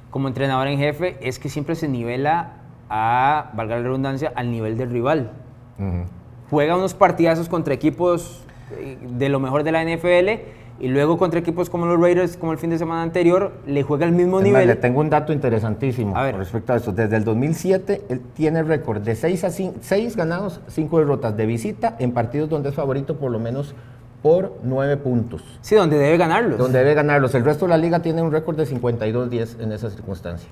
como 0.09 0.27
entrenador 0.27 0.67
en 0.67 0.77
jefe 0.77 1.17
es 1.21 1.39
que 1.39 1.49
siempre 1.49 1.75
se 1.75 1.87
nivela 1.87 2.53
a, 2.89 3.51
valga 3.53 3.77
la 3.77 3.83
redundancia, 3.83 4.31
al 4.35 4.51
nivel 4.51 4.77
del 4.77 4.89
rival. 4.89 5.31
Juega 6.49 6.75
unos 6.75 6.93
partidazos 6.93 7.47
contra 7.47 7.73
equipos 7.73 8.43
eh, 8.77 8.97
de 9.01 9.29
lo 9.29 9.39
mejor 9.39 9.63
de 9.63 9.71
la 9.71 9.83
NFL 9.83 10.41
y 10.79 10.87
luego 10.87 11.17
contra 11.17 11.39
equipos 11.39 11.69
como 11.69 11.85
los 11.85 11.99
Raiders, 11.99 12.37
como 12.37 12.53
el 12.53 12.57
fin 12.57 12.69
de 12.69 12.77
semana 12.77 13.01
anterior, 13.01 13.53
le 13.67 13.83
juega 13.83 14.05
al 14.05 14.13
mismo 14.13 14.41
nivel. 14.41 14.67
le 14.67 14.75
tengo 14.75 15.01
un 15.01 15.09
dato 15.09 15.33
interesantísimo 15.33 16.15
respecto 16.15 16.73
a 16.73 16.77
eso. 16.77 16.91
Desde 16.91 17.17
el 17.17 17.23
2007, 17.23 18.03
él 18.09 18.21
tiene 18.33 18.63
récord 18.63 19.01
de 19.01 19.15
6 19.15 19.43
a 19.43 19.51
6 19.51 20.15
ganados, 20.15 20.61
5 20.67 20.99
derrotas 20.99 21.35
de 21.35 21.45
visita 21.45 21.95
en 21.99 22.13
partidos 22.13 22.49
donde 22.49 22.69
es 22.69 22.75
favorito 22.75 23.17
por 23.17 23.31
lo 23.31 23.39
menos 23.39 23.75
por 24.21 24.57
9 24.63 24.97
puntos. 24.97 25.43
Sí, 25.61 25.75
donde 25.75 25.97
debe 25.97 26.17
ganarlos. 26.17 26.57
Donde 26.57 26.79
debe 26.79 26.93
ganarlos. 26.93 27.33
El 27.35 27.45
resto 27.45 27.65
de 27.65 27.69
la 27.69 27.77
liga 27.77 28.01
tiene 28.01 28.21
un 28.21 28.31
récord 28.31 28.57
de 28.57 28.65
52-10 28.65 29.61
en 29.61 29.71
esa 29.71 29.89
circunstancia. 29.89 30.49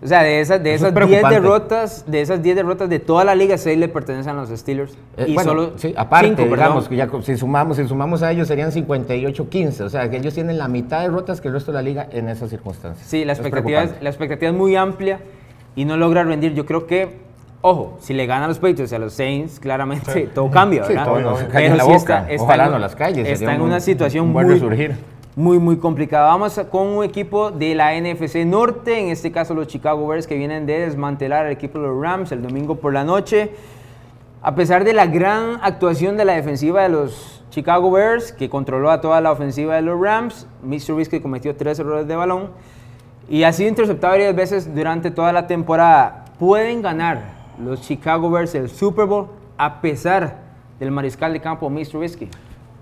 O 0.00 0.06
sea, 0.06 0.22
de 0.22 0.40
esas, 0.40 0.62
de 0.62 0.74
esas 0.74 0.94
10 0.94 1.28
derrotas, 1.28 2.04
de 2.06 2.20
esas 2.20 2.40
10 2.40 2.54
derrotas 2.54 2.88
de 2.88 3.00
toda 3.00 3.24
la 3.24 3.34
liga, 3.34 3.58
6 3.58 3.76
le 3.78 3.88
pertenecen 3.88 4.30
a 4.36 4.40
los 4.40 4.48
Steelers. 4.50 4.96
Eh, 5.16 5.26
y 5.28 5.38
solo 5.38 5.72
sí, 5.76 5.92
aparte, 5.96 6.44
digamos, 6.44 6.88
que 6.88 6.94
ya 6.94 7.08
si 7.22 7.36
sumamos, 7.36 7.78
si 7.78 7.88
sumamos 7.88 8.22
a 8.22 8.30
ellos 8.30 8.46
serían 8.46 8.70
58-15. 8.70 9.80
O 9.80 9.88
sea, 9.88 10.08
que 10.08 10.18
ellos 10.18 10.34
tienen 10.34 10.56
la 10.56 10.68
mitad 10.68 10.98
de 10.98 11.08
derrotas 11.08 11.40
que 11.40 11.48
el 11.48 11.54
resto 11.54 11.72
de 11.72 11.78
la 11.78 11.82
liga 11.82 12.06
en 12.12 12.28
esas 12.28 12.50
circunstancias. 12.50 13.08
Sí, 13.08 13.24
la 13.24 13.32
expectativa, 13.32 13.82
es, 13.82 14.00
la 14.00 14.08
expectativa 14.08 14.52
es 14.52 14.56
muy 14.56 14.76
amplia 14.76 15.18
y 15.74 15.84
no 15.84 15.96
logra 15.96 16.22
rendir. 16.22 16.54
Yo 16.54 16.64
creo 16.64 16.86
que 16.86 17.27
Ojo, 17.60 17.98
si 18.00 18.14
le 18.14 18.24
ganan 18.26 18.48
los 18.48 18.58
Patriots 18.58 18.92
a 18.92 18.98
los 18.98 19.12
Saints, 19.14 19.58
claramente 19.58 20.28
todo 20.34 20.48
cambia, 20.48 20.82
¿verdad? 20.82 21.04
Sí, 21.04 21.10
todo 21.10 21.20
no, 21.20 21.36
Pero 21.52 21.74
la 21.74 21.84
boca. 21.84 22.26
Está, 22.28 22.44
Ojalá 22.44 22.68
no 22.68 22.78
las 22.78 22.94
calles. 22.94 23.26
Está 23.26 23.54
en 23.54 23.62
una 23.62 23.80
situación 23.80 24.28
muy, 24.28 24.60
muy, 25.34 25.58
muy 25.58 25.76
complicada. 25.78 26.28
Vamos 26.28 26.60
con 26.70 26.86
un 26.86 27.04
equipo 27.04 27.50
de 27.50 27.74
la 27.74 27.98
NFC 28.00 28.44
Norte, 28.46 29.00
en 29.00 29.08
este 29.08 29.32
caso 29.32 29.54
los 29.54 29.66
Chicago 29.66 30.06
Bears, 30.06 30.28
que 30.28 30.36
vienen 30.36 30.66
de 30.66 30.80
desmantelar 30.80 31.46
al 31.46 31.52
equipo 31.52 31.80
de 31.80 31.88
los 31.88 32.00
Rams 32.00 32.30
el 32.30 32.42
domingo 32.42 32.76
por 32.76 32.92
la 32.92 33.02
noche. 33.02 33.50
A 34.40 34.54
pesar 34.54 34.84
de 34.84 34.92
la 34.92 35.06
gran 35.06 35.58
actuación 35.60 36.16
de 36.16 36.24
la 36.24 36.34
defensiva 36.34 36.82
de 36.82 36.90
los 36.90 37.42
Chicago 37.50 37.90
Bears, 37.90 38.30
que 38.30 38.48
controló 38.48 38.90
a 38.92 39.00
toda 39.00 39.20
la 39.20 39.32
ofensiva 39.32 39.74
de 39.74 39.82
los 39.82 40.00
Rams, 40.00 40.46
Mr. 40.62 40.92
Whiskey 40.92 41.18
cometió 41.18 41.56
tres 41.56 41.80
errores 41.80 42.06
de 42.06 42.14
balón 42.14 42.50
y 43.28 43.42
ha 43.42 43.52
sido 43.52 43.68
interceptado 43.68 44.12
varias 44.12 44.36
veces 44.36 44.72
durante 44.72 45.10
toda 45.10 45.32
la 45.32 45.48
temporada. 45.48 46.24
Pueden 46.38 46.82
ganar 46.82 47.37
los 47.62 47.82
Chicago 47.82 48.30
Bears 48.30 48.54
el 48.54 48.70
Super 48.70 49.06
Bowl 49.06 49.28
a 49.56 49.80
pesar 49.80 50.36
del 50.78 50.90
mariscal 50.90 51.32
de 51.32 51.40
campo 51.40 51.68
Mr. 51.68 51.96
Whiskey? 51.96 52.30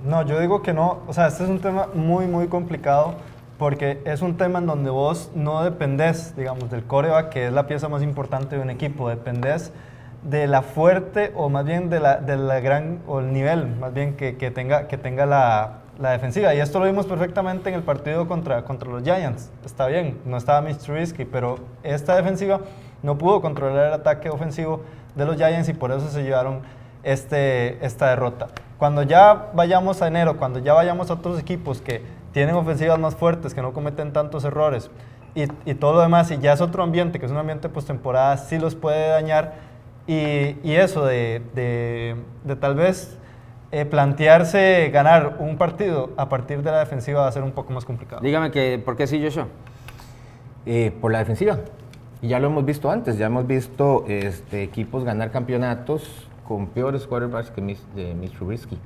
No, 0.04 0.22
yo 0.22 0.38
digo 0.40 0.62
que 0.62 0.72
no. 0.72 0.98
O 1.06 1.12
sea, 1.12 1.28
este 1.28 1.44
es 1.44 1.50
un 1.50 1.60
tema 1.60 1.88
muy, 1.94 2.26
muy 2.26 2.48
complicado 2.48 3.14
porque 3.58 4.02
es 4.04 4.20
un 4.20 4.36
tema 4.36 4.58
en 4.58 4.66
donde 4.66 4.90
vos 4.90 5.30
no 5.34 5.64
dependés, 5.64 6.36
digamos, 6.36 6.70
del 6.70 6.84
coreback, 6.84 7.30
que 7.30 7.46
es 7.46 7.52
la 7.52 7.66
pieza 7.66 7.88
más 7.88 8.02
importante 8.02 8.56
de 8.56 8.62
un 8.62 8.70
equipo. 8.70 9.08
Dependés 9.08 9.72
de 10.22 10.46
la 10.46 10.62
fuerte 10.62 11.32
o 11.34 11.48
más 11.48 11.64
bien 11.64 11.88
de 11.88 12.00
la, 12.00 12.16
de 12.16 12.60
gran, 12.60 13.00
o 13.06 13.20
el 13.20 13.32
nivel, 13.32 13.76
más 13.76 13.94
bien 13.94 14.16
que, 14.16 14.36
que 14.36 14.50
tenga, 14.50 14.88
que 14.88 14.98
tenga 14.98 15.24
la, 15.24 15.78
la, 15.98 16.10
defensiva. 16.10 16.54
Y 16.54 16.60
esto 16.60 16.80
lo 16.80 16.86
vimos 16.86 17.06
perfectamente 17.06 17.68
en 17.70 17.76
el 17.76 17.82
partido 17.82 18.28
contra, 18.28 18.64
contra 18.64 18.90
los 18.90 19.02
Giants. 19.02 19.50
Está 19.64 19.86
bien, 19.86 20.18
no 20.24 20.36
estaba 20.36 20.60
Mr. 20.60 20.92
Whiskey, 20.92 21.24
pero 21.24 21.58
esta 21.82 22.16
defensiva 22.16 22.60
no 23.06 23.16
pudo 23.16 23.40
controlar 23.40 23.86
el 23.86 23.92
ataque 23.94 24.28
ofensivo 24.28 24.82
de 25.14 25.24
los 25.24 25.36
Giants 25.36 25.68
y 25.68 25.74
por 25.74 25.92
eso 25.92 26.08
se 26.10 26.24
llevaron 26.24 26.60
este, 27.04 27.84
esta 27.86 28.10
derrota. 28.10 28.48
Cuando 28.78 29.04
ya 29.04 29.52
vayamos 29.54 30.02
a 30.02 30.08
enero, 30.08 30.36
cuando 30.36 30.58
ya 30.58 30.74
vayamos 30.74 31.08
a 31.10 31.14
otros 31.14 31.38
equipos 31.38 31.80
que 31.80 32.02
tienen 32.32 32.56
ofensivas 32.56 32.98
más 32.98 33.14
fuertes, 33.14 33.54
que 33.54 33.62
no 33.62 33.72
cometen 33.72 34.12
tantos 34.12 34.44
errores 34.44 34.90
y, 35.34 35.74
todo 35.74 35.94
lo 35.94 36.00
demás, 36.00 36.30
y 36.30 36.38
ya 36.38 36.52
es 36.54 36.60
otro 36.60 36.82
ambiente, 36.82 37.20
que 37.20 37.26
es 37.26 37.32
un 37.32 37.38
ambiente 37.38 37.68
postemporada, 37.68 38.36
sí 38.38 38.58
los 38.58 38.74
puede 38.74 39.08
dañar. 39.08 39.54
Y, 40.08 40.56
eso 40.64 41.04
de, 41.04 41.42
de, 41.54 42.56
tal 42.56 42.74
vez 42.74 43.18
eh, 43.70 43.84
plantearse 43.84 44.90
ganar 44.92 45.36
un 45.38 45.58
partido 45.58 46.10
a 46.16 46.28
partir 46.28 46.62
de 46.62 46.70
la 46.70 46.80
defensiva 46.80 47.22
va 47.22 47.28
a 47.28 47.32
ser 47.32 47.42
un 47.42 47.52
poco 47.52 47.72
más 47.72 47.84
complicado. 47.84 48.20
Dígame 48.22 48.50
que, 48.50 48.82
¿por 48.84 48.96
qué 48.96 49.06
sí, 49.06 49.22
Joshua? 49.22 49.46
Eh, 50.64 50.92
por 51.00 51.12
la 51.12 51.18
defensiva. 51.18 51.58
Y 52.22 52.28
ya 52.28 52.38
lo 52.40 52.48
hemos 52.48 52.64
visto 52.64 52.90
antes, 52.90 53.18
ya 53.18 53.26
hemos 53.26 53.46
visto 53.46 54.04
este, 54.08 54.62
equipos 54.62 55.04
ganar 55.04 55.30
campeonatos 55.30 56.28
con 56.46 56.68
peores 56.68 57.06
quarterbacks 57.06 57.50
que 57.50 57.76
de 57.94 58.14
Mitch 58.14 58.32
Trubisky. 58.32 58.78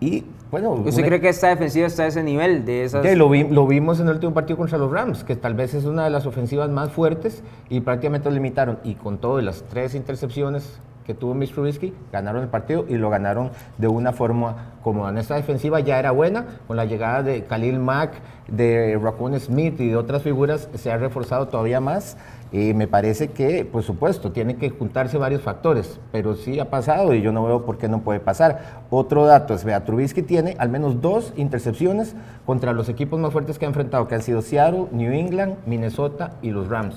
Y 0.00 0.24
bueno. 0.50 0.72
¿Usted 0.72 1.04
cree 1.04 1.20
que 1.20 1.28
esta 1.28 1.48
defensiva 1.48 1.86
está 1.86 2.04
a 2.04 2.06
ese 2.06 2.22
nivel? 2.22 2.64
De 2.64 2.84
esas... 2.84 3.04
lo, 3.16 3.32
lo, 3.32 3.66
vimos 3.66 3.98
en 4.00 4.08
el 4.08 4.14
último 4.14 4.34
partido 4.34 4.58
contra 4.58 4.78
los 4.78 4.90
Rams, 4.90 5.24
que 5.24 5.36
tal 5.36 5.54
vez 5.54 5.74
es 5.74 5.84
una 5.84 6.04
de 6.04 6.10
las 6.10 6.26
ofensivas 6.26 6.70
más 6.70 6.90
fuertes 6.90 7.42
y 7.68 7.80
prácticamente 7.80 8.28
lo 8.28 8.34
limitaron. 8.34 8.78
Y 8.84 8.94
con 8.94 9.18
todo, 9.18 9.40
las 9.40 9.62
tres 9.62 9.94
intercepciones 9.94 10.80
que 11.06 11.14
tuvo 11.14 11.34
Mitch 11.34 11.54
Trubisky, 11.54 11.94
ganaron 12.12 12.42
el 12.42 12.48
partido 12.48 12.84
y 12.88 12.96
lo 12.96 13.08
ganaron 13.10 13.50
de 13.78 13.86
una 13.86 14.12
forma 14.12 14.74
cómoda. 14.82 15.18
Esta 15.18 15.36
defensiva 15.36 15.78
ya 15.80 15.98
era 15.98 16.10
buena, 16.10 16.46
con 16.66 16.76
la 16.76 16.84
llegada 16.84 17.22
de 17.22 17.44
Khalil 17.44 17.78
Mack, 17.78 18.14
de 18.48 18.98
Raccoon 19.00 19.38
Smith 19.38 19.80
y 19.80 19.88
de 19.88 19.96
otras 19.96 20.22
figuras, 20.22 20.68
se 20.74 20.90
ha 20.90 20.96
reforzado 20.96 21.46
todavía 21.48 21.80
más. 21.80 22.16
Y 22.52 22.74
me 22.74 22.86
parece 22.86 23.28
que, 23.28 23.64
por 23.64 23.82
supuesto, 23.82 24.30
tiene 24.32 24.56
que 24.56 24.70
juntarse 24.70 25.18
varios 25.18 25.42
factores, 25.42 25.98
pero 26.12 26.34
sí 26.34 26.60
ha 26.60 26.70
pasado 26.70 27.12
y 27.12 27.20
yo 27.20 27.32
no 27.32 27.44
veo 27.44 27.64
por 27.64 27.76
qué 27.76 27.88
no 27.88 28.02
puede 28.02 28.20
pasar. 28.20 28.84
Otro 28.90 29.26
dato 29.26 29.54
es, 29.54 29.64
vea, 29.64 29.84
Trubisky 29.84 30.22
tiene 30.22 30.56
al 30.58 30.68
menos 30.68 31.00
dos 31.00 31.32
intercepciones 31.36 32.14
contra 32.44 32.72
los 32.72 32.88
equipos 32.88 33.18
más 33.18 33.32
fuertes 33.32 33.58
que 33.58 33.64
ha 33.64 33.68
enfrentado, 33.68 34.06
que 34.06 34.14
han 34.14 34.22
sido 34.22 34.42
Seattle, 34.42 34.86
New 34.92 35.12
England, 35.12 35.56
Minnesota 35.66 36.32
y 36.40 36.50
los 36.50 36.68
Rams. 36.68 36.96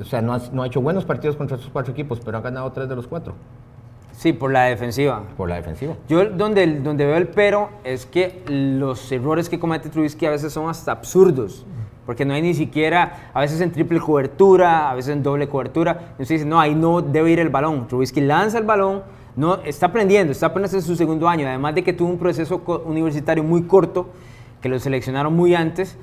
O 0.00 0.04
sea, 0.04 0.20
no 0.20 0.34
ha, 0.34 0.40
no 0.52 0.62
ha 0.62 0.66
hecho 0.66 0.80
buenos 0.80 1.04
partidos 1.04 1.36
contra 1.36 1.56
esos 1.56 1.70
cuatro 1.70 1.92
equipos, 1.92 2.20
pero 2.24 2.38
ha 2.38 2.40
ganado 2.40 2.70
tres 2.72 2.88
de 2.88 2.96
los 2.96 3.06
cuatro. 3.06 3.34
Sí, 4.16 4.32
por 4.32 4.50
la 4.50 4.64
defensiva. 4.64 5.22
Por 5.36 5.48
la 5.48 5.56
defensiva. 5.56 5.94
Yo 6.08 6.24
donde, 6.30 6.80
donde 6.80 7.04
veo 7.04 7.16
el 7.16 7.28
pero 7.28 7.68
es 7.84 8.06
que 8.06 8.42
los 8.48 9.12
errores 9.12 9.48
que 9.50 9.58
comete 9.58 9.90
Trubisky 9.90 10.24
a 10.24 10.30
veces 10.30 10.52
son 10.52 10.70
hasta 10.70 10.92
absurdos. 10.92 11.66
Porque 12.06 12.24
no 12.24 12.34
hay 12.34 12.40
ni 12.40 12.54
siquiera, 12.54 13.30
a 13.34 13.40
veces 13.40 13.60
en 13.60 13.72
triple 13.72 14.00
cobertura, 14.00 14.90
a 14.90 14.94
veces 14.94 15.12
en 15.12 15.22
doble 15.22 15.48
cobertura. 15.48 16.14
Y 16.18 16.22
usted 16.22 16.36
dice, 16.36 16.46
no, 16.46 16.58
ahí 16.58 16.74
no 16.74 17.02
debe 17.02 17.32
ir 17.32 17.40
el 17.40 17.48
balón. 17.48 17.88
Trubisky 17.88 18.20
lanza 18.20 18.58
el 18.58 18.64
balón, 18.64 19.02
no, 19.34 19.56
está 19.64 19.86
aprendiendo, 19.86 20.32
está 20.32 20.46
apenas 20.46 20.72
en 20.72 20.82
su 20.82 20.96
segundo 20.96 21.28
año. 21.28 21.46
Además 21.46 21.74
de 21.74 21.84
que 21.84 21.92
tuvo 21.92 22.08
un 22.08 22.18
proceso 22.18 22.62
universitario 22.86 23.42
muy 23.42 23.64
corto, 23.64 24.08
que 24.62 24.68
lo 24.68 24.78
seleccionaron 24.78 25.34
muy 25.34 25.54
antes 25.54 25.98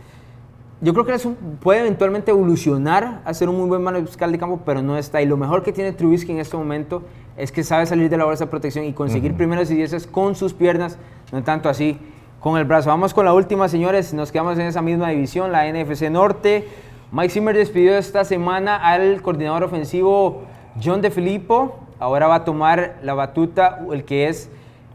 yo 0.84 0.93
creo 0.93 1.05
que 1.05 1.13
es 1.13 1.25
puede 1.61 1.79
eventualmente 1.79 2.31
evolucionar 2.31 3.21
a 3.23 3.34
ser 3.34 3.47
un 3.47 3.57
muy 3.57 3.69
buen 3.69 3.81
mariscal 3.81 4.34
de 4.34 4.38
campo, 4.38 4.59
pero 4.65 4.81
no 4.81 4.97
está. 4.97 5.21
Y 5.21 5.25
lo 5.25 5.38
mejor 5.38 5.63
que 5.63 5.71
tiene 5.71 5.93
Trubisky 5.93 6.34
en 6.34 6.39
este 6.39 6.57
momento 6.57 7.03
es 7.38 7.53
que 7.53 7.63
sabe 7.63 7.86
salir 7.86 8.09
de 8.09 8.17
la 8.17 8.25
bolsa 8.25 8.43
de 8.43 8.51
protección 8.51 8.84
y 8.84 8.91
conseguir 8.91 9.34
primeros 9.36 9.71
y 9.71 9.75
dieces 9.75 10.05
con 10.05 10.36
sus 10.36 10.53
piernas, 10.53 10.97
no 11.31 11.41
tanto 11.41 11.69
así 11.69 11.97
con 12.41 12.57
el 12.57 12.65
brazo. 12.65 12.89
Vamos 12.89 13.13
con 13.13 13.23
la 13.23 13.34
última, 13.34 13.69
señores. 13.69 14.13
Nos 14.13 14.34
quedamos 14.34 14.59
en 14.59 14.65
esa 14.65 14.81
misma 14.81 15.07
división, 15.07 15.53
la 15.53 15.71
NFC 15.71 16.09
Norte. 16.11 16.67
Mike 17.13 17.29
Zimmer 17.29 17.55
despidió 17.55 17.97
esta 17.97 18.25
semana 18.25 18.75
al 18.75 19.21
coordinador 19.21 19.63
ofensivo 19.63 20.41
John 20.84 21.01
DeFilippo. 21.01 21.79
Ahora 21.97 22.27
va 22.27 22.36
a 22.36 22.43
tomar 22.43 22.99
la 23.01 23.13
batuta 23.13 23.79
el 23.89 24.03
que 24.03 24.27
es 24.27 24.49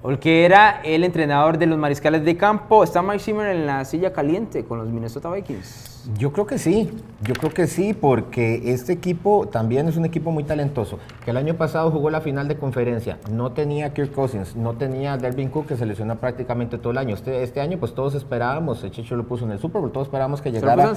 el 0.05 0.19
que 0.19 0.45
era 0.45 0.81
el 0.85 1.05
entrenador 1.05 1.59
de 1.59 1.67
los 1.67 1.79
mariscales 1.79 2.25
de 2.25 2.37
campo. 2.37 2.85
¿Está 2.85 3.03
Mike 3.03 3.19
Zimmer 3.19 3.49
en 3.49 3.67
la 3.67 3.85
silla 3.85 4.13
caliente 4.13 4.65
con 4.65 4.79
los 4.79 4.89
Minnesota 4.89 5.31
Vikings? 5.31 6.13
Yo 6.17 6.33
creo 6.33 6.47
que 6.47 6.57
sí, 6.57 6.91
yo 7.23 7.35
creo 7.35 7.53
que 7.53 7.67
sí, 7.67 7.93
porque 7.93 8.73
este 8.73 8.93
equipo 8.93 9.47
también 9.49 9.89
es 9.89 9.97
un 9.97 10.07
equipo 10.07 10.31
muy 10.31 10.45
talentoso, 10.45 10.99
que 11.23 11.33
el 11.33 11.37
año 11.37 11.55
pasado 11.55 11.91
jugó 11.91 12.09
la 12.09 12.23
final 12.23 12.49
de 12.49 12.57
conferencia, 12.57 13.19
no 13.31 13.53
tenía 13.53 13.93
Kirk 13.93 14.13
Cousins, 14.13 14.57
no 14.57 14.75
tenía 14.75 15.19
Delvin 15.19 15.51
Cook, 15.51 15.67
que 15.67 15.77
se 15.77 15.85
lesionó 15.85 16.17
prácticamente 16.17 16.79
todo 16.79 16.93
el 16.93 16.99
año. 16.99 17.15
Este, 17.15 17.43
este 17.43 17.61
año 17.61 17.79
pues 17.79 17.95
todos 17.95 18.15
esperábamos, 18.15 18.83
el 18.85 18.91
Chicho 18.91 19.17
lo 19.17 19.25
puso 19.25 19.45
en 19.45 19.51
el 19.51 19.59
Super 19.59 19.83
Bowl, 19.83 19.93
todos 19.93 20.07
esperábamos 20.07 20.41
que 20.41 20.51
llegara... 20.51 20.95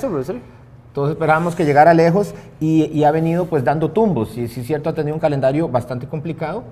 Todos 0.94 1.12
esperábamos 1.12 1.56
que 1.56 1.64
llegara 1.64 1.94
lejos 1.94 2.34
y, 2.60 3.04
ha 3.06 3.12
venido 3.12 3.46
pues 3.46 3.64
dando 3.64 3.92
tumbos. 3.92 4.38
Y 4.38 4.50
sí 4.50 4.60
es 4.60 4.68
cierto, 4.68 4.90
ha 4.90 4.94
tenido 4.94 5.16
un 5.16 5.22
calendario 5.22 5.70
bastante 5.70 6.06
complicado, 6.06 6.64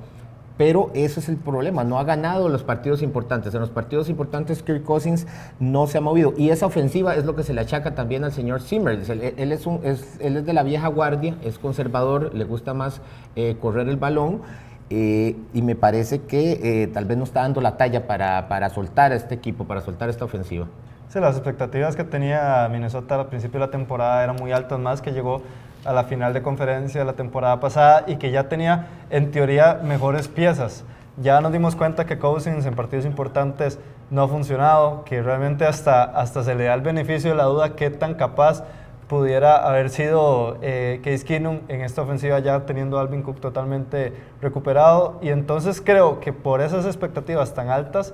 pero 0.59 0.91
ese 0.93 1.21
es 1.21 1.29
el 1.29 1.37
problema, 1.37 1.85
no 1.85 1.99
ha 1.99 2.03
ganado 2.03 2.49
los 2.49 2.63
partidos 2.63 3.01
importantes. 3.01 3.55
En 3.55 3.61
los 3.61 3.69
partidos 3.69 4.09
importantes 4.09 4.61
Kirk 4.61 4.83
Cousins 4.83 5.25
no 5.57 5.87
se 5.87 5.99
ha 5.99 6.01
movido 6.01 6.33
y 6.35 6.49
esa 6.49 6.65
ofensiva 6.65 7.15
es 7.15 7.23
lo 7.23 7.33
que 7.33 7.43
se 7.43 7.53
le 7.53 7.61
achaca 7.61 7.95
también 7.95 8.25
al 8.25 8.33
señor 8.33 8.61
Zimmer. 8.61 8.99
Él, 9.37 9.53
es, 9.53 9.65
un, 9.65 9.79
él 9.85 10.35
es 10.35 10.45
de 10.45 10.51
la 10.51 10.63
vieja 10.63 10.89
guardia, 10.89 11.37
es 11.45 11.59
conservador, 11.59 12.35
le 12.35 12.43
gusta 12.43 12.73
más 12.73 12.99
eh, 13.37 13.55
correr 13.61 13.87
el 13.87 13.95
balón. 13.95 14.41
Eh, 14.89 15.37
y 15.53 15.61
me 15.61 15.75
parece 15.75 16.23
que 16.23 16.59
eh, 16.61 16.87
tal 16.87 17.05
vez 17.05 17.17
no 17.17 17.23
está 17.23 17.43
dando 17.43 17.61
la 17.61 17.77
talla 17.77 18.05
para, 18.05 18.49
para 18.49 18.69
soltar 18.69 19.13
a 19.13 19.15
este 19.15 19.35
equipo, 19.35 19.63
para 19.63 19.79
soltar 19.79 20.09
esta 20.09 20.25
ofensiva. 20.25 20.67
Sí, 21.07 21.21
las 21.21 21.37
expectativas 21.37 21.95
que 21.95 22.03
tenía 22.03 22.67
Minnesota 22.69 23.15
al 23.15 23.27
principio 23.27 23.61
de 23.61 23.67
la 23.67 23.71
temporada 23.71 24.25
eran 24.25 24.35
muy 24.35 24.51
altas, 24.51 24.77
más 24.77 25.01
que 25.01 25.11
llegó 25.11 25.41
a 25.85 25.93
la 25.93 26.03
final 26.03 26.33
de 26.33 26.41
conferencia 26.41 27.01
de 27.01 27.05
la 27.05 27.13
temporada 27.13 27.59
pasada 27.59 28.03
y 28.07 28.17
que 28.17 28.31
ya 28.31 28.49
tenía 28.49 28.87
en 29.09 29.31
teoría 29.31 29.79
mejores 29.83 30.27
piezas. 30.27 30.83
Ya 31.21 31.41
nos 31.41 31.51
dimos 31.51 31.75
cuenta 31.75 32.05
que 32.05 32.17
Cousins 32.17 32.65
en 32.65 32.75
partidos 32.75 33.05
importantes 33.05 33.79
no 34.09 34.23
ha 34.23 34.27
funcionado, 34.27 35.03
que 35.03 35.21
realmente 35.21 35.65
hasta, 35.65 36.03
hasta 36.03 36.43
se 36.43 36.55
le 36.55 36.65
da 36.65 36.73
el 36.73 36.81
beneficio 36.81 37.31
de 37.31 37.35
la 37.35 37.43
duda 37.43 37.75
qué 37.75 37.89
tan 37.89 38.15
capaz 38.15 38.63
pudiera 39.09 39.57
haber 39.67 39.89
sido 39.89 40.57
eh, 40.61 41.01
Case 41.03 41.25
Keenum 41.25 41.61
en 41.67 41.81
esta 41.81 42.03
ofensiva 42.03 42.39
ya 42.39 42.65
teniendo 42.65 42.97
a 42.97 43.01
Alvin 43.01 43.23
Cook 43.23 43.41
totalmente 43.41 44.13
recuperado. 44.41 45.17
Y 45.21 45.29
entonces 45.29 45.81
creo 45.81 46.19
que 46.19 46.31
por 46.31 46.61
esas 46.61 46.85
expectativas 46.85 47.53
tan 47.53 47.69
altas, 47.69 48.13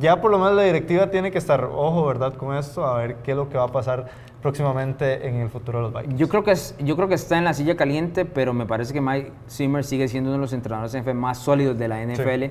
ya 0.00 0.20
por 0.20 0.32
lo 0.32 0.38
menos 0.38 0.54
la 0.54 0.62
directiva 0.62 1.06
tiene 1.10 1.30
que 1.30 1.38
estar, 1.38 1.64
ojo, 1.64 2.04
¿verdad? 2.04 2.34
Con 2.34 2.56
esto, 2.56 2.84
a 2.84 2.98
ver 2.98 3.16
qué 3.16 3.30
es 3.30 3.36
lo 3.36 3.48
que 3.48 3.56
va 3.56 3.64
a 3.64 3.72
pasar 3.72 4.06
próximamente 4.42 5.26
en 5.26 5.36
el 5.36 5.48
futuro 5.48 5.78
de 5.78 5.84
los 5.84 5.94
Vikings. 5.94 6.18
Yo 6.18 6.28
creo 6.28 6.44
que, 6.44 6.52
es, 6.52 6.76
yo 6.78 6.96
creo 6.96 7.08
que 7.08 7.14
está 7.14 7.38
en 7.38 7.44
la 7.44 7.54
silla 7.54 7.76
caliente, 7.76 8.24
pero 8.24 8.52
me 8.52 8.66
parece 8.66 8.92
que 8.92 9.00
Mike 9.00 9.32
Zimmer 9.48 9.84
sigue 9.84 10.08
siendo 10.08 10.30
uno 10.30 10.38
de 10.38 10.42
los 10.42 10.52
entrenadores 10.52 10.94
NFL 10.94 11.14
más 11.14 11.38
sólidos 11.38 11.78
de 11.78 11.88
la 11.88 12.04
NFL. 12.04 12.44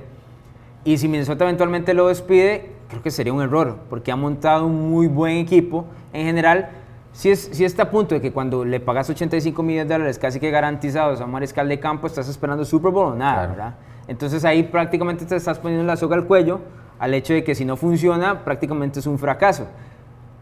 Y 0.84 0.98
si 0.98 1.08
Minnesota 1.08 1.44
eventualmente 1.44 1.94
lo 1.94 2.08
despide, 2.08 2.72
creo 2.88 3.02
que 3.02 3.10
sería 3.10 3.32
un 3.32 3.42
error, 3.42 3.78
porque 3.88 4.12
ha 4.12 4.16
montado 4.16 4.66
un 4.66 4.90
muy 4.90 5.08
buen 5.08 5.38
equipo. 5.38 5.86
En 6.12 6.26
general, 6.26 6.70
si, 7.12 7.30
es, 7.30 7.48
si 7.52 7.64
está 7.64 7.84
a 7.84 7.90
punto 7.90 8.14
de 8.14 8.20
que 8.20 8.32
cuando 8.32 8.64
le 8.64 8.78
pagas 8.78 9.10
85 9.10 9.62
millones 9.62 9.88
de 9.88 9.94
dólares 9.94 10.18
casi 10.18 10.38
que 10.38 10.50
garantizados 10.50 11.20
a 11.20 11.24
un 11.24 11.32
mariscal 11.32 11.68
de 11.68 11.80
campo, 11.80 12.06
estás 12.06 12.28
esperando 12.28 12.64
Super 12.64 12.92
Bowl 12.92 13.12
o 13.12 13.16
nada, 13.16 13.46
¿verdad? 13.46 13.74
Entonces 14.06 14.44
ahí 14.44 14.62
prácticamente 14.62 15.24
te 15.24 15.34
estás 15.34 15.58
poniendo 15.58 15.84
la 15.84 15.96
soga 15.96 16.14
al 16.14 16.26
cuello 16.26 16.60
al 16.98 17.14
hecho 17.14 17.34
de 17.34 17.44
que 17.44 17.54
si 17.54 17.64
no 17.64 17.76
funciona, 17.76 18.44
prácticamente 18.44 19.00
es 19.00 19.06
un 19.06 19.18
fracaso. 19.18 19.66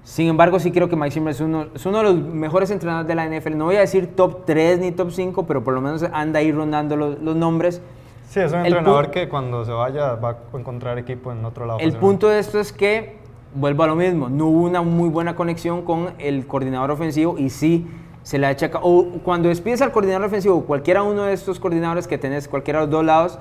Sin 0.04 0.28
embargo, 0.28 0.60
sí 0.60 0.70
creo 0.70 0.88
que 0.88 0.96
Mike 0.96 1.12
Zimmer 1.12 1.32
es 1.32 1.40
uno, 1.40 1.66
es 1.74 1.86
uno 1.86 1.98
de 1.98 2.04
los 2.04 2.14
mejores 2.14 2.70
entrenadores 2.70 3.08
de 3.08 3.14
la 3.14 3.26
NFL. 3.26 3.56
No 3.56 3.64
voy 3.64 3.76
a 3.76 3.80
decir 3.80 4.14
top 4.14 4.44
3 4.44 4.78
ni 4.78 4.92
top 4.92 5.10
5, 5.10 5.46
pero 5.46 5.64
por 5.64 5.72
lo 5.72 5.80
menos 5.80 6.04
anda 6.12 6.40
ahí 6.40 6.52
rondando 6.52 6.94
los, 6.94 7.18
nombres. 7.18 7.80
Sí, 8.28 8.40
es 8.40 8.52
un 8.52 8.66
entrenador 8.66 9.10
que 9.10 9.30
cuando 9.30 9.64
se 9.64 9.72
vaya 9.72 10.14
va 10.16 10.36
a 10.52 10.58
encontrar 10.58 10.98
equipo 10.98 11.32
en 11.32 11.42
otro 11.44 11.64
lado. 11.64 11.78
El 11.80 11.94
punto 11.96 12.28
de 12.28 12.38
esto 12.38 12.60
es 12.60 12.70
que, 12.70 13.16
vuelvo 13.54 13.82
a 13.82 13.86
lo 13.86 13.96
mismo, 13.96 14.28
no 14.28 14.46
hubo 14.46 14.64
una 14.64 14.82
muy 14.82 15.08
buena 15.08 15.34
conexión 15.34 15.82
con 15.82 16.10
el 16.18 16.46
coordinador 16.46 16.90
ofensivo 16.90 17.38
y 17.38 17.48
sí 17.48 17.86
se 18.22 18.38
le 18.38 18.46
achaca. 18.46 18.80
O 18.82 19.06
cuando 19.22 19.48
despides 19.48 19.80
al 19.80 19.90
coordinador 19.90 20.26
ofensivo, 20.26 20.64
cualquiera 20.66 21.02
uno 21.02 21.22
de 21.22 21.32
estos 21.32 21.58
coordinadores 21.58 22.06
que 22.06 22.18
tenés, 22.18 22.46
cualquiera 22.46 22.80
de 22.80 22.86
los 22.86 22.92
dos 22.92 23.04
lados, 23.06 23.38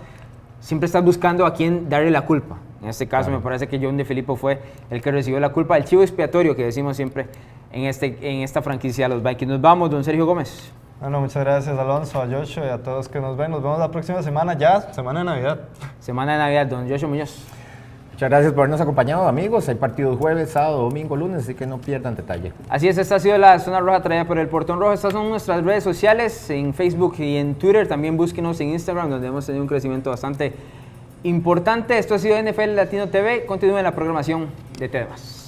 siempre 0.61 0.85
estás 0.85 1.03
buscando 1.03 1.45
a 1.45 1.53
quién 1.53 1.89
darle 1.89 2.09
la 2.09 2.25
culpa. 2.25 2.57
En 2.83 2.89
este 2.89 3.07
caso 3.07 3.31
me 3.31 3.39
parece 3.39 3.67
que 3.67 3.79
John 3.81 3.95
de 3.95 4.03
Filippo 4.03 4.35
fue 4.35 4.59
el 4.89 5.01
que 5.01 5.09
recibió 5.09 5.39
la 5.39 5.49
culpa 5.49 5.75
del 5.75 5.85
chivo 5.85 6.01
expiatorio 6.01 6.53
que 6.53 6.65
decimos 6.65 6.97
siempre 6.97 7.27
en, 7.71 7.85
este, 7.85 8.17
en 8.21 8.41
esta 8.41 8.61
franquicia 8.61 9.07
de 9.07 9.15
los 9.15 9.23
Vikings. 9.23 9.53
Nos 9.53 9.61
vamos, 9.61 9.89
don 9.89 10.03
Sergio 10.03 10.25
Gómez. 10.25 10.73
Bueno, 10.99 11.21
muchas 11.21 11.43
gracias 11.43 11.77
Alonso, 11.79 12.21
a 12.21 12.27
Joshua 12.27 12.65
y 12.65 12.69
a 12.69 12.83
todos 12.83 13.07
que 13.07 13.21
nos 13.21 13.37
ven. 13.37 13.51
Nos 13.51 13.63
vemos 13.63 13.79
la 13.79 13.89
próxima 13.89 14.21
semana 14.21 14.57
ya, 14.57 14.93
semana 14.93 15.19
de 15.19 15.25
Navidad. 15.25 15.59
Semana 15.99 16.33
de 16.33 16.39
Navidad, 16.39 16.67
don 16.67 16.89
Joshua 16.89 17.07
Muñoz. 17.07 17.45
Muchas 18.11 18.29
gracias 18.29 18.51
por 18.51 18.59
habernos 18.59 18.81
acompañado, 18.81 19.27
amigos. 19.27 19.67
Hay 19.69 19.75
partidos 19.75 20.19
jueves, 20.19 20.51
sábado, 20.51 20.83
domingo, 20.83 21.15
lunes, 21.15 21.43
así 21.43 21.55
que 21.55 21.65
no 21.65 21.79
pierdan 21.79 22.15
detalle. 22.15 22.53
Así 22.69 22.87
es, 22.87 22.97
esta 22.97 23.15
ha 23.15 23.19
sido 23.19 23.37
la 23.37 23.57
zona 23.59 23.79
roja 23.79 24.01
traída 24.01 24.25
por 24.25 24.37
el 24.37 24.47
Portón 24.47 24.79
Rojo. 24.79 24.93
Estas 24.93 25.13
son 25.13 25.29
nuestras 25.29 25.63
redes 25.63 25.83
sociales 25.83 26.49
en 26.49 26.73
Facebook 26.73 27.15
y 27.17 27.37
en 27.37 27.55
Twitter. 27.55 27.87
También 27.87 28.15
búsquenos 28.15 28.59
en 28.59 28.69
Instagram, 28.69 29.09
donde 29.09 29.27
hemos 29.27 29.45
tenido 29.45 29.63
un 29.63 29.67
crecimiento 29.67 30.11
bastante 30.11 30.53
importante. 31.23 31.97
Esto 31.97 32.15
ha 32.15 32.19
sido 32.19 32.41
NFL 32.41 32.75
Latino 32.75 33.09
TV. 33.09 33.45
Continúen 33.45 33.83
la 33.83 33.95
programación 33.95 34.49
de 34.77 34.89
temas. 34.89 35.42